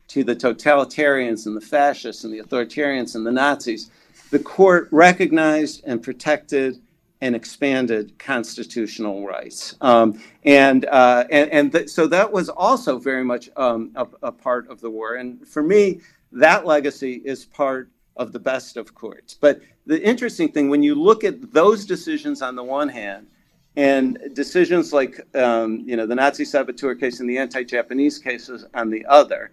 to 0.10 0.24
the 0.24 0.36
totalitarians 0.36 1.46
and 1.46 1.56
the 1.56 1.62
fascists 1.62 2.24
and 2.24 2.34
the 2.34 2.42
authoritarians 2.42 3.16
and 3.16 3.26
the 3.26 3.32
Nazis, 3.32 3.92
the 4.32 4.40
court 4.40 4.88
recognized 4.92 5.84
and 5.86 6.02
protected 6.02 6.80
and 7.22 7.36
expanded 7.36 8.18
constitutional 8.18 9.26
rights. 9.26 9.76
Um, 9.82 10.22
and 10.46 10.86
uh, 10.86 11.26
and, 11.30 11.52
and 11.52 11.72
th- 11.72 11.90
so 11.90 12.08
that 12.08 12.32
was 12.32 12.50
also 12.50 12.98
very 12.98 13.24
much 13.24 13.50
um, 13.58 13.92
a, 13.96 14.08
a 14.24 14.32
part 14.32 14.70
of 14.70 14.80
the 14.80 14.90
war. 14.90 15.16
And 15.16 15.46
for 15.48 15.62
me, 15.62 16.02
that 16.32 16.66
legacy 16.66 17.22
is 17.26 17.46
part 17.46 17.90
of 18.16 18.32
the 18.32 18.40
best 18.40 18.78
of 18.78 18.94
courts. 18.94 19.34
But 19.34 19.62
the 19.86 20.02
interesting 20.02 20.52
thing, 20.52 20.70
when 20.70 20.84
you 20.84 20.96
look 20.96 21.24
at 21.24 21.52
those 21.52 21.86
decisions 21.86 22.42
on 22.42 22.56
the 22.56 22.64
one 22.64 22.90
hand, 22.90 23.28
and 23.76 24.18
decisions 24.34 24.92
like 24.92 25.22
um, 25.36 25.84
you 25.86 25.96
know 25.96 26.06
the 26.06 26.16
Nazi 26.16 26.46
saboteur 26.46 26.96
case 26.96 27.20
and 27.20 27.30
the 27.30 27.38
anti-Japanese 27.38 28.18
cases 28.18 28.66
on 28.74 28.90
the 28.90 29.06
other, 29.06 29.52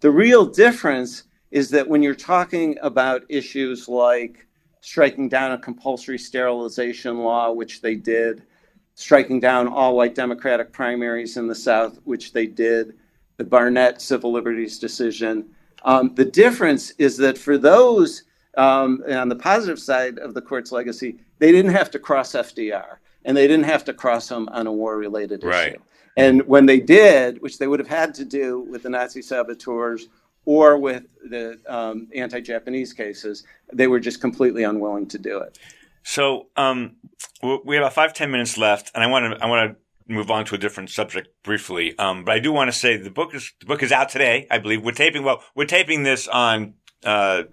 the 0.00 0.10
real 0.10 0.44
difference 0.44 1.24
is 1.50 1.70
that 1.70 1.86
when 1.86 2.02
you're 2.02 2.14
talking 2.14 2.76
about 2.82 3.22
issues 3.28 3.88
like 3.88 4.46
striking 4.82 5.28
down 5.28 5.52
a 5.52 5.58
compulsory 5.58 6.18
sterilization 6.18 7.20
law, 7.20 7.52
which 7.52 7.80
they 7.80 7.94
did, 7.94 8.42
striking 8.94 9.40
down 9.40 9.68
all 9.68 9.96
white 9.96 10.14
Democratic 10.14 10.72
primaries 10.72 11.36
in 11.36 11.46
the 11.46 11.54
South, 11.54 11.98
which 12.04 12.32
they 12.32 12.46
did, 12.46 12.98
the 13.36 13.44
Barnette 13.44 14.02
civil 14.02 14.32
liberties 14.32 14.78
decision. 14.78 15.48
Um, 15.84 16.14
the 16.16 16.24
difference 16.24 16.90
is 16.98 17.16
that 17.18 17.38
for 17.38 17.56
those 17.56 18.24
um, 18.58 19.02
on 19.08 19.28
the 19.28 19.36
positive 19.36 19.78
side 19.78 20.18
of 20.18 20.34
the 20.34 20.42
court's 20.42 20.72
legacy, 20.72 21.16
they 21.38 21.52
didn't 21.52 21.72
have 21.72 21.90
to 21.92 21.98
cross 21.98 22.32
FDR 22.32 22.96
and 23.24 23.36
they 23.36 23.46
didn't 23.46 23.64
have 23.64 23.84
to 23.84 23.94
cross 23.94 24.30
him 24.30 24.48
on 24.48 24.66
a 24.66 24.72
war 24.72 24.96
related 24.98 25.40
issue. 25.40 25.48
Right. 25.48 25.68
issue. 25.74 25.82
And 26.16 26.42
when 26.46 26.66
they 26.66 26.80
did, 26.80 27.40
which 27.40 27.58
they 27.58 27.68
would 27.68 27.78
have 27.78 27.88
had 27.88 28.14
to 28.14 28.24
do 28.24 28.60
with 28.60 28.82
the 28.82 28.90
Nazi 28.90 29.22
saboteurs 29.22 30.08
or 30.44 30.76
with 30.78 31.04
the 31.28 31.60
um, 31.68 32.08
anti 32.14 32.40
Japanese 32.40 32.92
cases, 32.92 33.44
they 33.72 33.86
were 33.86 34.00
just 34.00 34.20
completely 34.20 34.64
unwilling 34.64 35.06
to 35.08 35.18
do 35.18 35.38
it. 35.38 35.58
So 36.04 36.48
um, 36.56 36.96
we 37.42 37.76
have 37.76 37.84
about 37.84 37.92
five 37.94 38.12
ten 38.14 38.30
minutes 38.30 38.58
left, 38.58 38.90
and 38.94 39.04
I 39.04 39.06
want 39.06 39.34
to 39.38 39.44
I 39.44 39.48
want 39.48 39.72
to 39.72 40.12
move 40.12 40.30
on 40.30 40.44
to 40.46 40.54
a 40.54 40.58
different 40.58 40.90
subject 40.90 41.28
briefly. 41.44 41.96
Um, 41.98 42.24
but 42.24 42.34
I 42.34 42.38
do 42.40 42.52
want 42.52 42.72
to 42.72 42.76
say 42.76 42.96
the 42.96 43.10
book 43.10 43.34
is 43.34 43.52
the 43.60 43.66
book 43.66 43.82
is 43.82 43.92
out 43.92 44.08
today. 44.08 44.46
I 44.50 44.58
believe 44.58 44.82
we're 44.82 44.92
taping. 44.92 45.22
Well, 45.22 45.42
we're 45.54 45.64
taping 45.64 46.02
this 46.02 46.26
on 46.28 46.74
uh, 47.04 47.44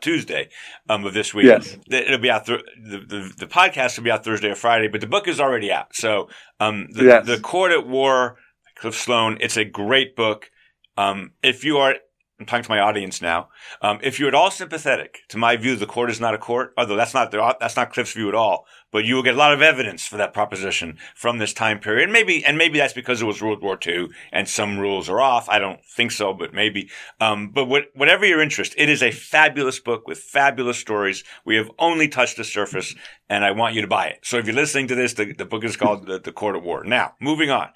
Tuesday 0.00 0.48
um, 0.88 1.04
of 1.04 1.12
this 1.14 1.34
week. 1.34 1.46
Yes. 1.46 1.76
It'll 1.90 2.18
be 2.18 2.30
out. 2.30 2.46
Th- 2.46 2.62
the, 2.82 2.98
the 2.98 3.34
the 3.38 3.46
podcast 3.46 3.96
will 3.98 4.04
be 4.04 4.10
out 4.10 4.24
Thursday 4.24 4.50
or 4.50 4.54
Friday, 4.54 4.88
but 4.88 5.00
the 5.00 5.06
book 5.06 5.28
is 5.28 5.38
already 5.40 5.70
out. 5.70 5.94
So 5.94 6.28
um, 6.60 6.88
the 6.92 7.04
Yes. 7.04 7.26
the 7.26 7.38
Court 7.38 7.70
at 7.70 7.86
War, 7.86 8.36
Cliff 8.76 8.94
Sloan. 8.94 9.36
It's 9.40 9.56
a 9.58 9.64
great 9.64 10.16
book. 10.16 10.50
Um, 10.96 11.32
if 11.42 11.64
you 11.64 11.78
are 11.78 11.96
I'm 12.40 12.46
talking 12.46 12.64
to 12.64 12.70
my 12.70 12.80
audience 12.80 13.22
now. 13.22 13.48
Um, 13.80 14.00
if 14.02 14.18
you're 14.18 14.26
at 14.26 14.34
all 14.34 14.50
sympathetic 14.50 15.20
to 15.28 15.38
my 15.38 15.56
view, 15.56 15.76
the 15.76 15.86
court 15.86 16.10
is 16.10 16.20
not 16.20 16.34
a 16.34 16.38
court, 16.38 16.74
although 16.76 16.96
that's 16.96 17.14
not 17.14 17.30
that's 17.60 17.76
not 17.76 17.92
Cliff's 17.92 18.12
view 18.12 18.28
at 18.28 18.34
all. 18.34 18.66
But 18.90 19.04
you 19.04 19.14
will 19.14 19.22
get 19.22 19.34
a 19.34 19.38
lot 19.38 19.52
of 19.52 19.62
evidence 19.62 20.04
for 20.04 20.16
that 20.16 20.32
proposition 20.32 20.98
from 21.14 21.38
this 21.38 21.52
time 21.52 21.78
period. 21.78 22.10
Maybe, 22.10 22.44
and 22.44 22.58
maybe 22.58 22.78
that's 22.78 22.92
because 22.92 23.22
it 23.22 23.24
was 23.24 23.40
World 23.40 23.62
War 23.62 23.78
II 23.86 24.08
and 24.32 24.48
some 24.48 24.80
rules 24.80 25.08
are 25.08 25.20
off. 25.20 25.48
I 25.48 25.60
don't 25.60 25.84
think 25.84 26.10
so, 26.10 26.34
but 26.34 26.52
maybe. 26.52 26.90
Um, 27.20 27.50
but 27.50 27.66
what, 27.66 27.84
whatever 27.94 28.26
your 28.26 28.42
interest, 28.42 28.74
it 28.76 28.88
is 28.88 29.02
a 29.02 29.12
fabulous 29.12 29.78
book 29.78 30.08
with 30.08 30.18
fabulous 30.18 30.78
stories. 30.78 31.22
We 31.44 31.56
have 31.56 31.70
only 31.78 32.08
touched 32.08 32.36
the 32.36 32.44
surface, 32.44 32.94
and 33.28 33.44
I 33.44 33.52
want 33.52 33.74
you 33.74 33.80
to 33.80 33.88
buy 33.88 34.08
it. 34.08 34.20
So 34.22 34.38
if 34.38 34.46
you're 34.46 34.54
listening 34.54 34.88
to 34.88 34.94
this, 34.96 35.14
the, 35.14 35.32
the 35.32 35.44
book 35.44 35.64
is 35.64 35.76
called 35.76 36.06
the, 36.06 36.18
the 36.18 36.32
Court 36.32 36.56
of 36.56 36.62
War. 36.64 36.84
Now, 36.84 37.14
moving 37.20 37.50
on 37.50 37.70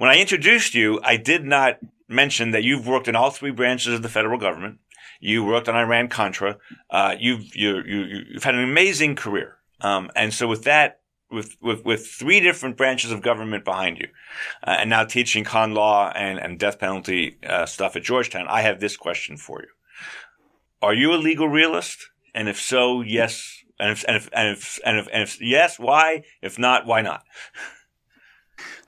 when 0.00 0.08
I 0.08 0.16
introduced 0.16 0.72
you, 0.72 0.98
I 1.04 1.18
did 1.18 1.44
not 1.44 1.78
mention 2.08 2.52
that 2.52 2.64
you've 2.64 2.86
worked 2.86 3.06
in 3.06 3.14
all 3.14 3.30
three 3.30 3.50
branches 3.50 3.92
of 3.92 4.00
the 4.00 4.08
federal 4.08 4.38
government. 4.38 4.78
You 5.20 5.44
worked 5.44 5.68
on 5.68 5.76
Iran 5.76 6.08
Contra. 6.08 6.56
Uh, 6.88 7.16
you've 7.18 7.54
you, 7.54 7.82
you, 7.84 8.24
you've 8.32 8.42
had 8.42 8.54
an 8.54 8.64
amazing 8.64 9.14
career. 9.14 9.58
Um, 9.82 10.10
and 10.16 10.32
so 10.32 10.48
with 10.48 10.64
that, 10.64 11.00
with, 11.30 11.54
with, 11.60 11.84
with 11.84 12.06
three 12.06 12.40
different 12.40 12.78
branches 12.78 13.10
of 13.10 13.20
government 13.20 13.62
behind 13.62 13.98
you, 13.98 14.08
uh, 14.66 14.76
and 14.78 14.88
now 14.88 15.04
teaching 15.04 15.44
con 15.44 15.74
law 15.74 16.10
and, 16.14 16.38
and 16.38 16.58
death 16.58 16.78
penalty 16.78 17.36
uh, 17.46 17.66
stuff 17.66 17.94
at 17.94 18.02
Georgetown, 18.02 18.46
I 18.48 18.62
have 18.62 18.80
this 18.80 18.96
question 18.96 19.36
for 19.36 19.60
you: 19.60 19.68
Are 20.80 20.94
you 20.94 21.12
a 21.12 21.16
legal 21.16 21.46
realist? 21.46 22.08
And 22.34 22.48
if 22.48 22.58
so, 22.58 23.02
yes. 23.02 23.64
And 23.78 23.90
if 23.90 24.04
and 24.08 24.16
if 24.16 24.30
and 24.32 24.48
if, 24.48 24.80
and 24.82 24.98
if, 24.98 25.08
and 25.12 25.22
if 25.24 25.42
yes, 25.42 25.78
why? 25.78 26.22
If 26.40 26.58
not, 26.58 26.86
why 26.86 27.02
not? 27.02 27.22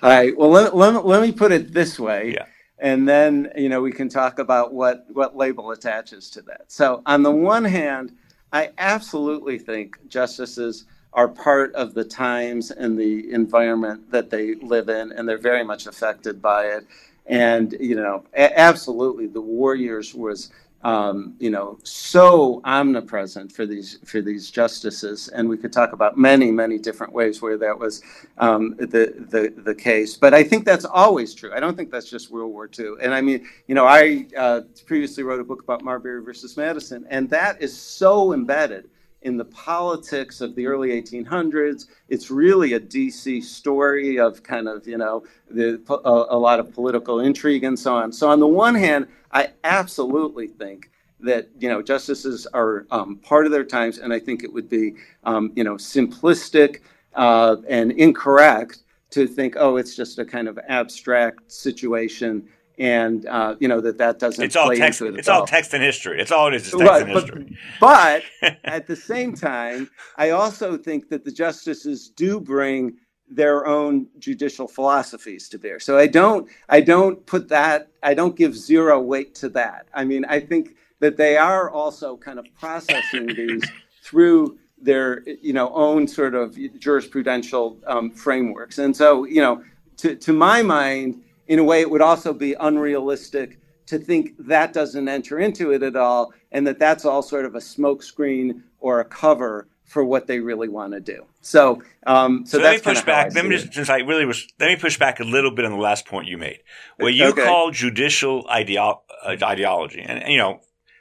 All 0.03 0.11
right. 0.11 0.37
Well, 0.37 0.51
let, 0.51 0.75
let, 0.77 1.07
let 1.07 1.23
me 1.23 1.31
put 1.33 1.53
it 1.53 1.73
this 1.73 1.99
way. 2.01 2.35
Yeah. 2.35 2.47
And 2.81 3.09
then, 3.09 3.53
you 3.57 3.69
know, 3.69 3.81
we 3.81 3.93
can 3.93 4.09
talk 4.09 4.41
about 4.41 4.75
what, 4.75 5.07
what 5.13 5.37
label 5.37 5.71
attaches 5.71 6.29
to 6.31 6.43
that. 6.43 6.65
So, 6.73 7.03
on 7.07 7.23
the 7.23 7.31
one 7.31 7.65
hand, 7.65 8.13
I 8.53 8.71
absolutely 8.79 9.59
think 9.59 9.97
justices 10.09 10.87
are 11.13 11.29
part 11.29 11.75
of 11.75 11.95
the 11.95 12.05
times 12.05 12.73
and 12.73 12.99
the 12.99 13.33
environment 13.33 14.11
that 14.11 14.31
they 14.31 14.57
live 14.57 14.89
in, 14.89 15.13
and 15.13 15.29
they're 15.29 15.39
very 15.39 15.65
much 15.65 15.87
affected 15.87 16.43
by 16.43 16.65
it. 16.67 16.87
And 17.27 17.77
you 17.79 17.95
know, 17.95 18.25
a- 18.35 18.59
absolutely, 18.59 19.29
the 19.29 19.41
war 19.41 19.75
years 19.77 20.15
was 20.15 20.51
um, 20.85 21.35
you 21.39 21.51
know 21.51 21.79
so 21.85 22.61
omnipresent 22.65 23.53
for 23.53 23.67
these 23.67 23.99
for 24.05 24.21
these 24.21 24.51
justices, 24.51 25.29
and 25.29 25.49
we 25.49 25.57
could 25.57 25.73
talk 25.73 25.93
about 25.93 26.19
many 26.19 26.51
many 26.51 26.79
different 26.79 27.13
ways 27.13 27.41
where 27.41 27.57
that 27.59 27.79
was 27.79 28.03
um, 28.39 28.75
the 28.79 29.15
the 29.31 29.53
the 29.63 29.75
case. 29.75 30.17
But 30.17 30.35
I 30.35 30.43
think 30.43 30.65
that's 30.65 30.85
always 30.85 31.35
true. 31.35 31.53
I 31.55 31.61
don't 31.61 31.77
think 31.77 31.91
that's 31.91 32.11
just 32.11 32.31
World 32.31 32.53
War 32.53 32.69
II. 32.79 32.95
And 33.01 33.15
I 33.15 33.21
mean, 33.21 33.47
you 33.67 33.75
know, 33.75 33.87
I 33.87 34.27
uh, 34.37 34.63
previously 34.87 35.23
wrote 35.23 35.41
a 35.41 35.45
book 35.45 35.63
about 35.63 35.83
Marbury 35.83 36.23
versus 36.23 36.57
Madison, 36.57 37.07
and 37.11 37.31
that 37.31 37.61
is 37.63 37.77
so 37.77 38.33
embedded 38.33 38.89
in 39.23 39.37
the 39.37 39.45
politics 39.45 40.41
of 40.41 40.55
the 40.55 40.67
early 40.67 40.91
1800s. 40.91 41.87
It's 42.09 42.31
really 42.31 42.75
a 42.75 42.81
DC 42.81 43.43
story 43.43 44.19
of 44.19 44.43
kind 44.43 44.69
of, 44.69 44.87
you 44.87 44.99
know, 44.99 45.25
the, 45.51 45.81
a, 45.89 46.37
a, 46.37 46.39
lot 46.39 46.59
of 46.59 46.73
political 46.73 47.21
intrigue 47.21 47.65
and 47.65 47.79
so 47.79 47.95
on. 47.95 48.13
So, 48.13 48.29
on 48.29 48.41
the 48.41 48.47
one 48.47 48.75
hand, 48.75 49.07
I 49.33 49.51
absolutely 49.65 50.49
think 50.49 50.91
that, 51.21 51.49
you 51.59 51.69
know, 51.69 51.83
justices 51.83 52.47
are 52.53 52.87
um, 52.91 53.17
part 53.17 53.47
of 53.47 53.53
their 53.53 53.65
times, 53.65 53.99
and 53.99 54.13
I 54.13 54.19
think 54.19 54.43
it 54.43 54.53
would 54.53 54.69
be, 54.69 54.95
um, 55.25 55.53
you 55.55 55.65
know, 55.65 55.75
simplistic 55.75 56.81
uh, 57.15 57.57
and 57.69 57.93
incorrect 57.93 58.83
to 59.11 59.27
think, 59.27 59.55
oh, 59.59 59.77
it's 59.77 59.95
just 59.95 60.19
a 60.19 60.25
kind 60.25 60.49
of 60.49 60.59
abstract 60.69 61.51
situation 61.53 62.49
and 62.79 63.27
uh, 63.27 63.55
you 63.61 63.69
know 63.69 63.81
that 63.81 63.99
that 63.99 64.19
doesn't 64.19 64.45
it's 64.45 64.57
all 64.57 64.75
text 64.75 65.03
it 65.03 65.15
it's 65.17 65.29
all. 65.29 65.41
all 65.41 65.47
text 65.47 65.75
and 65.75 65.83
history 65.83 66.21
it's 66.21 66.33
all 66.33 66.49
it 66.49 66.55
is, 66.55 66.67
is 66.67 66.73
text 66.73 66.85
right, 66.85 67.03
and 67.03 67.13
but, 67.13 67.23
history 67.23 67.59
but 67.81 68.23
at 68.65 68.87
the 68.87 68.97
same 68.97 69.35
time 69.35 69.91
i 70.17 70.31
also 70.31 70.77
think 70.77 71.09
that 71.09 71.25
the 71.25 71.31
justices 71.31 72.09
do 72.09 72.41
bring 72.41 72.97
their 73.35 73.67
own 73.67 74.07
judicial 74.19 74.69
philosophies 74.69 75.49
to 75.49 75.59
bear. 75.59 75.81
So 75.81 75.99
i 75.99 76.07
don't 76.07 76.49
i 76.69 76.81
don't 76.81 77.25
put 77.27 77.49
that 77.49 77.89
i 78.03 78.15
don't 78.15 78.37
give 78.37 78.57
zero 78.57 79.01
weight 79.01 79.35
to 79.37 79.49
that. 79.51 79.87
I 79.95 80.05
mean 80.05 80.25
i 80.27 80.41
think 80.41 80.77
that 81.01 81.17
they 81.17 81.37
are 81.37 81.71
also 81.71 82.17
kind 82.17 82.39
of 82.39 82.47
processing 82.59 83.27
these 83.27 83.65
through 84.03 84.59
their 84.81 85.23
you 85.29 85.53
know 85.53 85.73
own 85.75 86.09
sort 86.09 86.35
of 86.35 86.55
jurisprudential 86.55 87.77
um, 87.87 88.11
frameworks. 88.11 88.79
And 88.79 88.97
so 88.97 89.25
you 89.25 89.41
know 89.41 89.63
to, 89.99 90.17
to 90.17 90.33
my 90.33 90.63
mind 90.63 91.23
in 91.47 91.59
a 91.59 91.65
way, 91.65 91.81
it 91.81 91.91
would 91.91 92.01
also 92.01 92.33
be 92.33 92.55
unrealistic 92.55 93.59
to 93.87 93.99
think 93.99 94.35
that 94.39 94.73
doesn't 94.73 95.09
enter 95.09 95.39
into 95.39 95.73
it 95.73 95.83
at 95.83 95.97
all, 95.97 96.33
and 96.51 96.67
that 96.67 96.79
that's 96.79 97.05
all 97.05 97.23
sort 97.23 97.45
of 97.45 97.55
a 97.55 97.59
smokescreen 97.59 98.63
or 98.81 99.01
a 99.01 99.05
cover 99.05 99.69
for 99.93 100.03
what 100.03 100.27
they 100.27 100.41
really 100.41 100.69
want 100.69 100.95
to 100.95 101.01
do. 101.01 101.27
So, 101.43 101.83
um, 102.07 102.47
so, 102.47 102.57
so 102.57 102.65
let 102.65 102.77
me 102.77 102.81
push 102.81 103.03
back. 103.03 103.35
Let 103.35 103.45
me 103.45 103.57
just, 103.57 103.75
since 103.75 103.91
I 103.91 103.99
really 103.99 104.25
was, 104.25 104.49
let 104.59 104.69
me 104.69 104.77
push 104.77 104.99
back 104.99 105.21
a 105.21 105.25
little 105.25 105.51
bit 105.51 105.67
on 105.67 105.71
the 105.71 105.79
last 105.79 106.07
point 106.07 106.27
you 106.27 106.39
made, 106.39 106.61
what 106.97 107.13
you 107.13 107.27
okay. 107.27 107.45
call 107.45 107.71
judicial 107.71 108.45
ideo- 108.45 109.01
uh, 109.25 109.37
ideology, 109.43 110.01
and, 110.01 110.23
and 110.23 110.33
you 110.33 110.39
know, 110.39 110.61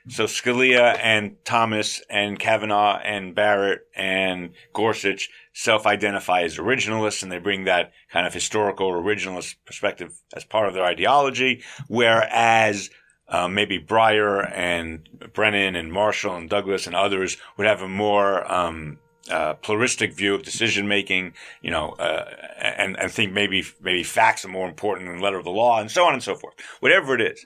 so 0.10 0.26
Scalia 0.26 0.98
and 1.02 1.38
Thomas 1.46 2.02
and 2.10 2.38
Kavanaugh 2.38 2.98
and 2.98 3.36
Barrett 3.36 3.82
and 3.96 4.52
Gorsuch 4.74 5.30
self-identify 5.54 6.42
as 6.42 6.58
originalists 6.58 7.22
and 7.22 7.32
they 7.32 7.38
bring 7.38 7.66
that 7.66 7.92
kind 8.12 8.26
of 8.26 8.34
historical 8.34 8.92
originalist 8.92 9.56
perspective 9.64 10.20
as 10.36 10.44
part 10.44 10.68
of 10.68 10.74
their 10.74 10.86
ideology. 10.86 11.62
Whereas 11.88 12.90
um, 13.32 13.54
maybe 13.54 13.80
Breyer 13.80 14.52
and 14.54 15.08
Brennan 15.34 15.76
and 15.76 15.92
Marshall 15.92 16.36
and 16.36 16.50
Douglas 16.50 16.86
and 16.86 16.96
others 16.96 17.38
would 17.58 17.66
have 17.66 17.82
a 17.82 17.88
more 17.88 18.50
um, 18.52 19.00
uh, 19.30 19.54
pluralistic 19.56 20.14
view 20.14 20.36
of 20.36 20.44
decision 20.44 20.88
making, 20.88 21.34
you 21.62 21.72
know, 21.72 21.92
uh, 21.94 22.26
and, 22.60 23.00
and 23.00 23.12
think 23.12 23.32
maybe 23.32 23.64
maybe 23.82 24.04
facts 24.04 24.46
are 24.46 24.50
more 24.50 24.68
important 24.68 25.08
than 25.10 25.20
letter 25.20 25.38
of 25.38 25.46
the 25.46 25.52
law, 25.52 25.80
and 25.80 25.90
so 25.90 26.06
on 26.06 26.14
and 26.14 26.22
so 26.22 26.36
forth. 26.36 26.56
Whatever 26.82 27.16
it 27.16 27.22
is, 27.22 27.46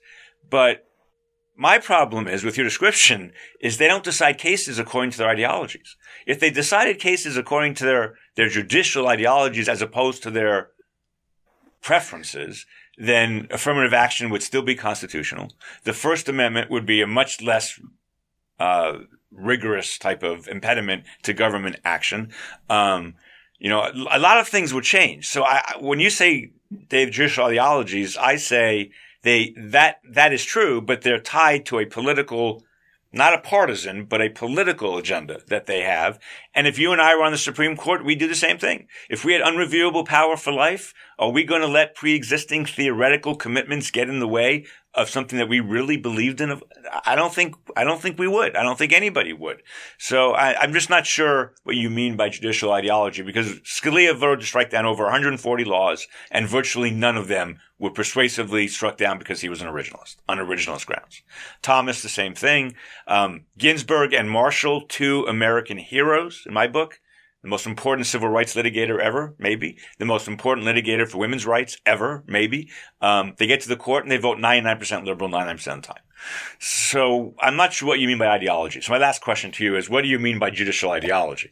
but 0.49 0.85
my 1.57 1.77
problem 1.77 2.27
is 2.27 2.43
with 2.43 2.57
your 2.57 2.65
description 2.65 3.31
is 3.61 3.77
they 3.77 3.87
don't 3.87 4.03
decide 4.03 4.37
cases 4.37 4.77
according 4.77 5.11
to 5.11 5.17
their 5.17 5.29
ideologies. 5.29 5.95
If 6.27 6.39
they 6.39 6.49
decided 6.49 6.99
cases 6.99 7.37
according 7.37 7.75
to 7.75 7.85
their, 7.85 8.15
their 8.35 8.49
judicial 8.49 9.07
ideologies 9.07 9.69
as 9.69 9.81
opposed 9.81 10.21
to 10.23 10.31
their 10.31 10.71
preferences, 11.81 12.65
then 12.97 13.47
affirmative 13.51 13.93
action 13.93 14.29
would 14.29 14.43
still 14.43 14.61
be 14.61 14.75
constitutional. 14.75 15.51
The 15.83 15.93
First 15.93 16.29
Amendment 16.29 16.71
would 16.71 16.85
be 16.85 17.01
a 17.01 17.07
much 17.07 17.41
less 17.41 17.79
uh, 18.59 18.99
rigorous 19.31 19.97
type 19.97 20.23
of 20.23 20.47
impediment 20.47 21.03
to 21.23 21.33
government 21.33 21.77
action. 21.83 22.31
Um, 22.69 23.15
you 23.59 23.69
know, 23.69 23.89
a 24.11 24.19
lot 24.19 24.37
of 24.37 24.47
things 24.47 24.73
would 24.73 24.83
change. 24.83 25.27
So 25.27 25.43
I, 25.43 25.75
when 25.79 25.99
you 25.99 26.09
say 26.09 26.51
Dave 26.89 27.11
judicial 27.11 27.45
ideologies, 27.45 28.17
I 28.17 28.35
say 28.35 28.91
they 29.23 29.53
that 29.57 30.01
that 30.11 30.33
is 30.33 30.43
true, 30.43 30.81
but 30.81 31.01
they're 31.01 31.19
tied 31.19 31.65
to 31.67 31.79
a 31.79 31.85
political 31.85 32.63
not 33.15 33.33
a 33.33 33.39
partisan, 33.39 34.05
but 34.05 34.21
a 34.21 34.29
political 34.29 34.97
agenda 34.97 35.39
that 35.47 35.65
they 35.65 35.81
have. 35.81 36.19
And 36.53 36.67
if 36.67 36.77
you 36.77 36.91
and 36.91 37.01
I 37.01 37.15
were 37.15 37.23
on 37.23 37.31
the 37.31 37.37
Supreme 37.37 37.77
Court, 37.77 38.03
we'd 38.03 38.19
do 38.19 38.27
the 38.27 38.35
same 38.35 38.57
thing. 38.57 38.87
If 39.09 39.23
we 39.23 39.33
had 39.33 39.41
unreviewable 39.41 40.05
power 40.05 40.35
for 40.35 40.51
life, 40.51 40.93
are 41.17 41.31
we 41.31 41.45
going 41.45 41.61
to 41.61 41.67
let 41.67 41.95
pre-existing 41.95 42.65
theoretical 42.65 43.35
commitments 43.35 43.89
get 43.89 44.09
in 44.09 44.19
the 44.19 44.27
way 44.27 44.65
of 44.95 45.09
something 45.09 45.37
that 45.37 45.49
we 45.49 45.59
really 45.59 45.97
believed 45.97 46.41
in? 46.41 46.61
I 47.05 47.15
don't 47.15 47.33
think, 47.33 47.55
I 47.75 47.83
don't 47.83 48.01
think 48.01 48.17
we 48.17 48.27
would. 48.27 48.55
I 48.55 48.63
don't 48.63 48.77
think 48.77 48.93
anybody 48.93 49.33
would. 49.33 49.61
So 49.97 50.31
I, 50.31 50.63
am 50.63 50.73
just 50.73 50.89
not 50.89 51.05
sure 51.05 51.53
what 51.63 51.75
you 51.75 51.89
mean 51.89 52.15
by 52.15 52.29
judicial 52.29 52.71
ideology 52.71 53.21
because 53.21 53.59
Scalia 53.59 54.15
voted 54.15 54.41
to 54.41 54.45
strike 54.45 54.69
down 54.69 54.85
over 54.85 55.03
140 55.03 55.63
laws 55.65 56.07
and 56.31 56.47
virtually 56.47 56.91
none 56.91 57.17
of 57.17 57.27
them 57.27 57.59
were 57.77 57.91
persuasively 57.91 58.67
struck 58.67 58.97
down 58.97 59.19
because 59.19 59.41
he 59.41 59.49
was 59.49 59.61
an 59.61 59.67
originalist, 59.67 60.15
on 60.29 60.37
originalist 60.37 60.85
grounds. 60.85 61.21
Thomas, 61.61 62.01
the 62.01 62.09
same 62.09 62.33
thing. 62.33 62.75
Um, 63.07 63.45
Ginsburg 63.57 64.13
and 64.13 64.29
Marshall, 64.29 64.81
two 64.81 65.25
American 65.27 65.77
heroes 65.77 66.43
in 66.45 66.53
my 66.53 66.67
book 66.67 66.99
the 67.45 67.49
most 67.49 67.67
important 67.67 68.07
civil 68.07 68.27
rights 68.27 68.55
litigator 68.55 68.99
ever, 68.99 69.35
maybe. 69.37 69.77
The 69.99 70.05
most 70.05 70.27
important 70.27 70.65
litigator 70.65 71.07
for 71.07 71.19
women's 71.19 71.45
rights 71.45 71.77
ever, 71.85 72.23
maybe. 72.25 72.69
Um, 73.01 73.35
they 73.37 73.45
get 73.45 73.61
to 73.61 73.69
the 73.69 73.75
court 73.75 74.03
and 74.03 74.11
they 74.11 74.17
vote 74.17 74.39
99% 74.39 75.05
liberal 75.05 75.29
99% 75.29 75.53
of 75.53 75.81
the 75.83 75.87
time. 75.87 76.01
So 76.57 77.35
I'm 77.39 77.55
not 77.55 77.71
sure 77.71 77.87
what 77.87 77.99
you 77.99 78.07
mean 78.07 78.17
by 78.17 78.29
ideology. 78.29 78.81
So 78.81 78.91
my 78.91 78.97
last 78.97 79.21
question 79.21 79.51
to 79.51 79.63
you 79.63 79.75
is, 79.77 79.91
what 79.91 80.01
do 80.01 80.07
you 80.07 80.17
mean 80.17 80.39
by 80.39 80.49
judicial 80.49 80.89
ideology? 80.89 81.51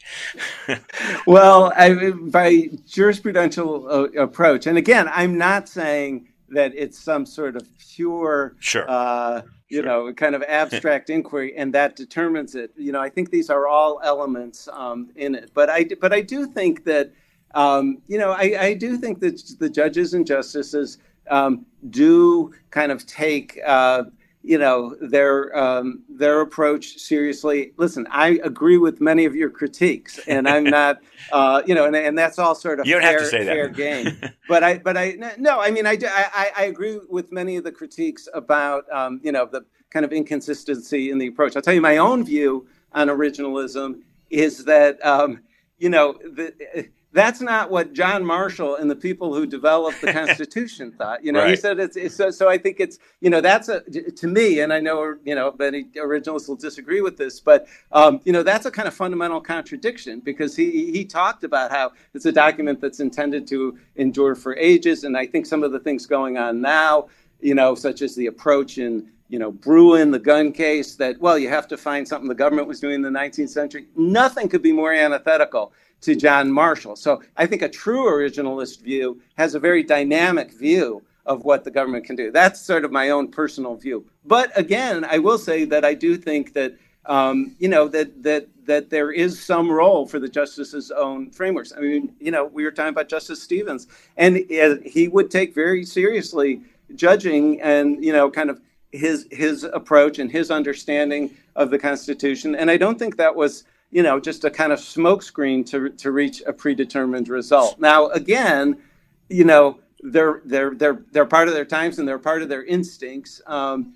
well, 1.28 1.72
I, 1.76 2.12
by 2.12 2.70
jurisprudential 2.88 3.86
uh, 4.18 4.20
approach, 4.20 4.66
and 4.66 4.80
again, 4.80 5.08
I'm 5.14 5.38
not 5.38 5.70
saying 5.70 6.28
that 6.54 6.74
it's 6.76 6.98
some 6.98 7.26
sort 7.26 7.56
of 7.56 7.68
pure, 7.78 8.56
sure. 8.60 8.90
Uh, 8.90 9.42
you 9.70 9.78
sure. 9.78 9.86
know, 9.86 10.14
kind 10.14 10.36
of 10.36 10.44
abstract 10.44 11.10
inquiry, 11.18 11.56
and 11.56 11.74
that 11.74 11.96
determines 11.96 12.56
it. 12.56 12.72
You 12.78 12.92
know, 12.92 13.02
I 13.02 13.10
think 13.10 13.32
these 13.32 13.50
are 13.50 13.68
all 13.68 14.00
elements 14.04 14.68
um, 14.72 15.10
in 15.16 15.36
it. 15.36 15.52
But 15.54 15.70
I, 15.70 15.86
but 16.00 16.14
I 16.14 16.22
do 16.22 16.46
think 16.46 16.86
that, 16.86 17.12
um, 17.56 18.02
you 18.08 18.18
know, 18.18 18.32
I, 18.32 18.56
I, 18.60 18.74
do 18.74 18.98
think 18.98 19.20
that 19.20 19.42
the 19.60 19.70
judges 19.70 20.16
and 20.16 20.26
justices 20.26 20.98
um, 21.30 21.66
do 21.90 22.52
kind 22.72 22.92
of 22.92 23.06
take. 23.06 23.60
Uh, 23.66 24.06
you 24.44 24.58
know 24.58 24.96
their 25.00 25.58
um, 25.58 26.04
their 26.10 26.42
approach 26.42 27.00
seriously. 27.00 27.72
Listen, 27.78 28.06
I 28.12 28.40
agree 28.44 28.78
with 28.78 29.00
many 29.00 29.26
of 29.26 29.36
your 29.36 29.50
critiques, 29.50 30.20
and 30.28 30.48
I'm 30.48 30.64
not, 30.80 31.00
uh, 31.32 31.64
you 31.66 31.74
know, 31.74 31.86
and, 31.86 31.96
and 31.96 32.18
that's 32.18 32.38
all 32.38 32.54
sort 32.54 32.80
of 32.80 32.86
you 32.86 32.94
don't 32.94 33.02
fair, 33.02 33.12
have 33.12 33.22
to 33.22 33.26
say 33.26 33.46
fair 33.46 33.68
that. 33.68 33.76
game. 33.76 34.22
but 34.50 34.64
I, 34.64 34.78
but 34.78 34.98
I, 34.98 35.16
no, 35.38 35.62
I 35.62 35.72
mean, 35.72 35.86
I, 35.86 35.96
do, 35.96 36.08
I, 36.10 36.52
I 36.56 36.64
agree 36.66 37.00
with 37.10 37.32
many 37.32 37.56
of 37.56 37.64
the 37.64 37.72
critiques 37.72 38.28
about, 38.34 38.84
um, 38.92 39.22
you 39.24 39.32
know, 39.32 39.48
the 39.50 39.66
kind 39.90 40.04
of 40.04 40.12
inconsistency 40.12 41.10
in 41.10 41.18
the 41.18 41.28
approach. 41.28 41.56
I'll 41.56 41.62
tell 41.62 41.74
you 41.74 41.82
my 41.82 41.98
own 41.98 42.26
view 42.26 42.68
on 42.92 43.08
originalism 43.08 44.02
is 44.30 44.66
that, 44.66 45.04
um, 45.06 45.42
you 45.78 45.90
know, 45.90 46.14
the 46.14 46.90
that's 47.14 47.42
not 47.42 47.70
what 47.70 47.94
John 47.94 48.26
Marshall 48.26 48.76
and 48.76 48.90
the 48.90 48.96
people 48.96 49.34
who 49.34 49.46
developed 49.46 50.02
the 50.02 50.12
Constitution 50.14 50.92
thought. 50.92 51.24
You 51.24 51.32
know, 51.32 51.42
right. 51.42 51.52
he 51.52 51.56
said 51.56 51.80
it's, 51.80 51.96
it's 51.96 52.16
so, 52.16 52.32
so. 52.32 52.50
I 52.50 52.58
think 52.58 52.80
it's 52.80 52.98
you 53.22 53.30
know 53.30 53.40
that's 53.40 53.70
a 53.70 53.82
to 53.82 54.28
me, 54.28 54.60
and 54.60 54.74
I 54.74 54.80
know 54.80 55.16
you 55.24 55.36
know 55.36 55.56
many 55.58 55.86
originalists 55.96 56.48
will 56.48 56.56
disagree 56.56 57.02
with 57.02 57.18
this, 57.18 57.40
but 57.40 57.68
um, 57.92 58.20
you 58.26 58.34
know 58.34 58.44
that's 58.44 58.66
a 58.66 58.72
kind 58.72 58.88
of 58.88 58.94
fundamental 58.94 59.40
contradiction 59.40 60.20
because 60.20 60.56
he 60.56 60.92
he 60.92 61.06
talked 61.06 61.44
about 61.44 61.72
how 61.72 61.92
it's 62.14 62.26
a 62.26 62.32
document 62.32 62.82
that's 62.82 63.00
intended 63.00 63.48
to 63.48 63.78
endure 63.96 64.36
for 64.36 64.56
ages, 64.58 65.04
and 65.04 65.16
I 65.16 65.28
think 65.28 65.46
some 65.46 65.64
of 65.64 65.72
the 65.72 65.80
things 65.80 66.08
going 66.08 66.38
on 66.38 66.62
now, 66.62 67.08
you 67.40 67.54
know, 67.54 67.76
such 67.76 68.02
as 68.02 68.16
the 68.16 68.26
approach 68.26 68.80
in 68.80 69.10
you 69.34 69.40
know, 69.40 69.52
Bruen, 69.52 70.12
the 70.12 70.20
gun 70.20 70.52
case, 70.52 70.94
that, 70.98 71.20
well, 71.20 71.40
you 71.40 71.50
have 71.50 71.68
to 71.70 71.76
find 71.76 72.08
something 72.08 72.30
the 72.30 72.36
government 72.36 72.68
was 72.68 72.80
doing 72.80 72.94
in 72.94 73.02
the 73.02 73.10
19th 73.10 73.50
century. 73.50 73.88
Nothing 73.96 74.48
could 74.48 74.62
be 74.62 74.72
more 74.72 74.94
antithetical 74.94 75.74
to 76.02 76.16
John 76.16 76.52
Marshall. 76.52 76.96
So 76.96 77.20
I 77.36 77.48
think 77.48 77.64
a 77.64 77.68
true 77.68 78.06
originalist 78.12 78.84
view 78.84 79.20
has 79.36 79.56
a 79.56 79.60
very 79.60 79.82
dynamic 79.82 80.52
view 80.52 81.02
of 81.26 81.46
what 81.46 81.64
the 81.64 81.72
government 81.72 82.06
can 82.06 82.16
do. 82.16 82.30
That's 82.30 82.62
sort 82.62 82.86
of 82.86 82.92
my 82.92 83.10
own 83.10 83.28
personal 83.28 83.76
view. 83.76 84.06
But 84.24 84.56
again, 84.56 85.04
I 85.04 85.18
will 85.18 85.40
say 85.40 85.66
that 85.66 85.84
I 85.84 85.96
do 85.96 86.16
think 86.16 86.54
that 86.54 86.78
um, 87.08 87.56
you 87.58 87.68
know 87.68 87.88
that 87.88 88.22
that 88.22 88.48
that 88.66 88.92
there 88.92 89.12
is 89.12 89.44
some 89.44 89.70
role 89.70 90.06
for 90.06 90.20
the 90.20 90.30
justice's 90.30 90.92
own 90.92 91.32
frameworks. 91.32 91.74
I 91.76 91.80
mean, 91.82 92.14
you 92.20 92.32
know, 92.32 92.46
we 92.46 92.64
were 92.64 92.72
talking 92.72 92.90
about 92.90 93.10
Justice 93.10 93.42
Stevens, 93.42 93.88
and 94.16 94.38
he 94.86 95.08
would 95.08 95.32
take 95.32 95.56
very 95.56 95.86
seriously 95.86 96.62
judging 96.96 97.60
and 97.62 98.04
you 98.04 98.14
know, 98.14 98.30
kind 98.30 98.50
of 98.50 98.62
his 98.94 99.28
his 99.32 99.66
approach 99.66 100.20
and 100.20 100.32
his 100.32 100.50
understanding 100.50 101.36
of 101.56 101.70
the 101.70 101.78
Constitution. 101.78 102.56
And 102.56 102.72
I 102.72 102.78
don't 102.78 102.98
think 102.98 103.18
that 103.18 103.36
was 103.36 103.66
you 103.94 104.02
know, 104.02 104.20
just 104.20 104.44
a 104.44 104.50
kind 104.50 104.74
of 104.74 104.80
smokescreen 104.80 105.64
to 105.68 105.90
to 105.90 106.12
reach 106.12 106.42
a 106.48 106.52
predetermined 106.52 107.30
result. 107.30 107.80
Now, 107.80 108.08
again, 108.08 108.82
you 109.30 109.44
know, 109.44 109.80
they're 110.02 110.42
they're 110.46 110.74
they're 110.74 111.04
they're 111.12 111.26
part 111.28 111.48
of 111.48 111.54
their 111.54 111.64
times 111.64 112.00
and 112.00 112.08
they're 112.08 112.18
part 112.18 112.42
of 112.42 112.50
their 112.50 112.66
instincts. 112.66 113.40
Um, 113.46 113.94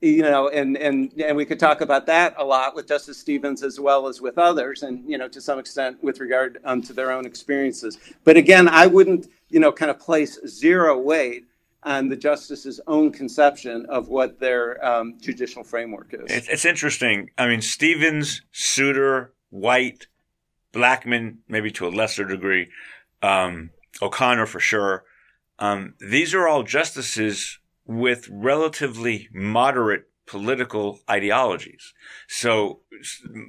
you 0.00 0.22
know, 0.22 0.48
and 0.48 0.76
and 0.76 1.12
and 1.20 1.36
we 1.36 1.44
could 1.44 1.60
talk 1.60 1.80
about 1.80 2.06
that 2.06 2.34
a 2.38 2.44
lot 2.44 2.74
with 2.74 2.88
Justice 2.88 3.18
Stevens 3.18 3.62
as 3.62 3.78
well 3.78 4.08
as 4.08 4.20
with 4.20 4.36
others, 4.36 4.82
and 4.82 5.08
you 5.08 5.16
know, 5.16 5.28
to 5.28 5.40
some 5.40 5.60
extent 5.60 6.02
with 6.02 6.18
regard 6.18 6.58
um, 6.64 6.82
to 6.82 6.92
their 6.92 7.12
own 7.12 7.24
experiences. 7.24 7.98
But 8.24 8.36
again, 8.36 8.68
I 8.68 8.88
wouldn't, 8.88 9.28
you 9.48 9.60
know, 9.60 9.70
kind 9.70 9.92
of 9.92 10.00
place 10.00 10.40
zero 10.44 10.98
weight 10.98 11.44
on 11.86 12.08
the 12.08 12.16
justice's 12.16 12.80
own 12.88 13.12
conception 13.12 13.86
of 13.88 14.08
what 14.08 14.40
their 14.40 14.84
um, 14.84 15.14
judicial 15.20 15.62
framework 15.62 16.12
is. 16.12 16.48
It's 16.48 16.64
interesting. 16.64 17.30
I 17.38 17.46
mean, 17.46 17.62
Stevens, 17.62 18.42
Souter, 18.50 19.32
White, 19.50 20.08
Blackmun, 20.72 21.38
maybe 21.48 21.70
to 21.70 21.86
a 21.86 21.88
lesser 21.88 22.24
degree, 22.24 22.68
um, 23.22 23.70
O'Connor 24.02 24.46
for 24.46 24.58
sure. 24.60 25.04
Um, 25.60 25.94
these 26.00 26.34
are 26.34 26.48
all 26.48 26.64
justices 26.64 27.60
with 27.86 28.28
relatively 28.30 29.28
moderate 29.32 30.10
political 30.26 30.98
ideologies. 31.08 31.94
So 32.26 32.80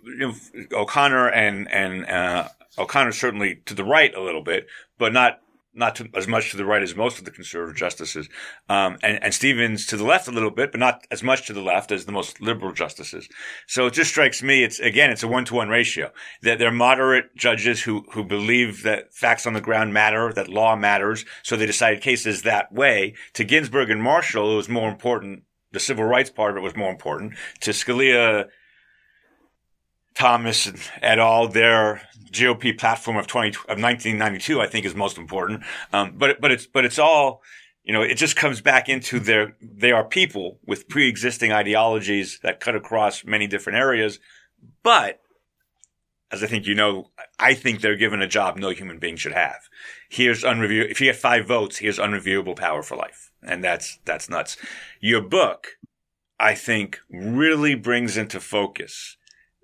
you 0.06 0.18
know, 0.18 0.34
O'Connor 0.72 1.30
and 1.30 1.70
and 1.72 2.06
uh, 2.06 2.50
O'Connor 2.78 3.14
certainly 3.14 3.62
to 3.66 3.74
the 3.74 3.84
right 3.84 4.14
a 4.14 4.22
little 4.22 4.44
bit, 4.44 4.68
but 5.00 5.12
not 5.12 5.42
not 5.78 5.96
to, 5.96 6.10
as 6.16 6.28
much 6.28 6.52
to 6.52 6.58
the 6.58 6.66
right 6.66 6.82
as 6.82 6.96
most 6.96 7.20
of 7.20 7.26
the 7.26 7.32
conservative 7.32 7.76
justices, 7.76 8.28
um, 8.70 8.98
and, 9.04 9.24
and 9.24 9.34
Stevens 9.34 9.86
to 9.88 9.98
the 9.98 10.04
left 10.04 10.28
a 10.28 10.32
little 10.32 10.52
bit, 10.52 10.72
but 10.72 10.80
not 10.80 11.06
as 11.12 11.24
much 11.24 11.48
to 11.48 11.54
the 11.54 11.62
left 11.62 11.92
as 11.92 12.06
the 12.06 12.12
most 12.12 12.42
liberal 12.42 12.74
justices. 12.74 13.30
So 13.68 13.88
it 13.88 13.94
just 13.94 14.10
strikes 14.10 14.42
me, 14.42 14.64
it's 14.64 14.80
again, 14.80 15.12
it's 15.12 15.24
a 15.24 15.28
one 15.28 15.46
to 15.46 15.56
one 15.56 15.70
ratio. 15.70 16.12
That 16.42 16.60
they're 16.60 16.72
moderate 16.72 17.36
judges 17.36 17.84
who 17.84 18.06
who 18.12 18.24
believe 18.24 18.84
that 18.84 19.14
facts 19.14 19.46
on 19.46 19.54
the 19.54 19.62
ground 19.62 19.94
matter, 19.94 20.34
that 20.34 20.50
law 20.50 20.76
matters, 20.76 21.26
so 21.44 21.56
they 21.56 21.66
decided 21.66 22.02
cases 22.02 22.42
that 22.42 22.72
way. 22.72 23.16
To 23.34 23.44
Ginsburg 23.44 23.90
and 23.90 24.02
Marshall, 24.02 24.54
it 24.54 24.56
was 24.56 24.70
more 24.70 24.90
important. 24.90 25.44
The 25.72 25.80
civil 25.80 26.06
rights 26.06 26.30
part 26.30 26.52
of 26.52 26.58
it 26.58 26.62
was 26.62 26.76
more 26.76 26.90
important. 26.90 27.34
To 27.62 27.72
Scalia 27.72 28.48
Thomas 30.18 30.72
et 31.02 31.20
al. 31.20 31.48
Their 31.48 32.02
GOP 32.32 32.78
platform 32.78 33.18
of 33.18 33.28
twenty 33.28 33.56
of 33.70 33.78
nineteen 33.78 34.18
ninety 34.18 34.40
two, 34.40 34.60
I 34.60 34.68
think, 34.68 34.86
is 34.86 34.96
most 34.96 35.18
important. 35.18 35.64
Um, 35.94 36.14
but 36.18 36.42
but 36.42 36.52
it's 36.52 36.66
but 36.66 36.86
it's 36.86 36.98
all 36.98 37.44
you 37.84 37.94
know. 37.94 38.02
It 38.02 38.16
just 38.16 38.36
comes 38.36 38.60
back 38.60 38.90
into 38.90 39.20
their 39.20 39.56
they 39.62 39.92
are 39.92 40.04
people 40.04 40.60
with 40.66 40.90
pre 40.90 41.08
existing 41.08 41.52
ideologies 41.52 42.40
that 42.42 42.60
cut 42.60 42.76
across 42.76 43.26
many 43.26 43.46
different 43.46 43.78
areas. 43.78 44.20
But 44.82 45.22
as 46.32 46.44
I 46.44 46.48
think 46.48 46.66
you 46.66 46.74
know, 46.74 47.12
I 47.40 47.54
think 47.54 47.82
they're 47.82 47.96
given 47.96 48.22
a 48.22 48.28
job 48.28 48.58
no 48.58 48.72
human 48.72 48.98
being 48.98 49.18
should 49.18 49.34
have. 49.34 49.70
Here's 50.10 50.44
unreview. 50.44 50.90
If 50.90 51.00
you 51.00 51.08
get 51.08 51.16
five 51.16 51.48
votes, 51.48 51.78
here's 51.78 52.00
unreviewable 52.00 52.56
power 52.56 52.82
for 52.82 52.98
life, 52.98 53.32
and 53.44 53.64
that's 53.64 54.00
that's 54.04 54.30
nuts. 54.30 54.58
Your 55.00 55.22
book, 55.22 55.78
I 56.40 56.56
think, 56.56 57.00
really 57.08 57.76
brings 57.76 58.18
into 58.18 58.40
focus 58.40 59.17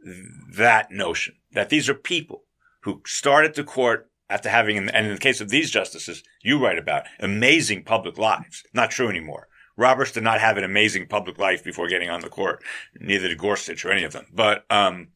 that 0.04 0.92
notion 0.92 1.36
that 1.52 1.70
these 1.70 1.90
are 1.90 1.94
people 1.94 2.44
who 2.82 3.02
started 3.06 3.56
the 3.56 3.64
court 3.64 4.10
after 4.30 4.50
having, 4.50 4.78
and 4.78 5.08
in 5.08 5.14
the 5.14 5.20
case 5.20 5.42
of 5.42 5.50
these 5.50 5.70
justices, 5.70 6.24
you 6.42 6.64
write 6.64 6.78
about 6.78 7.06
amazing 7.20 7.84
public 7.84 8.18
lives. 8.18 8.64
Not 8.74 8.92
true 8.92 9.10
anymore. 9.10 9.48
Roberts 9.76 10.12
did 10.12 10.24
not 10.24 10.40
have 10.40 10.58
an 10.58 10.64
amazing 10.64 11.08
public 11.08 11.38
life 11.38 11.64
before 11.64 11.88
getting 11.88 12.10
on 12.10 12.22
the 12.22 12.30
court. 12.30 12.64
Neither 13.00 13.28
did 13.28 13.38
Gorsuch 13.38 13.86
or 13.86 13.92
any 13.92 14.04
of 14.04 14.14
them. 14.14 14.28
But 14.34 14.66
um, 14.70 15.10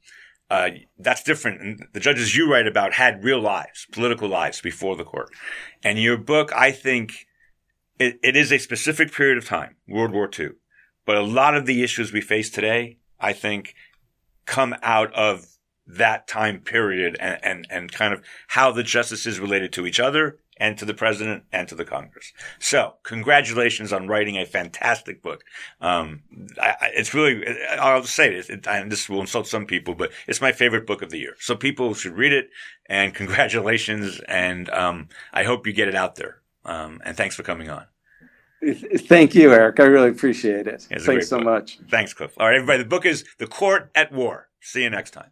uh, 0.49 0.69
that's 0.97 1.23
different. 1.23 1.61
And 1.61 1.87
the 1.93 1.99
judges 1.99 2.35
you 2.35 2.51
write 2.51 2.67
about 2.67 2.93
had 2.93 3.23
real 3.23 3.39
lives, 3.39 3.87
political 3.91 4.27
lives 4.27 4.61
before 4.61 4.95
the 4.95 5.03
court. 5.03 5.29
And 5.83 5.99
your 5.99 6.17
book, 6.17 6.51
I 6.55 6.71
think, 6.71 7.27
it, 7.99 8.19
it 8.23 8.35
is 8.35 8.51
a 8.51 8.57
specific 8.57 9.11
period 9.11 9.37
of 9.37 9.45
time, 9.45 9.75
World 9.87 10.11
War 10.11 10.29
II. 10.37 10.49
But 11.05 11.17
a 11.17 11.21
lot 11.21 11.55
of 11.55 11.65
the 11.65 11.83
issues 11.83 12.11
we 12.11 12.21
face 12.21 12.49
today, 12.49 12.97
I 13.19 13.33
think, 13.33 13.73
come 14.47 14.75
out 14.81 15.13
of 15.13 15.45
that 15.85 16.27
time 16.27 16.59
period 16.59 17.15
and, 17.19 17.39
and, 17.43 17.67
and 17.69 17.91
kind 17.91 18.13
of 18.13 18.21
how 18.47 18.71
the 18.71 18.83
justices 18.83 19.39
related 19.39 19.71
to 19.73 19.85
each 19.85 19.99
other 19.99 20.39
and 20.59 20.77
to 20.77 20.85
the 20.85 20.93
president 20.93 21.43
and 21.51 21.67
to 21.67 21.75
the 21.75 21.85
Congress. 21.85 22.33
So, 22.59 22.95
congratulations 23.03 23.93
on 23.93 24.07
writing 24.07 24.37
a 24.37 24.45
fantastic 24.45 25.21
book. 25.21 25.43
Um, 25.79 26.23
I, 26.59 26.75
it's 26.95 27.13
really, 27.13 27.45
I'll 27.79 28.03
say 28.03 28.31
this, 28.31 28.49
it, 28.49 28.67
and 28.67 28.91
this 28.91 29.07
will 29.07 29.21
insult 29.21 29.47
some 29.47 29.65
people, 29.65 29.93
but 29.93 30.11
it's 30.27 30.41
my 30.41 30.51
favorite 30.51 30.87
book 30.87 31.03
of 31.03 31.11
the 31.11 31.19
year. 31.19 31.35
So 31.39 31.55
people 31.55 31.93
should 31.93 32.17
read 32.17 32.33
it 32.33 32.49
and 32.87 33.13
congratulations. 33.21 34.19
And, 34.27 34.69
um, 34.71 35.09
I 35.31 35.43
hope 35.43 35.67
you 35.67 35.73
get 35.73 35.87
it 35.87 35.95
out 35.95 36.15
there. 36.15 36.41
Um, 36.65 37.01
and 37.05 37.15
thanks 37.15 37.35
for 37.35 37.43
coming 37.43 37.69
on. 37.69 37.85
Thank 38.61 39.35
you, 39.35 39.53
Eric. 39.53 39.79
I 39.79 39.83
really 39.83 40.09
appreciate 40.09 40.67
it. 40.67 40.87
Thanks 40.89 41.29
so 41.29 41.37
book. 41.37 41.45
much. 41.45 41.79
Thanks, 41.89 42.13
Cliff. 42.13 42.33
All 42.37 42.47
right, 42.47 42.55
everybody. 42.55 42.83
The 42.83 42.89
book 42.89 43.05
is 43.05 43.23
The 43.37 43.47
Court 43.47 43.91
at 43.93 44.11
War. 44.11 44.49
See 44.61 44.83
you 44.83 44.89
next 44.89 45.11
time. 45.11 45.31